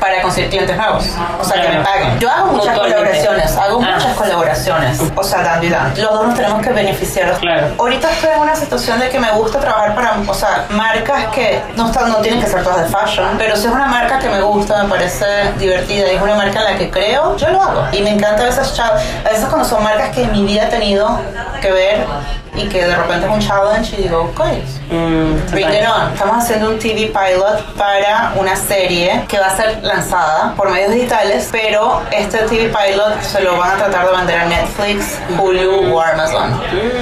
para 0.00 0.22
conseguir 0.22 0.50
clientes 0.50 0.76
nuevos. 0.76 1.04
O 1.40 1.44
sea, 1.44 1.60
que 1.62 1.68
me 1.68 1.80
paguen. 1.84 2.18
Yo 2.18 2.30
hago 2.30 2.52
muchas 2.52 2.76
colaboraciones, 2.78 3.56
hago 3.56 3.80
Ah. 3.82 3.90
muchas 3.94 4.14
colaboraciones. 4.16 5.00
O 5.14 5.22
sea, 5.22 5.42
dando 5.42 5.66
y 5.66 5.70
dando. 5.70 6.00
Los 6.02 6.10
dos 6.12 6.26
nos 6.26 6.34
tenemos 6.36 6.62
que 6.62 6.70
beneficiar. 6.70 7.32
Claro. 7.38 7.68
Ahorita 7.78 8.10
estoy 8.10 8.30
en 8.34 8.40
una 8.40 8.54
situación 8.56 9.00
de 9.00 9.08
que 9.08 9.18
me 9.18 9.30
gusta 9.32 9.58
trabajar 9.60 9.94
para, 9.94 10.14
o 10.26 10.34
sea, 10.34 10.66
marcas 10.70 11.26
que 11.34 11.60
no, 11.76 11.86
están, 11.86 12.10
no 12.10 12.16
tienen 12.18 12.40
que 12.40 12.46
ser 12.46 12.62
todas 12.62 12.82
de 12.82 12.96
fashion, 12.96 13.28
pero 13.38 13.56
si 13.56 13.66
es 13.66 13.72
una 13.72 13.86
marca 13.86 14.18
que 14.18 14.28
me 14.28 14.40
gusta, 14.40 14.82
me 14.82 14.88
parece 14.88 15.26
divertida 15.58 16.12
y 16.12 16.16
es 16.16 16.22
una 16.22 16.34
marca 16.34 16.58
en 16.60 16.64
la 16.72 16.76
que 16.78 16.90
creo, 16.90 17.36
yo 17.36 17.48
lo 17.50 17.62
hago. 17.62 17.84
Y 17.92 18.02
me 18.02 18.10
encanta 18.10 18.42
a 18.42 18.46
veces, 18.46 18.78
a 18.80 19.28
veces 19.28 19.44
cuando 19.48 19.64
son 19.68 19.82
marcas 19.82 20.10
que 20.10 20.22
en 20.22 20.32
mi 20.32 20.44
vida 20.44 20.64
he 20.64 20.70
tenido 20.70 21.20
que 21.60 21.70
ver 21.72 22.06
y 22.58 22.68
que 22.68 22.84
de 22.84 22.94
repente 22.96 23.26
es 23.26 23.32
un 23.32 23.40
challenge 23.40 23.94
y 23.98 24.02
digo, 24.02 24.30
ok, 24.34 24.40
Mm, 24.90 25.50
Bring 25.50 25.68
it 25.68 25.86
on. 25.86 26.14
Estamos 26.14 26.38
haciendo 26.44 26.70
un 26.70 26.78
TV 26.78 27.12
pilot 27.12 27.74
para 27.76 28.32
una 28.36 28.56
serie 28.56 29.22
que 29.28 29.38
va 29.38 29.48
a 29.48 29.54
ser 29.54 29.80
lanzada 29.82 30.54
por 30.56 30.70
medios 30.70 30.92
digitales, 30.92 31.46
pero 31.52 32.00
este 32.10 32.38
TV 32.38 32.70
pilot 32.74 33.20
se 33.20 33.42
lo 33.42 33.58
van 33.58 33.72
a 33.72 33.76
tratar 33.76 34.06
de 34.10 34.16
vender 34.16 34.38
a 34.38 34.44
Netflix, 34.46 35.18
Hulu 35.38 35.94
o 35.94 36.00
Amazon. 36.00 36.58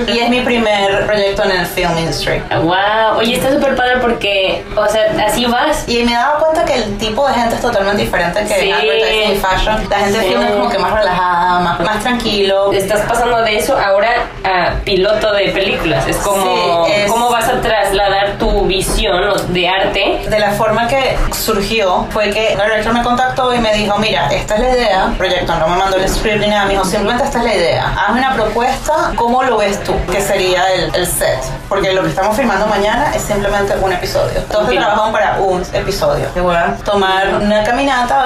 Y 0.08 0.18
es 0.18 0.28
mi 0.28 0.40
primer 0.40 1.06
proyecto 1.06 1.44
en 1.44 1.52
el 1.52 1.66
film 1.66 1.96
industry. 1.96 2.42
Wow, 2.60 3.18
oye, 3.18 3.36
está 3.36 3.52
súper 3.52 3.76
padre 3.76 3.98
porque, 4.00 4.64
o 4.76 4.88
sea, 4.88 5.04
así 5.24 5.46
vas. 5.46 5.84
Y 5.88 6.02
me 6.02 6.12
daba 6.14 6.40
cuenta 6.40 6.64
que 6.64 6.74
el 6.74 6.98
tipo 6.98 7.24
de 7.28 7.34
gente 7.34 7.54
es 7.54 7.60
totalmente 7.60 8.02
diferente 8.02 8.40
que 8.46 8.54
Sí. 8.62 8.68
en 8.68 8.74
advertising 8.74 9.30
y 9.32 9.36
fashion. 9.36 9.88
La 9.88 9.98
gente 10.00 10.20
Sí. 10.22 10.26
film 10.26 10.42
es 10.42 10.50
como 10.50 10.68
que 10.70 10.78
más 10.78 10.92
relajada, 10.92 11.60
más, 11.60 11.78
más 11.78 12.02
tranquilo. 12.02 12.72
Estás 12.72 13.02
pasando 13.02 13.42
de 13.42 13.58
eso 13.58 13.78
ahora 13.78 14.10
a 14.42 14.72
piloto 14.84 15.32
de 15.32 15.45
películas. 15.52 16.06
Es 16.06 16.16
como, 16.18 16.86
Sí, 16.86 16.92
es- 16.92 17.10
¿cómo 17.10 17.30
vas 17.30 17.48
a 17.48 17.60
trasladar 17.60 18.38
tu 18.38 18.62
visión 18.66 19.32
de 19.52 19.68
arte? 19.68 20.26
De 20.28 20.38
la 20.38 20.50
forma 20.52 20.86
que 20.88 21.16
surgió 21.32 22.06
fue 22.10 22.30
que 22.30 22.52
el 22.52 22.58
director 22.60 22.92
me 22.92 23.02
contactó 23.02 23.54
y 23.54 23.58
me 23.58 23.72
dijo, 23.74 23.96
mira, 23.98 24.28
esta 24.32 24.54
es 24.56 24.60
la 24.60 24.70
idea, 24.70 25.04
el 25.10 25.16
proyecto 25.16 25.54
no 25.56 25.68
me 25.68 25.76
mandó 25.76 25.96
el 25.96 26.08
script 26.08 26.40
ni 26.40 26.48
nada, 26.48 26.64
me 26.66 26.72
dijo, 26.72 26.84
simplemente 26.84 27.24
esta 27.24 27.38
es 27.38 27.44
la 27.44 27.54
idea, 27.54 27.94
hazme 28.06 28.18
una 28.20 28.34
propuesta, 28.34 29.12
¿cómo 29.16 29.42
lo 29.42 29.58
ves 29.58 29.82
tú? 29.84 29.94
Que 30.10 30.20
sería 30.20 30.72
el, 30.72 30.94
el 30.94 31.06
set, 31.06 31.38
porque 31.68 31.92
lo 31.92 32.02
que 32.02 32.08
estamos 32.08 32.36
filmando 32.36 32.66
mañana 32.66 33.12
es 33.14 33.22
simplemente 33.22 33.74
un 33.80 33.92
episodio. 33.92 34.40
Todos 34.50 34.64
Ok. 34.68 34.74
trabajan 34.76 35.12
para 35.12 35.36
un 35.38 35.62
episodio. 35.72 36.26
Yo 36.34 36.42
voy 36.44 36.56
a 36.56 36.76
tomar 36.84 37.34
una 37.40 37.62
caminata 37.64 38.24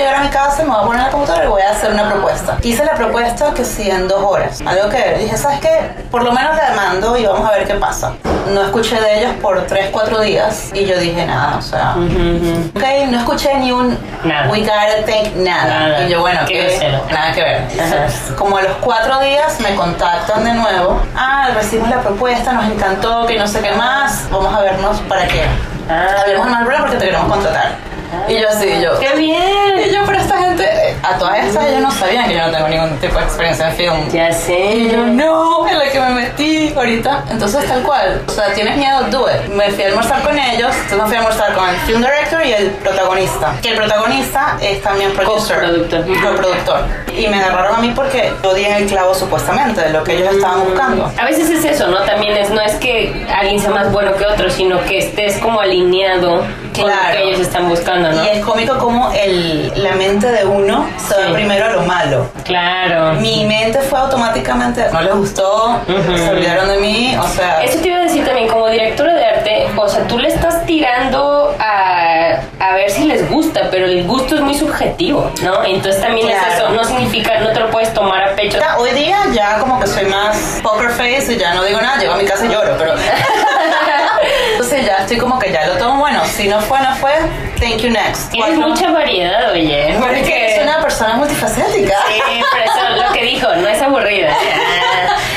llegar 0.00 0.16
a 0.16 0.20
mi 0.20 0.28
casa 0.28 0.62
me 0.62 0.70
voy 0.70 0.78
a 0.78 0.82
poner 0.82 1.00
en 1.00 1.06
la 1.06 1.10
computadora 1.12 1.44
y 1.44 1.48
voy 1.48 1.62
a 1.62 1.70
hacer 1.70 1.92
una 1.92 2.08
propuesta. 2.08 2.56
Hice 2.62 2.84
la 2.84 2.94
propuesta 2.94 3.54
que 3.54 3.64
sí 3.64 3.90
en 3.90 4.08
dos 4.08 4.22
horas. 4.22 4.60
Algo 4.66 4.88
que 4.88 5.16
dije, 5.18 5.36
¿sabes 5.36 5.60
qué? 5.60 5.90
Por 6.10 6.22
lo 6.24 6.32
menos 6.32 6.56
la 6.56 6.74
mando 6.74 7.16
y 7.16 7.26
vamos 7.26 7.48
a 7.48 7.52
ver 7.52 7.66
qué 7.66 7.74
pasa. 7.74 8.12
No 8.52 8.62
escuché 8.62 9.00
de 9.00 9.20
ellos 9.20 9.32
por 9.40 9.64
3, 9.66 9.90
4 9.92 10.20
días 10.20 10.70
y 10.72 10.84
yo 10.86 10.98
dije 10.98 11.24
nada, 11.26 11.56
o 11.56 11.62
sea, 11.62 11.94
ok, 11.94 12.84
no 13.10 13.18
escuché 13.18 13.54
ni 13.58 13.70
un 13.70 13.96
Nada. 14.24 14.50
we 14.50 14.60
gotta 14.60 15.04
think 15.04 15.34
nada. 15.36 15.88
Nada. 15.88 16.04
Y 16.04 16.10
yo, 16.10 16.20
bueno, 16.20 16.40
grosero. 16.48 17.00
Nada 17.10 17.32
que 17.32 17.42
ver. 17.42 17.62
Como 18.36 18.56
a 18.56 18.62
los 18.62 18.72
4 18.80 19.20
días 19.20 19.60
me 19.60 19.74
contactan 19.74 20.44
de 20.44 20.54
nuevo. 20.54 21.00
Ah, 21.16 21.50
recibimos 21.54 21.90
la 21.90 22.00
propuesta, 22.00 22.52
nos 22.52 22.64
encantó, 22.64 23.26
que 23.26 23.38
no 23.38 23.46
sé 23.46 23.60
qué 23.60 23.72
más. 23.72 24.28
Vamos 24.30 24.54
a 24.54 24.60
vernos 24.60 25.00
para 25.02 25.26
qué. 25.26 25.44
Ah. 25.88 26.22
Hablemos 26.22 26.46
en 26.46 26.80
porque 26.82 26.96
te 26.96 27.04
queremos 27.06 27.28
contratar. 27.28 27.89
Y 28.28 28.40
yo 28.40 28.48
así, 28.48 28.68
yo. 28.82 28.98
¡Qué 28.98 29.14
bien! 29.16 29.38
Y 29.86 29.90
yo, 29.92 30.00
pero 30.06 30.18
esta 30.18 30.36
gente, 30.38 30.68
a 31.02 31.16
todas 31.18 31.44
estas 31.44 31.66
ellos 31.66 31.80
no 31.80 31.90
sabían 31.92 32.28
que 32.28 32.34
yo 32.34 32.46
no 32.46 32.50
tengo 32.52 32.68
ningún 32.68 32.96
tipo 32.98 33.18
de 33.18 33.24
experiencia 33.24 33.68
en 33.70 33.74
film. 33.76 34.10
Ya 34.12 34.32
sé. 34.32 34.58
Y 34.76 34.90
yo, 34.90 34.98
no, 35.06 35.68
en 35.68 35.78
la 35.78 35.90
que 35.90 36.00
me 36.00 36.10
metí 36.10 36.72
ahorita. 36.76 37.24
Entonces, 37.30 37.64
tal 37.66 37.82
cual. 37.82 38.22
O 38.26 38.30
sea, 38.30 38.52
tienes 38.52 38.76
miedo, 38.76 39.02
do 39.10 39.26
it. 39.30 39.48
Me 39.50 39.70
fui 39.70 39.84
a 39.84 39.88
almorzar 39.88 40.22
con 40.22 40.38
ellos. 40.38 40.74
Entonces, 40.74 40.98
me 40.98 41.04
fui 41.06 41.14
a 41.16 41.18
almorzar 41.18 41.54
con 41.54 41.68
el 41.68 41.76
film 41.76 42.00
director 42.02 42.44
y 42.46 42.52
el 42.52 42.70
protagonista. 42.72 43.54
Que 43.62 43.70
el 43.70 43.76
protagonista 43.76 44.56
es 44.60 44.82
también 44.82 45.12
producer. 45.12 45.60
Coproductor. 45.60 46.04
Coproductor. 46.22 46.80
Y 47.16 47.26
me 47.28 47.36
agarraron 47.42 47.76
a 47.76 47.78
mí 47.80 47.92
porque 47.94 48.32
yo 48.42 48.54
di 48.54 48.64
en 48.64 48.72
el 48.74 48.86
clavo 48.86 49.14
supuestamente 49.14 49.80
de 49.82 49.90
lo 49.90 50.02
que 50.04 50.16
ellos 50.16 50.34
estaban 50.34 50.64
buscando. 50.64 51.10
A 51.20 51.24
veces 51.24 51.50
es 51.50 51.64
eso, 51.64 51.86
¿no? 51.88 51.98
También 52.02 52.36
es, 52.36 52.50
no 52.50 52.60
es 52.60 52.74
que 52.76 53.26
alguien 53.36 53.58
sea 53.60 53.70
más 53.70 53.90
bueno 53.92 54.14
que 54.16 54.24
otro, 54.26 54.48
sino 54.50 54.82
que 54.84 54.98
estés 54.98 55.38
como 55.38 55.60
alineado 55.60 56.38
con 56.74 56.88
lo 56.88 56.96
Claro. 56.96 57.12
que 57.12 57.22
ellos 57.24 57.40
están 57.40 57.68
buscando, 57.68 57.99
¿no? 58.08 58.24
Y 58.24 58.28
es 58.28 58.44
cómico 58.44 58.78
como 58.78 59.10
el, 59.12 59.72
la 59.82 59.92
mente 59.92 60.26
de 60.30 60.44
uno 60.46 60.86
se 60.96 61.14
va 61.14 61.26
Sí. 61.26 61.32
primero 61.34 61.66
a 61.66 61.70
lo 61.70 61.82
malo. 61.82 62.28
Claro. 62.44 63.12
Mi 63.20 63.44
mente 63.44 63.80
fue 63.80 63.98
automáticamente, 63.98 64.86
no 64.92 65.00
les 65.02 65.14
gustó, 65.14 65.78
se 65.86 66.30
olvidaron 66.30 66.68
de 66.68 66.78
mí, 66.78 67.16
o 67.20 67.26
sea... 67.28 67.62
Eso 67.62 67.78
te 67.80 67.88
iba 67.88 67.98
a 67.98 68.02
decir 68.02 68.24
también, 68.24 68.48
como 68.48 68.68
directora 68.68 69.14
de 69.14 69.24
arte, 69.24 69.66
o 69.76 69.88
sea, 69.88 70.06
tú 70.06 70.18
le 70.18 70.28
estás 70.28 70.64
tirando 70.66 71.54
a, 71.58 72.40
a 72.58 72.74
ver 72.74 72.90
si 72.90 73.04
les 73.04 73.28
gusta, 73.30 73.68
pero 73.70 73.84
el 73.86 74.04
gusto 74.06 74.34
es 74.36 74.40
muy 74.40 74.54
subjetivo, 74.54 75.30
¿no? 75.42 75.64
Entonces 75.64 76.00
también 76.00 76.28
es 76.28 76.36
Claro. 76.38 76.54
eso, 76.54 76.68
no 76.70 76.84
significa, 76.84 77.38
no 77.40 77.50
te 77.52 77.60
lo 77.60 77.70
puedes 77.70 77.92
tomar 77.92 78.22
a 78.24 78.34
pecho. 78.34 78.58
Ya, 78.58 78.78
Hoy 78.78 78.90
día 78.92 79.16
ya 79.32 79.58
como 79.58 79.78
que 79.80 79.86
soy 79.86 80.06
más 80.06 80.60
poker 80.62 80.90
face 80.90 81.34
y 81.34 81.36
ya 81.38 81.54
no 81.54 81.62
digo 81.64 81.80
nada, 81.80 81.98
llego 81.98 82.14
a 82.14 82.16
mi 82.16 82.24
casa 82.24 82.46
y 82.46 82.48
lloro, 82.48 82.74
pero... 82.78 82.94
Entonces 84.70 84.86
ya 84.86 84.98
estoy 85.02 85.16
como 85.18 85.36
que 85.36 85.50
ya 85.52 85.66
lo 85.66 85.76
tomo 85.78 85.98
bueno, 85.98 86.24
si 86.26 86.46
no 86.46 86.60
fue, 86.60 86.78
no 86.80 86.94
fue, 86.94 87.10
thank 87.58 87.78
you 87.78 87.90
next. 87.90 88.30
Tienes 88.30 88.50
Cuatro- 88.56 88.68
mucha 88.68 88.92
variedad, 88.92 89.50
oye. 89.50 89.96
Porque 89.98 90.54
es 90.54 90.62
una 90.62 90.80
persona 90.80 91.14
multifacética. 91.16 91.92
Sí, 92.06 92.40
por 92.52 92.60
eso 92.60 93.04
lo 93.04 93.12
que 93.12 93.24
dijo, 93.24 93.48
no 93.56 93.66
es 93.68 93.82
aburrida. 93.82 94.32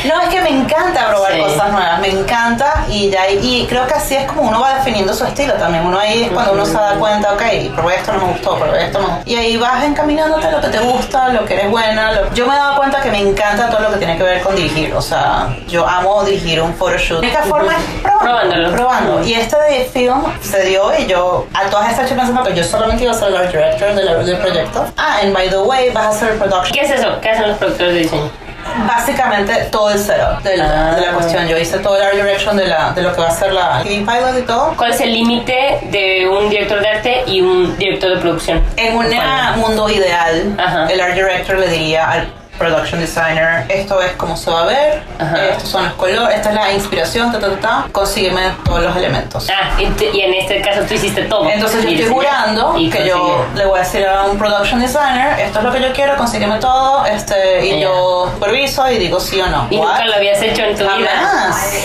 No, 0.04 0.19
es 0.22 0.28
que 0.28 0.41
me 0.41 0.50
encanta 0.50 1.08
probar 1.08 1.22
Cosas 1.39 1.72
nuevas, 1.72 2.00
me 2.00 2.10
encanta 2.10 2.86
y 2.89 3.10
ya 3.10 3.30
y 3.30 3.65
creo 3.67 3.86
que 3.88 3.93
así 3.93 4.15
es 4.15 4.26
como 4.26 4.43
uno 4.43 4.60
va 4.62 4.76
definiendo 4.76 5.13
su 5.13 5.26
estilo 5.26 5.54
también. 5.56 5.86
Uno 5.86 6.00
ahí 6.00 6.24
es 6.24 6.32
cuando 6.32 6.54
uno 6.54 6.65
se 6.65 6.74
da 6.74 6.93
cuenta, 6.96 7.34
ok, 7.34 7.41
probé 7.76 7.96
esto, 7.96 8.13
no 8.13 8.19
me 8.26 8.32
gustó, 8.34 8.58
probé 8.58 8.86
esto, 8.86 9.00
no. 9.00 9.19
Y 9.26 9.36
ahí 9.36 9.58
vas 9.58 9.84
encaminándote 9.84 10.48
a 10.48 10.52
lo 10.52 10.62
que 10.62 10.67
te 10.67 10.80
gusta, 10.80 11.30
lo 11.30 11.46
que 11.46 11.54
eres 11.56 11.69
buena. 11.72 12.12
lo- 12.12 12.34
Yo 12.34 12.46
me 12.48 12.54
he 12.54 12.58
dado 12.58 12.76
cuenta 12.78 13.02
que 13.02 13.10
me 13.12 13.19
encanta 13.19 13.69
todo 13.69 13.80
lo 13.82 13.91
que 13.91 13.98
tiene 13.98 14.17
que 14.17 14.24
ver 14.24 14.41
con 14.41 14.56
dirigir. 14.56 14.93
O 14.96 15.02
sea, 15.02 15.48
yo 15.67 15.88
amo 15.88 16.24
dirigir 16.24 16.62
un 16.62 16.74
photoshoot. 16.74 17.22
De 17.22 17.28
esta 17.28 17.43
forma 17.43 17.74
es 17.74 18.12
Probándolo. 18.19 18.72
probando. 18.72 19.24
Y 19.24 19.34
este 19.34 19.58
de 19.58 19.86
film 19.86 20.24
se 20.41 20.62
dio 20.65 20.91
y 20.98 21.06
yo 21.08 21.46
a 21.54 21.63
todas 21.69 21.89
estas 21.89 22.04
estoy 22.06 22.17
pensando 22.17 22.44
que 22.44 22.56
yo 22.56 22.63
solamente 22.63 23.04
iba 23.04 23.12
a 23.13 23.15
ser 23.15 23.36
art 23.36 23.52
director 23.52 23.94
de 23.96 24.04
la- 24.04 24.13
del 24.15 24.38
proyecto. 24.38 24.86
Ah, 24.98 25.17
and 25.21 25.34
by 25.34 25.50
the 25.50 25.58
way, 25.60 25.90
vas 25.92 26.06
a 26.06 26.10
hacer 26.10 26.38
production. 26.38 26.71
¿Qué 26.73 26.81
es 26.81 26.92
eso? 26.92 27.19
¿Qué 27.21 27.29
hacen 27.29 27.50
los 27.50 27.58
productores 27.58 27.94
de 27.94 28.00
diseño? 28.00 28.29
Básicamente 28.87 29.53
todo 29.71 29.91
el 29.91 29.99
setup 29.99 30.41
de 30.43 30.57
la, 30.57 30.91
Ah. 30.91 30.95
de 30.95 31.01
la 31.05 31.11
cuestión. 31.13 31.47
Yo 31.47 31.57
hice 31.57 31.77
todo 31.79 31.95
el 31.97 32.03
art 32.03 32.15
direction 32.15 32.57
de, 32.57 32.67
la, 32.67 32.91
de 32.91 33.01
lo 33.01 33.13
que 33.13 33.21
va 33.21 33.27
a 33.27 33.31
ser 33.31 33.53
la 33.53 33.81
TV 33.83 33.99
pilot 34.05 34.39
y 34.39 34.41
todo. 34.43 34.73
¿Cuál 34.75 34.91
es 34.91 35.01
el 35.01 35.13
límite 35.13 35.79
de 35.91 36.27
un 36.27 36.49
director 36.49 36.79
de 36.81 36.87
arte 36.89 37.23
y 37.27 37.41
un 37.41 37.77
director 37.77 38.09
de 38.15 38.17
producción? 38.17 38.63
En 38.77 38.95
un 38.97 39.05
mundo 39.57 39.89
ideal, 39.89 40.55
Ajá. 40.57 40.87
el 40.91 40.99
art 41.01 41.13
director 41.13 41.57
le 41.59 41.67
diría 41.67 42.09
al 42.09 42.27
production 42.58 42.99
designer, 42.99 43.65
esto 43.69 44.01
es 44.01 44.12
como 44.13 44.37
se 44.37 44.49
va 44.51 44.62
a 44.62 44.65
ver, 44.65 45.01
Ajá. 45.19 45.45
estos 45.49 45.69
son 45.69 45.85
los 45.85 45.93
colores, 45.93 46.35
esta 46.35 46.49
es 46.49 46.56
la 46.56 46.71
inspiración, 46.71 47.31
ta, 47.31 47.39
ta, 47.39 47.49
ta, 47.49 47.60
ta, 47.60 47.85
consígueme 47.91 48.41
todos 48.63 48.81
los 48.83 48.95
elementos. 48.95 49.47
Ah, 49.49 49.71
y, 49.81 49.85
te- 49.87 50.12
y 50.12 50.21
en 50.21 50.33
este 50.35 50.62
caso 50.62 50.81
tú 50.87 50.93
hiciste 50.93 51.23
todo. 51.23 51.49
Entonces 51.49 51.83
yo 51.83 51.89
estoy 51.89 52.06
jurando 52.08 52.75
y 52.77 52.89
que 52.89 53.08
yo 53.08 53.45
le 53.56 53.65
voy 53.65 53.79
a 53.79 53.83
decir 53.83 54.06
a 54.06 54.23
un 54.23 54.37
production 54.37 54.79
designer, 54.79 55.39
esto 55.39 55.60
es 55.60 55.65
lo 55.65 55.71
que 55.71 55.81
yo 55.81 55.91
quiero, 55.93 56.15
consígueme 56.15 56.58
todo, 56.60 57.06
este, 57.06 57.65
y 57.65 57.71
Ya. 57.71 57.79
yo 57.81 58.29
superviso 58.33 58.89
y 58.91 58.97
digo 58.99 59.19
sí 59.19 59.41
o 59.41 59.47
no. 59.47 59.67
Y 59.69 59.77
What? 59.77 59.87
nunca 59.89 60.06
lo 60.06 60.15
habías 60.15 60.41
hecho 60.41 60.62
en 60.63 60.75
tu 60.77 60.83
vida. 60.83 61.10
Jamás. 61.10 61.73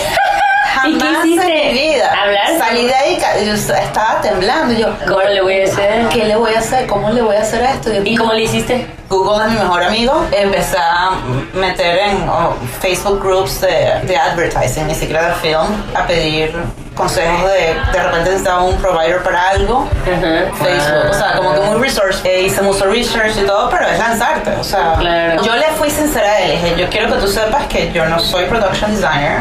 ¿Y 0.86 0.96
qué 0.96 1.04
Jamás 1.04 1.24
en 1.24 1.38
mi 1.38 1.72
vida. 1.72 2.12
¿Hablaste? 2.22 2.58
Salí 2.58 2.86
de 2.86 2.94
ahí, 2.94 3.16
ca- 3.16 3.38
yo 3.42 3.52
estaba 3.54 4.20
temblando. 4.20 4.74
Yo, 4.74 4.86
¿Cómo 5.08 5.20
le 5.22 5.40
voy 5.40 5.60
a 5.62 5.64
hacer? 5.64 6.08
¿Qué 6.08 6.24
le 6.26 6.36
voy 6.36 6.54
a 6.54 6.58
hacer? 6.60 6.86
¿Cómo 6.86 7.10
le 7.10 7.20
voy 7.22 7.34
a 7.34 7.40
hacer 7.40 7.62
esto? 7.64 7.90
Dios 7.90 8.02
¿Y 8.06 8.14
cómo 8.16 8.32
le 8.32 8.42
hiciste? 8.42 8.86
Google 9.08 9.44
es 9.46 9.52
mi 9.52 9.58
mejor 9.58 9.82
amigo. 9.82 10.26
Empecé 10.32 10.76
a 10.78 11.10
meter 11.54 11.98
en 11.98 12.28
oh, 12.28 12.54
Facebook 12.80 13.20
groups 13.22 13.60
de, 13.60 14.00
de 14.04 14.16
advertising, 14.16 14.86
ni 14.86 14.94
siquiera 14.94 15.28
de 15.28 15.34
film, 15.36 15.66
a 15.94 16.06
pedir 16.06 16.54
consejos 16.94 17.44
de 17.52 17.76
de 17.92 18.02
repente 18.02 18.30
necesitaba 18.30 18.64
un 18.64 18.76
provider 18.78 19.22
para 19.22 19.50
algo. 19.50 19.88
Ajá. 20.02 20.64
Facebook, 20.64 21.10
o 21.10 21.14
sea, 21.14 21.36
como 21.36 21.54
que 21.54 21.60
muy 21.60 21.78
resource. 21.80 22.28
Eh, 22.28 22.42
hice 22.42 22.60
mucho 22.60 22.86
research 22.86 23.36
y 23.36 23.46
todo, 23.46 23.70
pero 23.70 23.86
es 23.86 23.98
lanzarte, 23.98 24.50
o 24.56 24.64
sea. 24.64 24.94
Claro. 24.98 25.42
Yo 25.44 25.54
le 25.54 25.66
fui 25.78 25.88
sincera 25.90 26.28
a 26.32 26.38
él, 26.40 26.50
dije, 26.60 26.74
yo 26.76 26.88
quiero 26.90 27.14
que 27.14 27.20
tú 27.20 27.28
sepas 27.28 27.66
que 27.66 27.92
yo 27.92 28.04
no 28.06 28.18
soy 28.18 28.46
production 28.46 28.90
designer. 28.90 29.38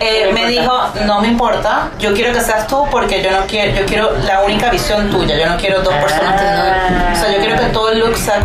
Eh, 0.00 0.26
No 0.28 0.32
me 0.32 0.52
importa. 0.52 0.92
dijo, 0.94 1.06
no 1.06 1.20
me 1.20 1.26
importa, 1.28 1.88
yo 1.98 2.14
quiero 2.14 2.32
que 2.32 2.40
seas 2.40 2.68
tú 2.68 2.86
porque 2.90 3.20
yo 3.20 3.32
no 3.32 3.46
quiero, 3.48 3.72
yo 3.80 3.84
quiero 3.86 4.12
la 4.24 4.42
única 4.42 4.70
visión 4.70 5.10
tuya, 5.10 5.36
yo 5.36 5.46
no 5.46 5.56
quiero 5.56 5.82
dos 5.82 5.94
personas 5.94 6.36
teniendo, 6.36 6.62
o 7.12 7.16
sea, 7.16 7.32
yo 7.32 7.38
quiero 7.40 7.58
que 7.58 7.66
todo 7.66 7.90
el 7.90 7.98
look 7.98 8.16
sea 8.16 8.38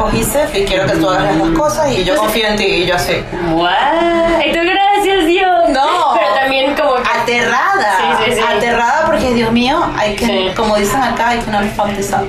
y 0.54 0.66
quiero 0.66 0.86
que 0.88 0.94
tú 0.94 1.10
hagas 1.10 1.36
las 1.36 1.50
cosas 1.50 1.92
y 1.92 2.04
yo 2.04 2.16
confío 2.16 2.48
en 2.48 2.56
ti 2.56 2.66
y 2.66 2.86
yo 2.86 2.96
así. 2.96 3.14
¡Ay, 3.34 4.52
tú 4.52 4.60
gracias, 4.60 5.26
Dios! 5.26 5.70
No. 5.70 6.11
También 6.42 6.76
como 6.76 6.96
que... 6.96 7.02
Aterrada, 7.22 7.98
Sí, 7.98 8.26
sí, 8.26 8.32
sí. 8.36 8.42
aterrada 8.42 9.06
porque 9.06 9.34
Dios 9.34 9.52
mío, 9.52 9.80
hay 9.98 10.16
que, 10.16 10.26
Sí. 10.26 10.52
como 10.56 10.76
dicen 10.76 11.02
acá, 11.02 11.36
I 11.36 11.40
cannot 11.42 11.66
fuck 11.76 11.96
this 11.96 12.12
up. 12.12 12.28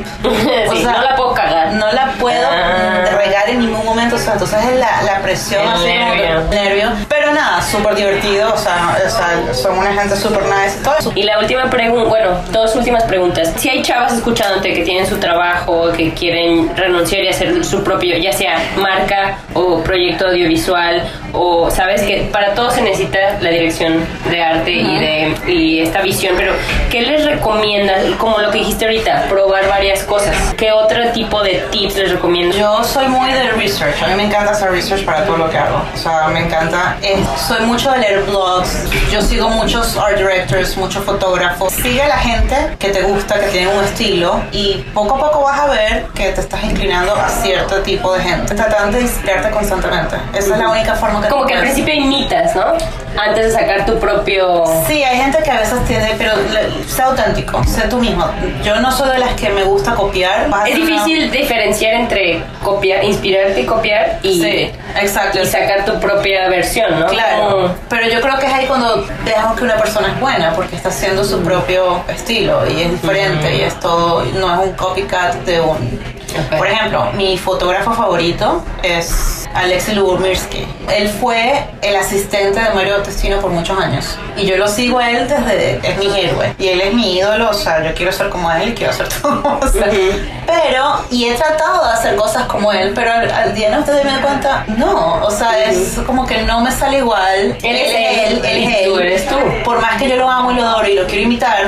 O 0.70 0.76
sea, 0.76 0.92
no 0.92 1.02
la 1.02 1.16
puedo 1.16 1.34
cagar. 1.34 1.72
No 1.72 1.90
la 1.92 2.12
puedo 2.20 2.46
Ah. 2.50 3.04
regar 3.16 3.48
en 3.48 3.60
ningún 3.60 3.84
momento, 3.84 4.16
o 4.16 4.18
sea, 4.18 4.34
entonces 4.34 4.58
es 4.64 4.78
la, 4.78 5.02
la 5.02 5.20
presión, 5.22 5.62
El 5.62 5.68
así 5.68 5.84
que- 5.84 5.98
nervio. 5.98 6.40
nervio. 6.50 6.88
Pero 7.08 7.32
nada, 7.32 7.62
súper 7.62 7.94
divertido, 7.94 8.52
o 8.52 8.56
sea, 8.56 8.96
o 9.06 9.10
sea, 9.10 9.54
son 9.54 9.78
una 9.78 9.92
gente 9.94 10.16
súper 10.16 10.42
nice 10.44 10.78
y 10.80 10.82
todo 10.82 10.94
eso. 10.98 11.12
Y 11.14 11.22
la 11.22 11.38
última 11.38 11.68
pregunta, 11.70 12.08
bueno, 12.08 12.30
dos 12.50 12.74
últimas 12.76 13.04
preguntas. 13.04 13.52
Si 13.56 13.68
hay 13.68 13.82
chavas 13.82 14.12
escuchándote 14.12 14.72
que 14.74 14.82
tienen 14.84 15.06
su 15.06 15.18
trabajo, 15.18 15.90
que 15.96 16.12
quieren 16.14 16.74
renunciar 16.76 17.22
y 17.24 17.28
hacer 17.28 17.64
su 17.64 17.82
propio, 17.82 18.16
ya 18.18 18.32
sea 18.32 18.58
marca 18.76 19.38
o 19.54 19.78
proyecto 19.82 20.26
audiovisual, 20.28 21.02
o 21.32 21.70
sabes 21.70 22.02
que 22.02 22.28
para 22.32 22.54
todo 22.54 22.70
se 22.70 22.82
necesita 22.82 23.18
la 23.40 23.50
dirección 23.50 24.01
de 24.30 24.42
arte 24.42 24.70
y 24.70 24.98
de 24.98 25.34
y 25.46 25.80
esta 25.80 26.02
visión, 26.02 26.34
pero 26.36 26.54
¿qué 26.90 27.02
les 27.02 27.24
recomiendas? 27.24 28.04
Como 28.18 28.38
lo 28.38 28.50
que 28.50 28.58
dijiste 28.58 28.84
ahorita, 28.84 29.26
probar 29.28 29.68
varias 29.68 30.02
cosas. 30.04 30.34
¿Qué 30.56 30.72
otro 30.72 31.10
tipo 31.12 31.42
de 31.42 31.64
tips 31.70 31.96
les 31.96 32.12
recomiendas? 32.12 32.56
Yo 32.56 32.84
soy 32.84 33.08
muy 33.08 33.32
de 33.32 33.50
research, 33.52 34.02
a 34.02 34.08
mí 34.08 34.14
me 34.14 34.24
encanta 34.24 34.52
hacer 34.52 34.70
research 34.70 35.04
para 35.04 35.24
todo 35.24 35.36
lo 35.36 35.50
que 35.50 35.58
hago. 35.58 35.82
O 35.94 35.96
sea, 35.96 36.28
me 36.28 36.40
encanta, 36.40 36.96
eh, 37.02 37.22
soy 37.36 37.64
mucho 37.66 37.90
de 37.92 37.98
leer 37.98 38.22
blogs, 38.22 38.88
yo 39.10 39.20
sigo 39.20 39.48
muchos 39.50 39.96
art 39.96 40.16
directors, 40.16 40.76
muchos 40.76 41.04
fotógrafos. 41.04 41.72
Sigue 41.72 42.02
a 42.02 42.08
la 42.08 42.18
gente 42.18 42.76
que 42.78 42.88
te 42.88 43.02
gusta, 43.02 43.38
que 43.40 43.46
tiene 43.46 43.68
un 43.68 43.84
estilo 43.84 44.40
y 44.52 44.84
poco 44.94 45.16
a 45.16 45.30
poco 45.30 45.44
vas 45.44 45.60
a 45.60 45.66
ver 45.66 46.06
que 46.14 46.30
te 46.32 46.40
estás 46.40 46.62
inclinando 46.64 47.14
a 47.14 47.28
cierto 47.28 47.80
tipo 47.82 48.12
de 48.14 48.22
gente. 48.22 48.54
Tratando 48.54 48.98
de 48.98 49.04
inspirarte 49.04 49.50
constantemente. 49.50 50.16
Esa 50.34 50.54
es 50.54 50.58
la 50.58 50.68
única 50.68 50.94
forma 50.94 51.22
que 51.22 51.28
Como 51.28 51.46
que 51.46 51.54
al 51.54 51.60
principio 51.60 51.94
imitas, 51.94 52.54
¿no? 52.54 52.64
Antes 53.16 53.46
de 53.46 53.50
sacar 53.52 53.84
tu 53.84 53.91
propio... 53.98 54.64
Sí, 54.86 55.02
hay 55.02 55.16
gente 55.18 55.38
que 55.42 55.50
a 55.50 55.60
veces 55.60 55.84
tiene, 55.86 56.14
pero 56.18 56.32
sé 56.86 57.02
auténtico, 57.02 57.62
sé 57.64 57.82
tú 57.88 57.98
mismo. 57.98 58.24
Yo 58.64 58.80
no 58.80 58.90
soy 58.92 59.10
de 59.10 59.18
las 59.18 59.34
que 59.34 59.50
me 59.50 59.62
gusta 59.64 59.94
copiar. 59.94 60.42
Es 60.42 60.46
una- 60.48 60.64
difícil 60.64 61.30
diferenciar 61.30 61.94
entre 61.94 62.42
copiar, 62.62 63.04
inspirarte 63.04 63.60
y 63.60 63.66
copiar 63.66 64.18
y, 64.22 64.40
Sí, 64.42 64.70
exacto. 65.00 65.40
y 65.42 65.46
sacar 65.46 65.84
tu 65.84 65.98
propia 66.00 66.48
versión, 66.48 66.98
¿no? 67.00 67.06
Claro, 67.06 67.74
pero 67.88 68.08
yo 68.08 68.20
creo 68.20 68.38
que 68.38 68.46
es 68.46 68.52
ahí 68.52 68.66
cuando 68.66 69.04
dejamos 69.24 69.56
que 69.58 69.64
una 69.64 69.76
persona 69.76 70.08
es 70.14 70.20
buena 70.20 70.52
porque 70.54 70.76
está 70.76 70.88
haciendo 70.90 71.24
su 71.24 71.40
propio 71.42 72.02
estilo 72.08 72.60
y 72.70 72.82
es 72.82 72.90
diferente 72.92 73.56
y 73.56 73.60
es 73.62 73.78
todo, 73.80 74.22
no 74.34 74.62
es 74.62 74.68
un 74.68 74.72
copycat 74.74 75.34
de 75.44 75.60
un... 75.60 76.00
Por 76.56 76.66
ejemplo, 76.66 77.10
mi 77.14 77.36
fotógrafo 77.36 77.92
favorito 77.92 78.64
es 78.82 79.41
Alexei 79.54 79.94
Lubomirsky. 79.94 80.66
Él 80.94 81.08
fue 81.08 81.64
el 81.82 81.96
asistente 81.96 82.60
de 82.60 82.70
Mario 82.70 82.96
Testino 83.02 83.38
por 83.40 83.50
muchos 83.50 83.78
años 83.78 84.18
y 84.36 84.46
yo 84.46 84.56
lo 84.56 84.66
sigo 84.68 84.98
a 84.98 85.10
él 85.10 85.28
desde... 85.28 85.80
es 85.82 85.98
mi 85.98 86.06
héroe 86.18 86.54
y 86.58 86.68
él 86.68 86.80
es 86.80 86.94
mi 86.94 87.18
ídolo, 87.18 87.50
o 87.50 87.54
sea, 87.54 87.82
yo 87.84 87.94
quiero 87.94 88.12
ser 88.12 88.28
como 88.30 88.50
él 88.52 88.70
y 88.70 88.74
quiero 88.74 88.92
hacer 88.92 89.08
todo. 89.22 89.58
o 89.60 89.68
sea, 89.68 89.86
Pero, 90.46 91.04
y 91.10 91.26
he 91.26 91.34
tratado 91.34 91.84
de 91.86 91.92
hacer 91.92 92.16
cosas 92.16 92.44
como 92.46 92.72
él, 92.72 92.92
pero 92.94 93.12
al, 93.12 93.30
al 93.30 93.54
día 93.54 93.70
no 93.70 93.84
te 93.84 93.92
doy 93.92 94.02
cuenta, 94.22 94.64
no, 94.76 95.22
o 95.24 95.30
sea, 95.30 95.64
es 95.64 95.98
como 96.06 96.26
que 96.26 96.42
no 96.42 96.60
me 96.60 96.70
sale 96.70 96.98
igual. 96.98 97.56
Él 97.62 97.76
es 97.76 97.94
él, 98.32 98.44
él 98.44 98.58
y 98.58 98.66
es 98.66 98.84
tú 98.84 98.98
él. 98.98 99.06
eres 99.06 99.28
tú. 99.28 99.36
Por 99.64 99.80
más 99.80 100.00
que 100.00 100.08
yo 100.08 100.16
lo 100.16 100.28
amo 100.28 100.52
y 100.52 100.54
lo 100.56 100.62
adoro 100.66 100.88
y 100.88 100.94
lo 100.94 101.06
quiero 101.06 101.22
imitar, 101.24 101.66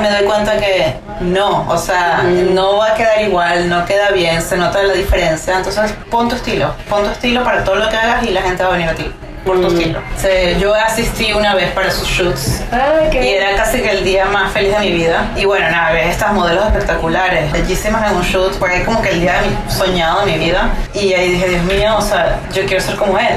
me 0.00 0.10
doy 0.10 0.24
cuenta 0.24 0.56
que 0.58 0.94
no, 1.20 1.66
o 1.68 1.78
sea, 1.78 2.22
no 2.24 2.76
va 2.78 2.88
a 2.92 2.94
quedar 2.94 3.22
igual, 3.22 3.68
no 3.68 3.84
queda 3.86 4.10
bien, 4.10 4.40
se 4.42 4.56
nota 4.56 4.82
la 4.82 4.92
diferencia. 4.92 5.56
Entonces, 5.56 5.92
pon 6.10 6.28
tu 6.28 6.36
estilo, 6.36 6.74
pon 6.88 7.04
tu 7.04 7.10
estilo 7.10 7.25
para 7.34 7.64
todo 7.64 7.76
lo 7.76 7.88
que 7.88 7.96
hagas 7.96 8.22
y 8.24 8.30
la 8.30 8.42
gente 8.42 8.62
va 8.62 8.70
a 8.70 8.72
venir 8.72 8.88
a 8.88 8.94
ti. 8.94 9.10
Por 9.44 9.60
tu 9.60 9.68
estilo. 9.68 10.00
Sí, 10.16 10.58
yo 10.58 10.74
asistí 10.74 11.32
una 11.32 11.54
vez 11.54 11.70
para 11.70 11.88
sus 11.88 12.08
shoots 12.08 12.62
Ah, 12.72 13.08
qué 13.12 13.24
y 13.24 13.34
era 13.34 13.54
casi 13.54 13.80
que 13.80 13.90
el 13.92 14.02
día 14.02 14.24
más 14.26 14.50
feliz 14.52 14.72
de 14.72 14.80
mi 14.80 14.90
vida. 14.90 15.24
Y 15.36 15.44
bueno, 15.44 15.70
nada, 15.70 15.92
ves 15.92 16.08
estas 16.08 16.32
modelos 16.32 16.66
espectaculares, 16.66 17.52
bellísimas 17.52 18.10
en 18.10 18.16
un 18.16 18.22
shoot, 18.24 18.54
fue 18.58 18.82
como 18.82 19.00
que 19.02 19.10
el 19.10 19.20
día 19.20 19.34
de 19.34 19.46
mi- 19.48 19.72
soñado 19.72 20.26
de 20.26 20.32
mi 20.32 20.38
vida. 20.38 20.70
Y 20.94 21.12
ahí 21.12 21.30
dije, 21.30 21.48
Dios 21.48 21.62
mío, 21.62 21.94
o 21.96 22.02
sea, 22.02 22.40
yo 22.52 22.66
quiero 22.66 22.82
ser 22.82 22.96
como 22.96 23.16
él. 23.20 23.36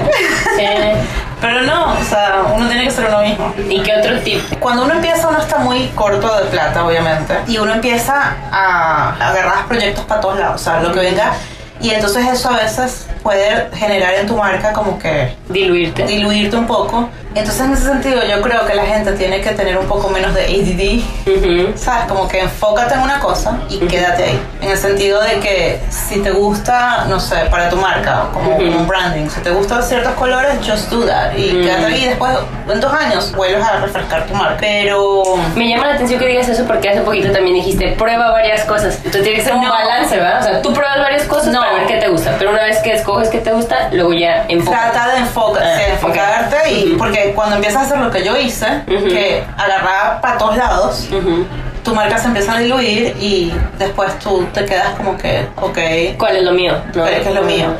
Sí. 0.57 0.65
Pero 1.41 1.61
no, 1.61 1.93
o 1.93 2.03
sea, 2.03 2.41
uno 2.55 2.67
tiene 2.67 2.85
que 2.85 2.91
ser 2.91 3.05
uno 3.05 3.21
mismo. 3.21 3.53
¿Y 3.69 3.79
qué 3.83 3.95
otro 3.95 4.19
tip? 4.21 4.41
Cuando 4.59 4.85
uno 4.85 4.95
empieza, 4.95 5.27
uno 5.27 5.37
está 5.39 5.59
muy 5.59 5.89
corto 5.89 6.35
de 6.37 6.45
plata, 6.49 6.83
obviamente. 6.83 7.35
Y 7.47 7.59
uno 7.59 7.71
empieza 7.71 8.33
a 8.51 9.09
agarrar 9.29 9.65
proyectos 9.67 10.05
para 10.05 10.19
todos 10.21 10.39
lados, 10.39 10.59
o 10.59 10.63
sea, 10.63 10.79
lo 10.81 10.91
que 10.91 10.99
venga. 11.01 11.33
Y 11.81 11.91
entonces 11.91 12.25
eso 12.27 12.49
a 12.49 12.57
veces 12.57 13.07
puede 13.23 13.69
generar 13.75 14.13
en 14.15 14.27
tu 14.27 14.35
marca 14.35 14.73
como 14.73 14.97
que 14.99 15.33
Diluirte. 15.47 16.03
diluirte 16.03 16.55
un 16.57 16.67
poco. 16.67 17.09
Entonces 17.35 17.61
en 17.61 17.73
ese 17.73 17.83
sentido 17.83 18.21
yo 18.25 18.41
creo 18.41 18.65
que 18.65 18.73
la 18.73 18.85
gente 18.85 19.11
tiene 19.13 19.39
que 19.41 19.51
tener 19.51 19.77
un 19.77 19.85
poco 19.85 20.09
menos 20.09 20.33
de 20.33 20.45
ADD, 20.45 21.29
Ujú. 21.29 21.77
¿sabes? 21.77 22.05
Como 22.07 22.27
que 22.27 22.39
enfócate 22.41 22.95
en 22.95 23.01
una 23.01 23.19
cosa 23.19 23.59
y 23.69 23.77
quédate 23.79 24.23
ahí. 24.23 24.39
En 24.61 24.71
el 24.71 24.77
sentido 24.77 25.21
de 25.21 25.39
que 25.39 25.79
si 25.89 26.19
te 26.21 26.31
gusta, 26.31 27.05
no 27.07 27.19
sé, 27.19 27.35
para 27.51 27.69
tu 27.69 27.75
marca, 27.77 28.25
como, 28.33 28.55
como 28.57 28.77
un 28.77 28.87
branding, 28.87 29.29
si 29.29 29.39
te 29.41 29.51
gustan 29.51 29.83
ciertos 29.83 30.13
colores, 30.13 30.53
just 30.67 30.89
do 30.89 31.05
that. 31.05 31.33
Y 31.37 31.51
quédate 31.61 31.85
ahí 31.85 32.03
y 32.03 32.07
después, 32.07 32.31
en 32.67 32.79
dos 32.81 32.91
años, 32.93 33.31
vuelves 33.35 33.63
a 33.63 33.79
refrescar 33.79 34.25
tu 34.25 34.33
marca. 34.33 34.57
Pero... 34.59 35.23
Me 35.55 35.69
llama 35.69 35.85
la 35.87 35.93
atención 35.93 36.19
que 36.19 36.27
digas 36.27 36.49
eso 36.49 36.65
porque 36.65 36.89
hace 36.89 37.01
poquito 37.01 37.31
también 37.31 37.55
dijiste 37.55 37.91
prueba 37.97 38.31
varias 38.31 38.65
cosas. 38.65 38.95
Entonces 38.97 39.21
tiene 39.21 39.37
que 39.37 39.43
ser 39.43 39.53
un 39.53 39.63
No. 39.65 39.69
balance, 39.69 40.15
¿verdad? 40.17 40.39
O 40.39 40.43
sea, 40.43 40.61
tú 40.63 40.73
pruebas 40.73 40.97
varias 40.99 41.23
cosas 41.25 41.53
No. 41.53 41.61
Para 41.69 41.79
ver 41.79 41.87
qué 41.87 41.97
te 41.97 42.07
gusta, 42.09 42.35
pero 42.37 42.51
una 42.51 42.63
vez 42.63 42.77
que 42.79 42.93
escoges 42.93 43.29
qué 43.29 43.39
te 43.39 43.51
gusta, 43.51 43.89
luego 43.91 44.13
ya. 44.13 44.45
Trata 44.65 45.13
de 45.13 45.19
enfoca- 45.19 45.59
Ah, 45.63 45.77
sí, 45.77 45.91
enfocarte 45.91 46.71
y 46.71 46.95
porque 46.97 47.33
cuando 47.35 47.55
empiezas 47.55 47.83
a 47.83 47.85
hacer 47.85 47.97
lo 47.99 48.11
que 48.11 48.23
yo 48.23 48.35
hice, 48.37 48.67
que 48.87 49.43
agarraba 49.57 50.21
para 50.21 50.37
todos 50.37 50.57
lados, 50.57 51.07
Ujú. 51.11 51.45
tu 51.83 51.95
marca 51.95 52.17
se 52.17 52.27
empieza 52.27 52.53
a 52.55 52.59
diluir 52.59 53.15
y 53.19 53.53
después 53.77 54.17
tú 54.19 54.45
te 54.53 54.65
quedas 54.65 54.89
como 54.97 55.17
que, 55.17 55.47
ok, 55.61 55.77
¿Cuál 56.17 56.35
es 56.37 56.43
lo 56.43 56.51
mío? 56.51 56.73
¿No? 56.93 57.05
¿qué 57.05 57.17
es 57.21 57.33
lo 57.33 57.41
mío? 57.43 57.73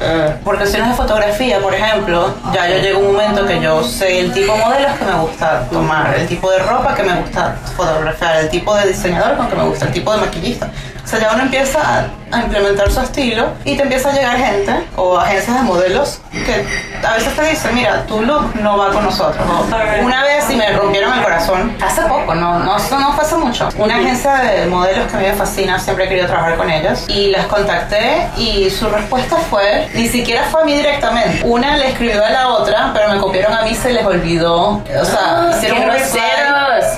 Por 0.44 0.58
cuestiones 0.58 0.90
de 0.90 0.96
fotografía, 0.96 1.60
por 1.60 1.74
ejemplo, 1.74 2.34
ya 2.54 2.68
yo 2.70 2.78
llego 2.78 3.00
a 3.00 3.02
un 3.02 3.12
momento 3.14 3.46
que 3.46 3.60
yo 3.60 3.84
sé 3.84 4.20
el 4.22 4.32
tipo 4.32 4.54
de 4.54 4.60
modelos 4.60 4.92
que 4.98 5.06
me 5.06 5.16
gusta 5.20 5.64
tomar, 5.72 6.16
el 6.18 6.28
tipo 6.28 6.50
de 6.52 6.60
ropa 6.60 6.96
que 6.96 7.04
me 7.04 7.14
gusta 7.16 7.56
fotografiar, 7.76 8.38
el 8.38 8.50
tipo 8.50 8.74
de 8.76 8.88
diseñador 8.88 9.36
con 9.38 9.48
que 9.50 9.56
me 9.56 9.64
gusta, 9.64 9.86
el 9.86 9.92
tipo 9.92 10.12
de 10.14 10.18
maquillista. 10.20 10.70
O 11.04 11.09
sea, 11.10 11.20
ya 11.20 11.32
uno 11.34 11.44
empieza 11.44 11.80
a, 11.82 12.06
a 12.38 12.42
implementar 12.42 12.92
su 12.92 13.02
estilo 13.02 13.48
y 13.66 13.76
te 13.76 13.84
empieza 13.84 14.10
a 14.10 14.14
llegar 14.14 14.38
gente 14.38 14.74
o 14.96 15.18
agencias 15.18 15.56
de 15.58 15.64
modelos 15.64 16.22
que 16.32 16.66
a 17.08 17.14
veces 17.16 17.36
te 17.36 17.42
dicen, 17.50 17.74
mira, 17.76 18.04
tu 18.06 18.22
look 18.22 18.56
no 18.62 18.78
va 18.78 18.92
con 18.92 19.04
nosotros. 19.04 19.44
O 19.48 20.04
una 20.06 20.24
vez 20.24 20.50
y 20.50 20.56
me 20.56 20.70
rompieron 20.72 21.14
el 21.18 21.24
corazón, 21.24 21.76
hace 21.84 22.02
poco, 22.04 22.36
no, 22.36 22.60
no, 22.60 22.78
eso 22.78 23.00
no 23.00 23.14
fue 23.14 23.24
hace 23.24 23.36
mucho. 23.36 23.70
Una 23.78 23.96
agencia 23.96 24.36
de 24.38 24.66
modelos 24.68 25.08
que 25.10 25.18
a 25.18 25.20
mí 25.20 25.28
me 25.28 25.34
fascina, 25.34 25.80
siempre 25.80 26.06
he 26.06 26.10
querido 26.10 26.28
trabajar 26.28 26.56
con 26.58 26.70
ellas 26.70 27.06
y 27.08 27.30
las 27.32 27.46
contacté 27.48 28.28
y 28.38 28.70
su 28.70 28.88
respuesta 28.90 29.38
fue, 29.50 29.88
ni 29.94 30.08
siquiera 30.08 30.44
fue 30.44 30.62
a 30.62 30.66
mí 30.66 30.74
directamente. 30.76 31.42
Una 31.46 31.78
le 31.78 31.90
escribió 31.90 32.24
a 32.24 32.30
la 32.30 32.50
otra, 32.50 32.92
pero 32.94 33.10
me 33.10 33.20
copiaron 33.20 33.54
a 33.58 33.64
mí, 33.64 33.74
se 33.76 33.92
les 33.92 34.06
olvidó. 34.06 34.60
O 35.00 35.06
sea, 35.06 35.20
Ah, 35.22 35.52
hicieron 35.56 35.84
un 35.84 35.90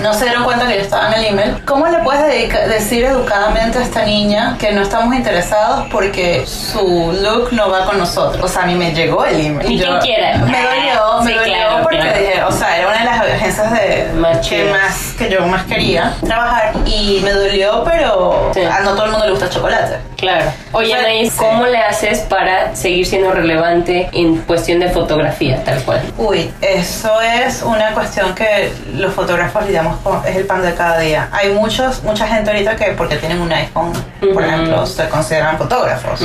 no 0.01 0.13
se 0.13 0.25
dieron 0.25 0.43
cuenta 0.43 0.67
que 0.67 0.75
yo 0.75 0.81
estaba 0.81 1.07
en 1.07 1.13
el 1.13 1.25
email. 1.25 1.65
¿Cómo 1.65 1.87
le 1.87 1.99
puedes 1.99 2.23
dedica- 2.25 2.67
decir 2.67 3.03
educadamente 3.05 3.77
a 3.77 3.81
esta 3.83 4.00
niña 4.03 4.55
que 4.59 4.71
no 4.71 4.81
estamos 4.81 5.13
interesados 5.15 5.87
porque 5.91 6.45
su 6.45 7.11
look 7.21 7.49
no 7.51 7.69
va 7.69 7.85
con 7.85 7.97
nosotros? 7.97 8.43
O 8.43 8.47
sea, 8.47 8.63
a 8.63 8.65
mí 8.65 8.75
me 8.75 8.93
llegó 8.93 9.25
el 9.25 9.39
email. 9.45 9.69
Ni 9.69 9.79
quien 9.79 9.99
quiera. 9.99 10.37
Me 10.39 10.61
dolió, 10.63 11.21
me 11.23 11.31
Sí, 11.31 11.37
dolió 11.37 11.53
claro, 11.53 11.83
porque 11.83 11.97
claro. 11.97 12.19
dije, 12.19 12.43
o 12.43 12.51
sea, 12.51 12.77
era 12.77 12.87
una 12.89 12.99
de 12.99 13.05
las 13.05 13.21
agencias 13.21 13.71
de 13.73 14.11
Más 14.15 14.47
que 14.47 14.63
más 14.71 15.13
que 15.17 15.29
yo 15.29 15.45
más 15.47 15.63
quería 15.65 16.13
trabajar 16.25 16.73
y 16.85 17.19
me 17.23 17.31
dolió, 17.31 17.83
pero 17.83 18.51
Sí. 18.53 18.61
a 18.63 18.79
no 18.81 18.91
todo 18.91 19.05
el 19.05 19.11
mundo 19.11 19.25
le 19.25 19.31
gusta 19.31 19.45
el 19.45 19.51
chocolate. 19.51 19.97
Claro. 20.21 20.53
Oye. 20.71 20.93
Anaís, 20.93 21.33
¿cómo 21.33 21.65
le 21.65 21.79
haces 21.79 22.19
para 22.19 22.75
seguir 22.75 23.07
siendo 23.07 23.31
relevante 23.31 24.07
en 24.13 24.37
cuestión 24.37 24.79
de 24.79 24.89
fotografía, 24.89 25.63
tal 25.63 25.81
cual? 25.83 26.01
Uy, 26.17 26.51
eso 26.61 27.19
es 27.21 27.63
una 27.63 27.91
cuestión 27.93 28.35
que 28.35 28.71
los 28.95 29.13
fotógrafos 29.13 29.65
lidiamos 29.65 29.97
con, 30.01 30.23
es 30.25 30.35
el 30.35 30.45
pan 30.45 30.61
de 30.61 30.75
cada 30.75 30.99
día. 30.99 31.27
Hay 31.31 31.51
muchos, 31.51 32.03
mucha 32.03 32.27
gente 32.27 32.51
ahorita 32.51 32.75
que 32.75 32.91
porque 32.91 33.15
tienen 33.15 33.41
un 33.41 33.51
iPhone, 33.51 33.91
por 34.31 34.43
ejemplo, 34.43 34.85
se 34.85 35.09
consideran 35.09 35.57
fotógrafos. 35.57 36.21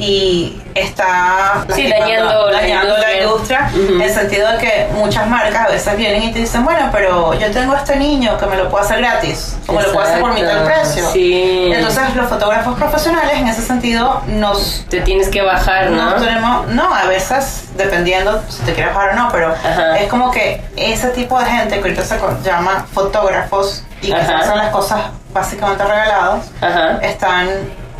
Y 0.00 0.60
está 0.74 1.64
Sí, 1.74 1.88
dañando 1.88 2.48
la 2.50 3.16
industria. 3.20 3.70
en 3.74 4.00
el 4.00 4.10
sentido 4.10 4.50
de 4.52 4.58
que 4.58 4.88
muchas 4.94 5.26
marcas 5.28 5.66
a 5.66 5.70
veces 5.70 5.96
vienen 5.96 6.22
y 6.22 6.32
te 6.32 6.38
dicen, 6.40 6.64
bueno, 6.64 6.88
pero 6.92 7.34
yo 7.34 7.50
tengo 7.50 7.74
a 7.74 7.78
este 7.78 7.96
niño 7.96 8.38
que 8.38 8.46
me 8.46 8.56
lo 8.56 8.68
puedo 8.70 8.82
hacer 8.84 8.98
gratis, 8.98 9.56
o 9.66 9.72
me 9.72 9.82
lo 9.82 9.92
puedo 9.92 10.06
hacer 10.06 10.20
por 10.20 10.32
mitad 10.32 10.54
del 10.54 10.64
precio. 10.64 11.10
Sí. 11.12 11.70
Entonces 11.74 12.14
los 12.16 12.28
fotógrafos 12.28 12.78
profesionales 12.78 13.32
en 13.34 13.48
ese 13.48 13.62
sentido 13.62 14.22
nos 14.26 14.84
Te 14.88 15.00
tienes 15.02 15.28
que 15.28 15.42
bajar, 15.42 15.90
¿no? 15.90 16.14
tenemos, 16.14 16.66
no, 16.68 16.94
a 16.94 17.04
veces, 17.06 17.64
dependiendo 17.76 18.42
si 18.48 18.62
te 18.62 18.72
quieres 18.74 18.94
bajar 18.94 19.10
o 19.10 19.14
no, 19.16 19.28
pero 19.30 19.52
Ajá. 19.52 19.98
es 19.98 20.08
como 20.08 20.30
que 20.30 20.62
ese 20.76 21.08
tipo 21.08 21.38
de 21.38 21.44
gente 21.46 21.74
que 21.74 21.80
ahorita 21.80 22.02
se 22.04 22.18
llama 22.44 22.86
fotógrafos 22.92 23.84
y 24.02 24.08
que 24.08 24.14
Ajá. 24.14 24.38
hacen 24.38 24.56
las 24.56 24.70
cosas 24.70 25.00
básicamente 25.32 25.84
regaladas, 25.84 26.46
Ajá. 26.60 26.98
están 27.02 27.48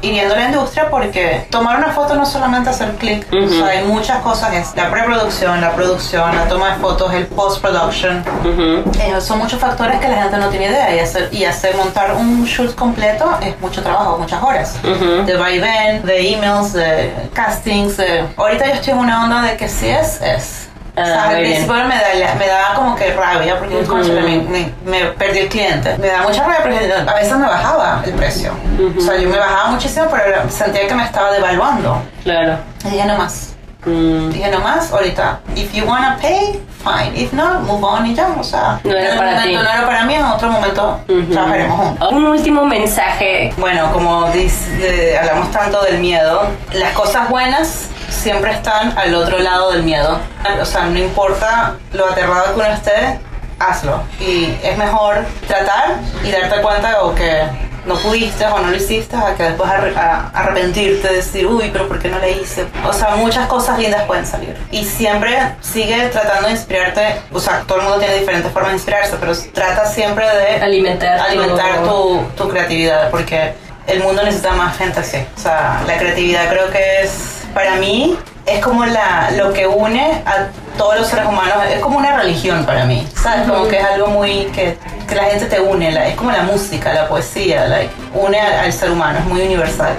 hiriendo 0.02 0.34
la 0.34 0.46
industria 0.46 0.88
porque 0.90 1.46
tomar 1.50 1.76
una 1.78 1.92
foto 1.92 2.14
no 2.14 2.22
es 2.22 2.28
solamente 2.30 2.70
hacer 2.70 2.92
clic, 2.96 3.26
o 3.32 3.36
Ujú. 3.44 3.48
sea, 3.58 3.66
hay 3.66 3.84
muchas 3.84 4.18
cosas, 4.22 4.52
es 4.54 4.74
la 4.76 4.90
preproducción, 4.90 5.60
la 5.60 5.72
producción, 5.72 6.34
la 6.34 6.46
toma 6.48 6.70
de 6.74 6.80
fotos, 6.80 7.12
el 7.12 7.26
post-production, 7.26 8.24
Ujú. 8.44 8.90
eh, 9.00 9.20
son 9.20 9.38
muchos 9.38 9.60
factores 9.60 10.00
que 10.00 10.08
la 10.08 10.22
gente 10.22 10.36
no 10.38 10.48
tiene 10.48 10.66
idea 10.66 10.94
y 10.94 10.98
hacer, 11.00 11.28
y 11.32 11.44
hacer 11.44 11.76
montar 11.76 12.14
un 12.14 12.44
shoot 12.44 12.74
completo 12.74 13.30
es 13.42 13.58
mucho 13.60 13.82
trabajo, 13.82 14.16
muchas 14.18 14.42
horas. 14.42 14.76
Ujú. 14.82 15.24
De 15.26 15.36
vaivén, 15.36 16.02
de 16.06 16.32
emails, 16.32 16.72
de 16.72 17.12
castings. 17.34 17.96
de- 17.98 18.24
Ahorita 18.36 18.66
yo 18.66 18.72
estoy 18.74 18.92
en 18.94 18.98
una 19.00 19.24
onda 19.24 19.42
de 19.42 19.56
que 19.56 19.68
si 19.68 19.88
es, 19.88 20.20
es. 20.22 20.69
Ah, 21.00 21.02
o 21.02 21.06
sea, 21.06 21.24
al 21.30 21.36
principio 21.38 21.74
me 21.74 21.94
da, 21.94 22.34
me 22.38 22.46
da 22.46 22.74
como 22.74 22.94
que 22.96 23.12
rabia 23.14 23.58
porque 23.58 23.76
Ujú. 23.76 23.86
cónchale, 23.92 24.20
me, 24.22 24.36
me, 24.38 24.72
me 24.84 25.04
perdí 25.12 25.38
el 25.40 25.48
cliente. 25.48 25.96
Me 25.98 26.08
da 26.08 26.22
mucha 26.22 26.42
rabia 26.44 26.58
porque 26.62 26.92
a 27.08 27.14
veces 27.14 27.36
me 27.36 27.46
bajaba 27.46 28.02
el 28.04 28.12
precio. 28.12 28.52
O 28.96 29.00
sea, 29.00 29.16
yo 29.16 29.28
me 29.28 29.38
bajaba 29.38 29.70
muchísimo, 29.70 30.06
pero 30.10 30.48
sentía 30.50 30.86
que 30.86 30.94
me 30.94 31.04
estaba 31.04 31.30
devaluando. 31.32 32.02
Claro. 32.24 32.58
Y 32.84 32.90
dije, 32.90 33.04
no 33.06 33.16
más. 33.16 33.46
Mm. 33.86 34.28
Dije, 34.30 34.50
no 34.50 34.60
más, 34.60 34.92
ahorita, 34.92 35.40
if 35.56 35.72
you 35.72 35.86
wanna 35.86 36.18
pay, 36.20 36.60
fine. 36.84 37.18
If 37.18 37.32
not, 37.32 37.60
move 37.62 37.82
on 37.82 38.04
y 38.04 38.14
ya. 38.14 38.28
O 38.38 38.44
sea, 38.44 38.78
No 38.84 38.90
era 38.92 39.16
para 39.16 39.42
ti. 39.42 39.54
no 39.54 39.60
era 39.62 39.86
para 39.86 40.04
mí, 40.04 40.14
en 40.14 40.24
otro 40.24 40.50
momento 40.50 41.00
Ujú. 41.08 41.32
trabajaremos 41.32 41.78
juntos. 41.80 42.12
Un 42.12 42.24
último 42.26 42.66
mensaje. 42.66 43.54
Bueno, 43.56 43.90
como 43.92 44.28
dice- 44.32 45.16
hablamos 45.18 45.50
tanto 45.50 45.80
del 45.84 45.98
miedo, 45.98 46.42
las 46.74 46.92
cosas 46.92 47.30
buenas 47.30 47.88
siempre 48.10 48.52
están 48.52 48.96
al 48.98 49.14
otro 49.14 49.38
lado 49.38 49.72
del 49.72 49.82
miedo. 49.82 50.18
O 50.60 50.64
sea, 50.64 50.84
no 50.84 50.98
importa 50.98 51.74
lo 51.92 52.06
aterrado 52.10 52.54
que 52.54 52.60
uno 52.60 52.68
esté, 52.72 53.18
hazlo. 53.58 54.02
Y 54.20 54.54
es 54.62 54.76
mejor 54.76 55.24
tratar 55.46 55.96
y 56.24 56.30
darte 56.30 56.60
cuenta 56.60 57.02
o 57.02 57.14
que 57.14 57.42
no 57.86 57.94
pudiste 57.96 58.44
o 58.46 58.58
no 58.58 58.68
lo 58.68 58.76
hiciste 58.76 59.16
a 59.16 59.34
que 59.34 59.42
después 59.44 59.70
arre- 59.70 59.96
a- 59.96 60.28
arrepentirte, 60.34 61.10
decir, 61.14 61.46
uy, 61.46 61.70
pero 61.72 61.88
¿por 61.88 61.98
qué 61.98 62.08
no 62.08 62.18
le 62.18 62.32
hice? 62.32 62.66
O 62.86 62.92
sea, 62.92 63.16
muchas 63.16 63.46
cosas 63.46 63.78
lindas 63.78 64.02
pueden 64.04 64.26
salir. 64.26 64.54
Y 64.70 64.84
siempre 64.84 65.54
sigue 65.62 66.08
tratando 66.08 66.48
de 66.48 66.52
inspirarte, 66.52 67.16
o 67.32 67.40
sea, 67.40 67.60
todo 67.66 67.78
el 67.78 67.84
mundo 67.84 67.98
tiene 68.00 68.16
diferentes 68.16 68.52
formas 68.52 68.72
de 68.72 68.76
inspirarse, 68.76 69.16
pero 69.18 69.32
trata 69.54 69.86
siempre 69.86 70.26
de 70.28 70.60
Alimentar 70.62 71.20
alimentar 71.20 71.82
tu, 71.84 72.22
tu 72.36 72.48
creatividad, 72.50 73.10
porque 73.10 73.54
el 73.86 74.00
mundo 74.02 74.22
necesita 74.24 74.52
más 74.52 74.76
gente 74.76 75.00
así. 75.00 75.16
O 75.36 75.40
sea, 75.40 75.80
la 75.86 75.96
creatividad 75.96 76.50
creo 76.50 76.70
que 76.70 77.00
es, 77.02 77.39
para 77.54 77.76
mí, 77.76 78.16
es 78.46 78.60
como 78.60 78.84
la, 78.86 79.30
lo 79.36 79.52
que 79.52 79.66
une 79.66 80.22
a 80.26 80.48
todos 80.76 80.98
los 80.98 81.06
seres 81.08 81.26
humanos, 81.26 81.56
es 81.72 81.80
como 81.80 81.98
una 81.98 82.16
religión 82.16 82.64
para 82.64 82.84
mí, 82.84 83.06
¿sabes? 83.14 83.48
Como 83.48 83.68
que 83.68 83.78
es 83.78 83.84
algo 83.84 84.06
muy, 84.08 84.44
que, 84.54 84.76
que 85.08 85.14
la 85.14 85.24
gente 85.24 85.46
te 85.46 85.60
une, 85.60 85.90
la- 85.92 86.06
es 86.08 86.16
como 86.16 86.30
la 86.32 86.42
música, 86.42 86.92
la 86.92 87.08
poesía, 87.08 87.66
like, 87.66 87.92
une 88.14 88.40
al, 88.40 88.52
al 88.60 88.72
ser 88.72 88.90
humano, 88.90 89.18
es 89.18 89.24
muy 89.26 89.42
universal. 89.42 89.94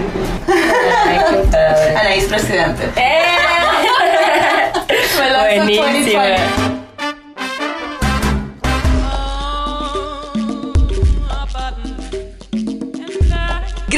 Anaís 1.99 2.25
Presidente. 2.25 2.89
¡Eh! 2.95 3.21
Buenísima. 5.77 6.80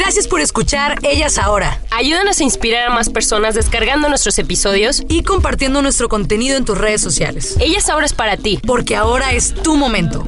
Gracias 0.04 0.28
por 0.28 0.42
escuchar 0.42 0.98
Ellas 1.02 1.38
Ahora 1.38 1.80
Ayúdanos 1.90 2.38
a 2.38 2.44
inspirar 2.44 2.90
a 2.90 2.94
más 2.94 3.08
personas 3.08 3.54
descargando 3.54 4.06
nuestros 4.10 4.38
episodios. 4.38 5.02
y 5.08 5.22
compartiendo 5.22 5.80
nuestro 5.80 6.10
contenido 6.10 6.58
en 6.58 6.66
tus 6.66 6.76
redes 6.76 7.00
sociales. 7.00 7.56
Ellas 7.58 7.88
ahora 7.88 8.04
es 8.04 8.12
para 8.12 8.36
ti. 8.36 8.60
Porque 8.66 8.96
ahora 8.96 9.32
es 9.32 9.54
tu 9.54 9.76
momento. 9.76 10.22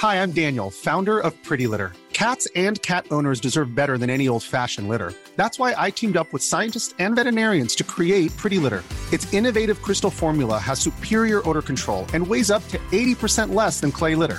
Hi, 0.00 0.22
I'm 0.22 0.30
Daniel, 0.30 0.70
founder 0.70 1.18
of 1.18 1.34
Pretty 1.42 1.66
Litter. 1.66 1.90
Cats 2.12 2.46
and 2.54 2.80
cat 2.82 3.04
owners 3.10 3.40
deserve 3.40 3.74
better 3.74 3.98
than 3.98 4.08
any 4.08 4.28
old 4.28 4.44
fashioned 4.44 4.88
litter. 4.88 5.12
That's 5.36 5.58
why 5.58 5.74
I 5.76 5.90
teamed 5.90 6.16
up 6.16 6.32
with 6.32 6.44
scientists 6.44 6.94
and 7.00 7.16
veterinarians 7.16 7.74
to 7.76 7.82
create 7.82 8.30
Pretty 8.36 8.60
Litter. 8.60 8.84
Its 9.10 9.26
innovative 9.34 9.82
crystal 9.82 10.10
formula 10.10 10.58
has 10.58 10.78
superior 10.78 11.42
odor 11.48 11.62
control 11.62 12.06
and 12.14 12.24
weighs 12.24 12.52
up 12.52 12.62
to 12.68 12.78
80% 12.92 13.52
less 13.52 13.80
than 13.80 13.90
clay 13.90 14.14
litter. 14.14 14.38